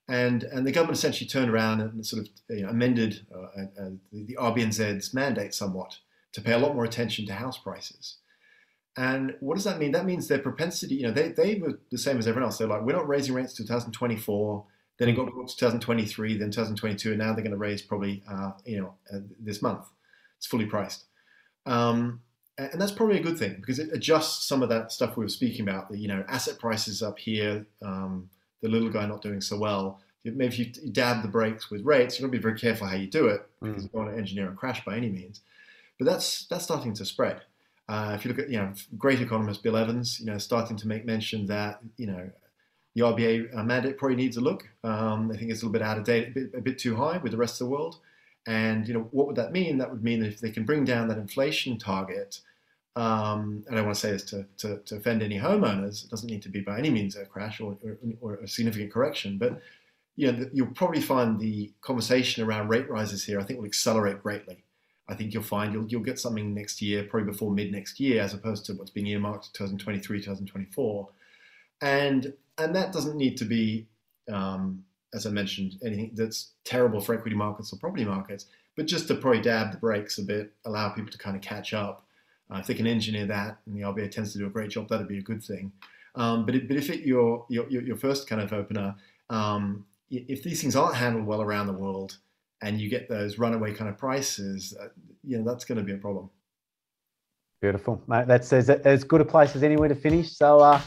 And 0.10 0.44
and 0.44 0.68
the 0.68 0.72
government 0.74 0.98
essentially 0.98 1.30
turned 1.30 1.50
around 1.50 1.80
and 1.80 2.06
sort 2.06 2.24
of 2.24 2.30
you 2.50 2.64
know, 2.64 2.70
amended 2.70 3.26
uh, 3.34 3.62
uh, 3.62 3.90
the, 4.12 4.26
the 4.26 4.38
RBNZ's 4.40 5.14
mandate 5.14 5.54
somewhat 5.54 6.00
to 6.36 6.42
pay 6.42 6.52
a 6.52 6.60
lot 6.60 6.76
more 6.76 6.84
attention 6.84 7.26
to 7.26 7.34
house 7.34 7.58
prices. 7.58 8.18
And 8.98 9.36
what 9.40 9.56
does 9.56 9.64
that 9.64 9.80
mean? 9.80 9.92
That 9.94 10.06
means 10.06 10.28
their 10.28 10.40
propensity, 10.40 10.96
you 10.96 11.04
know, 11.04 11.12
they, 11.12 11.30
they 11.30 11.56
were 11.56 11.80
the 11.92 11.98
same 11.98 12.18
as 12.18 12.28
everyone 12.28 12.48
else. 12.48 12.58
They're 12.58 12.68
like, 12.68 12.84
we're 12.84 12.94
not 12.94 13.08
raising 13.08 13.34
rates 13.34 13.54
to 13.54 13.64
2024. 13.64 14.66
Then 14.98 15.10
it 15.10 15.14
got 15.14 15.26
to 15.26 15.32
2023, 15.32 16.38
then 16.38 16.52
2022, 16.52 17.10
and 17.10 17.20
now 17.20 17.34
they're 17.34 17.44
going 17.44 17.52
to 17.52 17.58
raise 17.58 17.82
probably, 17.82 18.22
uh, 18.30 18.52
you 18.66 18.80
know, 18.80 18.94
uh, 19.14 19.20
this 19.40 19.62
month. 19.62 19.86
It's 20.38 20.46
fully 20.46 20.66
priced. 20.66 21.06
Um, 21.66 22.22
and 22.58 22.80
that's 22.80 22.92
probably 22.92 23.18
a 23.18 23.24
good 23.24 23.38
thing 23.38 23.56
because 23.56 23.80
it 23.80 23.90
adjusts 23.92 24.46
some 24.46 24.64
of 24.64 24.70
that 24.70 24.92
stuff 24.92 25.18
we 25.18 25.26
were 25.26 25.30
speaking 25.30 25.68
about. 25.68 25.90
The 25.90 25.98
you 25.98 26.08
know 26.08 26.24
asset 26.30 26.58
prices 26.58 27.04
up 27.04 27.20
here, 27.20 27.66
um, 27.82 28.30
the 28.62 28.70
little 28.70 28.90
guy 28.90 29.06
not 29.06 29.22
doing 29.22 29.42
so 29.42 29.58
well. 29.58 30.00
Maybe 30.24 30.46
if 30.46 30.58
you 30.58 30.66
dab 30.92 31.22
the 31.22 31.28
brakes 31.28 31.70
with 31.70 31.84
rates, 31.84 32.18
you've 32.18 32.22
got 32.22 32.34
to 32.34 32.40
be 32.40 32.42
very 32.42 32.58
careful 32.58 32.88
how 32.88 32.96
you 32.96 33.08
do 33.08 33.28
it 33.28 33.46
because 33.62 33.82
mm. 33.82 33.84
you 33.84 33.90
don't 33.90 34.06
want 34.06 34.16
to 34.16 34.18
engineer 34.18 34.50
a 34.50 34.56
crash 34.56 34.84
by 34.86 34.96
any 34.96 35.10
means. 35.10 35.42
But 35.98 36.06
that's 36.06 36.46
that's 36.48 36.64
starting 36.64 36.94
to 36.96 37.06
spread. 37.06 37.42
Uh, 37.88 38.14
if 38.16 38.26
you 38.26 38.30
look 38.30 38.40
at 38.40 38.50
you 38.50 38.58
know 38.58 38.74
great 38.98 39.22
economist 39.22 39.64
Bill 39.64 39.78
Evans, 39.78 40.20
you 40.20 40.26
know 40.26 40.38
starting 40.38 40.78
to 40.78 40.88
make 40.88 41.06
mention 41.06 41.46
that 41.48 41.80
you 41.98 42.08
know 42.08 42.30
the 42.96 43.02
RBA 43.02 43.58
uh, 43.58 43.64
mandate 43.64 43.98
probably 43.98 44.16
needs 44.16 44.38
a 44.38 44.42
look. 44.42 44.68
Um, 44.84 45.32
I 45.32 45.38
think 45.38 45.52
it's 45.52 45.62
a 45.62 45.66
little 45.66 45.74
bit 45.74 45.82
out 45.82 45.98
of 45.98 46.06
date, 46.06 46.30
a 46.30 46.32
bit, 46.32 46.52
a 46.56 46.62
bit 46.62 46.80
too 46.80 46.96
high 46.96 47.18
with 47.18 47.32
the 47.32 47.38
rest 47.38 47.62
of 47.62 47.68
the 47.68 47.72
world. 47.72 48.00
And 48.48 48.88
you 48.88 48.94
know 48.94 49.08
what 49.12 49.28
would 49.28 49.36
that 49.36 49.52
mean? 49.52 49.78
That 49.78 49.92
would 49.92 50.04
mean 50.04 50.22
that 50.22 50.28
if 50.28 50.40
they 50.40 50.52
can 50.52 50.66
bring 50.66 50.86
down 50.86 51.08
that 51.08 51.18
inflation 51.18 51.78
target, 51.78 52.42
um, 52.96 53.64
and 53.68 53.76
I 53.76 53.78
don't 53.78 53.86
want 53.86 53.96
to 53.96 54.02
say 54.02 54.12
this 54.12 54.24
to, 54.26 54.46
to, 54.58 54.78
to, 54.86 54.96
offend 54.96 55.22
any 55.22 55.38
homeowners. 55.38 56.06
It 56.06 56.10
doesn't 56.10 56.30
need 56.30 56.44
to 56.44 56.50
be 56.50 56.62
by 56.62 56.78
any 56.78 56.90
means 56.90 57.18
a 57.18 57.26
crash 57.26 57.60
or, 57.60 57.78
or, 57.84 57.98
or 58.22 58.36
a 58.36 58.48
significant 58.48 58.94
correction, 58.94 59.38
but 59.38 59.62
you 60.16 60.32
know, 60.32 60.50
you'll 60.54 60.68
probably 60.68 61.02
find 61.02 61.40
the 61.40 61.74
conversation 61.82 62.44
around 62.44 62.70
rate 62.70 62.90
rises 62.90 63.26
here. 63.26 63.40
I 63.40 63.44
think 63.44 63.60
will 63.60 63.66
accelerate 63.66 64.24
greatly. 64.24 64.64
I 65.08 65.14
think 65.14 65.34
you'll 65.34 65.44
find 65.44 65.74
you'll, 65.74 65.88
you'll 65.88 66.02
get 66.02 66.20
something 66.20 66.54
next 66.54 66.82
year, 66.82 67.04
probably 67.04 67.32
before 67.32 67.52
mid 67.52 67.72
next 67.72 68.00
year, 68.00 68.22
as 68.22 68.34
opposed 68.34 68.66
to 68.66 68.74
what's 68.74 68.90
being 68.90 69.08
earmarked 69.08 69.54
2023, 69.54 70.20
2024. 70.20 71.10
And 71.82 72.34
and 72.58 72.76
that 72.76 72.94
doesn't 72.94 73.18
need 73.18 73.38
to 73.38 73.46
be, 73.46 73.88
um, 74.32 74.84
as 75.14 75.26
I 75.26 75.30
mentioned, 75.30 75.76
anything 75.86 76.12
that's 76.14 76.52
terrible 76.64 77.02
for 77.02 77.14
equity 77.14 77.36
markets 77.36 77.72
or 77.74 77.78
property 77.78 78.06
markets, 78.06 78.48
but 78.76 78.88
just 78.88 79.08
to 79.10 79.16
probably 79.16 79.42
dab 79.42 79.72
the 79.72 79.78
brakes 79.78 80.18
a 80.18 80.24
bit, 80.24 80.54
allow 80.66 80.90
people 80.90 81.12
to 81.12 81.18
kind 81.18 81.36
of 81.36 81.42
catch 81.42 81.74
up. 81.74 82.06
Uh, 82.50 82.58
if 82.58 82.68
they 82.68 82.76
can 82.76 82.88
engineer 82.88 83.26
that, 83.26 83.58
and 83.66 83.76
the 83.76 83.82
RBA 83.82 84.12
tends 84.12 84.32
to 84.34 84.38
do 84.38 84.46
a 84.46 84.50
great 84.50 84.70
job, 84.70 84.88
that'd 84.88 85.08
be 85.08 85.18
a 85.18 85.22
good 85.22 85.44
thing. 85.44 85.72
Um, 86.14 86.46
but, 86.46 86.56
it, 86.56 86.68
but 86.68 86.78
if 86.78 86.90
it, 86.90 87.02
your, 87.02 87.46
your 87.50 87.68
your 87.70 87.98
first 87.98 88.28
kind 88.28 88.42
of 88.42 88.54
opener, 88.54 88.96
um, 89.30 89.86
if 90.10 90.44
these 90.44 90.62
things 90.62 90.76
aren't 90.76 90.96
handled 90.96 91.26
well 91.26 91.42
around 91.42 91.68
the 91.68 91.74
world, 91.74 92.18
and 92.62 92.80
you 92.80 92.90
get 92.90 93.10
those 93.10 93.38
runaway 93.38 93.74
kind 93.74 93.90
of 93.90 93.98
prices, 93.98 94.76
uh, 94.80 94.88
you 95.24 95.38
know, 95.38 95.44
that's 95.44 95.66
going 95.66 95.78
to 95.78 95.84
be 95.84 95.94
a 95.94 95.98
problem. 95.98 96.30
Beautiful, 97.62 98.02
mate. 98.08 98.28
That's 98.28 98.52
as, 98.54 98.70
as 98.70 99.04
good 99.04 99.22
a 99.22 99.26
place 99.26 99.56
as 99.56 99.64
anywhere 99.64 99.88
to 99.88 99.96
finish. 99.96 100.36
So 100.36 100.60
uh, 100.60 100.80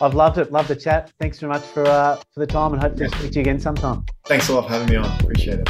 I've 0.00 0.14
loved 0.14 0.38
it. 0.38 0.50
Loved 0.52 0.68
the 0.68 0.76
chat. 0.76 1.12
Thanks 1.20 1.38
very 1.38 1.52
much 1.52 1.62
for 1.62 1.86
uh, 1.86 2.16
for 2.32 2.40
the 2.40 2.46
time 2.46 2.72
and 2.72 2.80
hope 2.80 2.96
to 2.96 3.10
speak 3.10 3.32
to 3.32 3.34
you 3.34 3.42
again 3.42 3.60
sometime. 3.60 4.04
Thanks 4.24 4.48
a 4.48 4.54
lot 4.54 4.66
for 4.66 4.72
having 4.72 4.88
me 4.88 4.96
on. 4.96 5.04
Appreciate 5.20 5.60
it. 5.60 5.68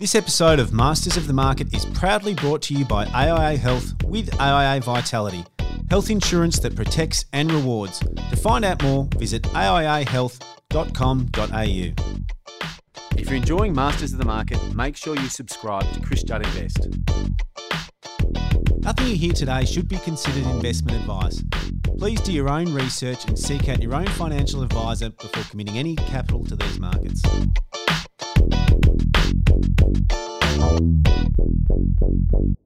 This 0.00 0.16
episode 0.16 0.58
of 0.58 0.72
Masters 0.72 1.16
of 1.16 1.28
the 1.28 1.32
Market 1.32 1.72
is 1.72 1.86
proudly 1.86 2.34
brought 2.34 2.62
to 2.62 2.74
you 2.74 2.84
by 2.84 3.04
AIA 3.06 3.56
Health 3.56 3.94
with 4.04 4.34
AIA 4.40 4.80
Vitality, 4.80 5.44
health 5.88 6.10
insurance 6.10 6.58
that 6.58 6.74
protects 6.74 7.26
and 7.32 7.52
rewards. 7.52 8.00
To 8.00 8.36
find 8.36 8.64
out 8.64 8.82
more, 8.82 9.04
visit 9.16 9.44
aiahealth.com.au. 9.44 12.33
If 13.16 13.26
you're 13.26 13.36
enjoying 13.36 13.74
Masters 13.74 14.12
of 14.12 14.18
the 14.18 14.24
Market, 14.24 14.58
make 14.74 14.96
sure 14.96 15.16
you 15.16 15.28
subscribe 15.28 15.90
to 15.92 16.00
Chris 16.00 16.22
Judd 16.22 16.44
Invest. 16.44 16.88
Nothing 18.78 19.06
you 19.06 19.16
hear 19.16 19.32
today 19.32 19.64
should 19.64 19.88
be 19.88 19.96
considered 19.98 20.44
investment 20.44 20.98
advice. 20.98 21.42
Please 21.98 22.20
do 22.20 22.32
your 22.32 22.48
own 22.48 22.72
research 22.74 23.24
and 23.26 23.38
seek 23.38 23.68
out 23.68 23.82
your 23.82 23.94
own 23.94 24.06
financial 24.08 24.62
advisor 24.62 25.10
before 25.10 25.44
committing 25.44 25.78
any 25.78 25.96
capital 25.96 26.44
to 26.44 26.56
these 26.56 26.78
markets. 26.78 27.22
Thank 32.04 32.32
you. 32.32 32.63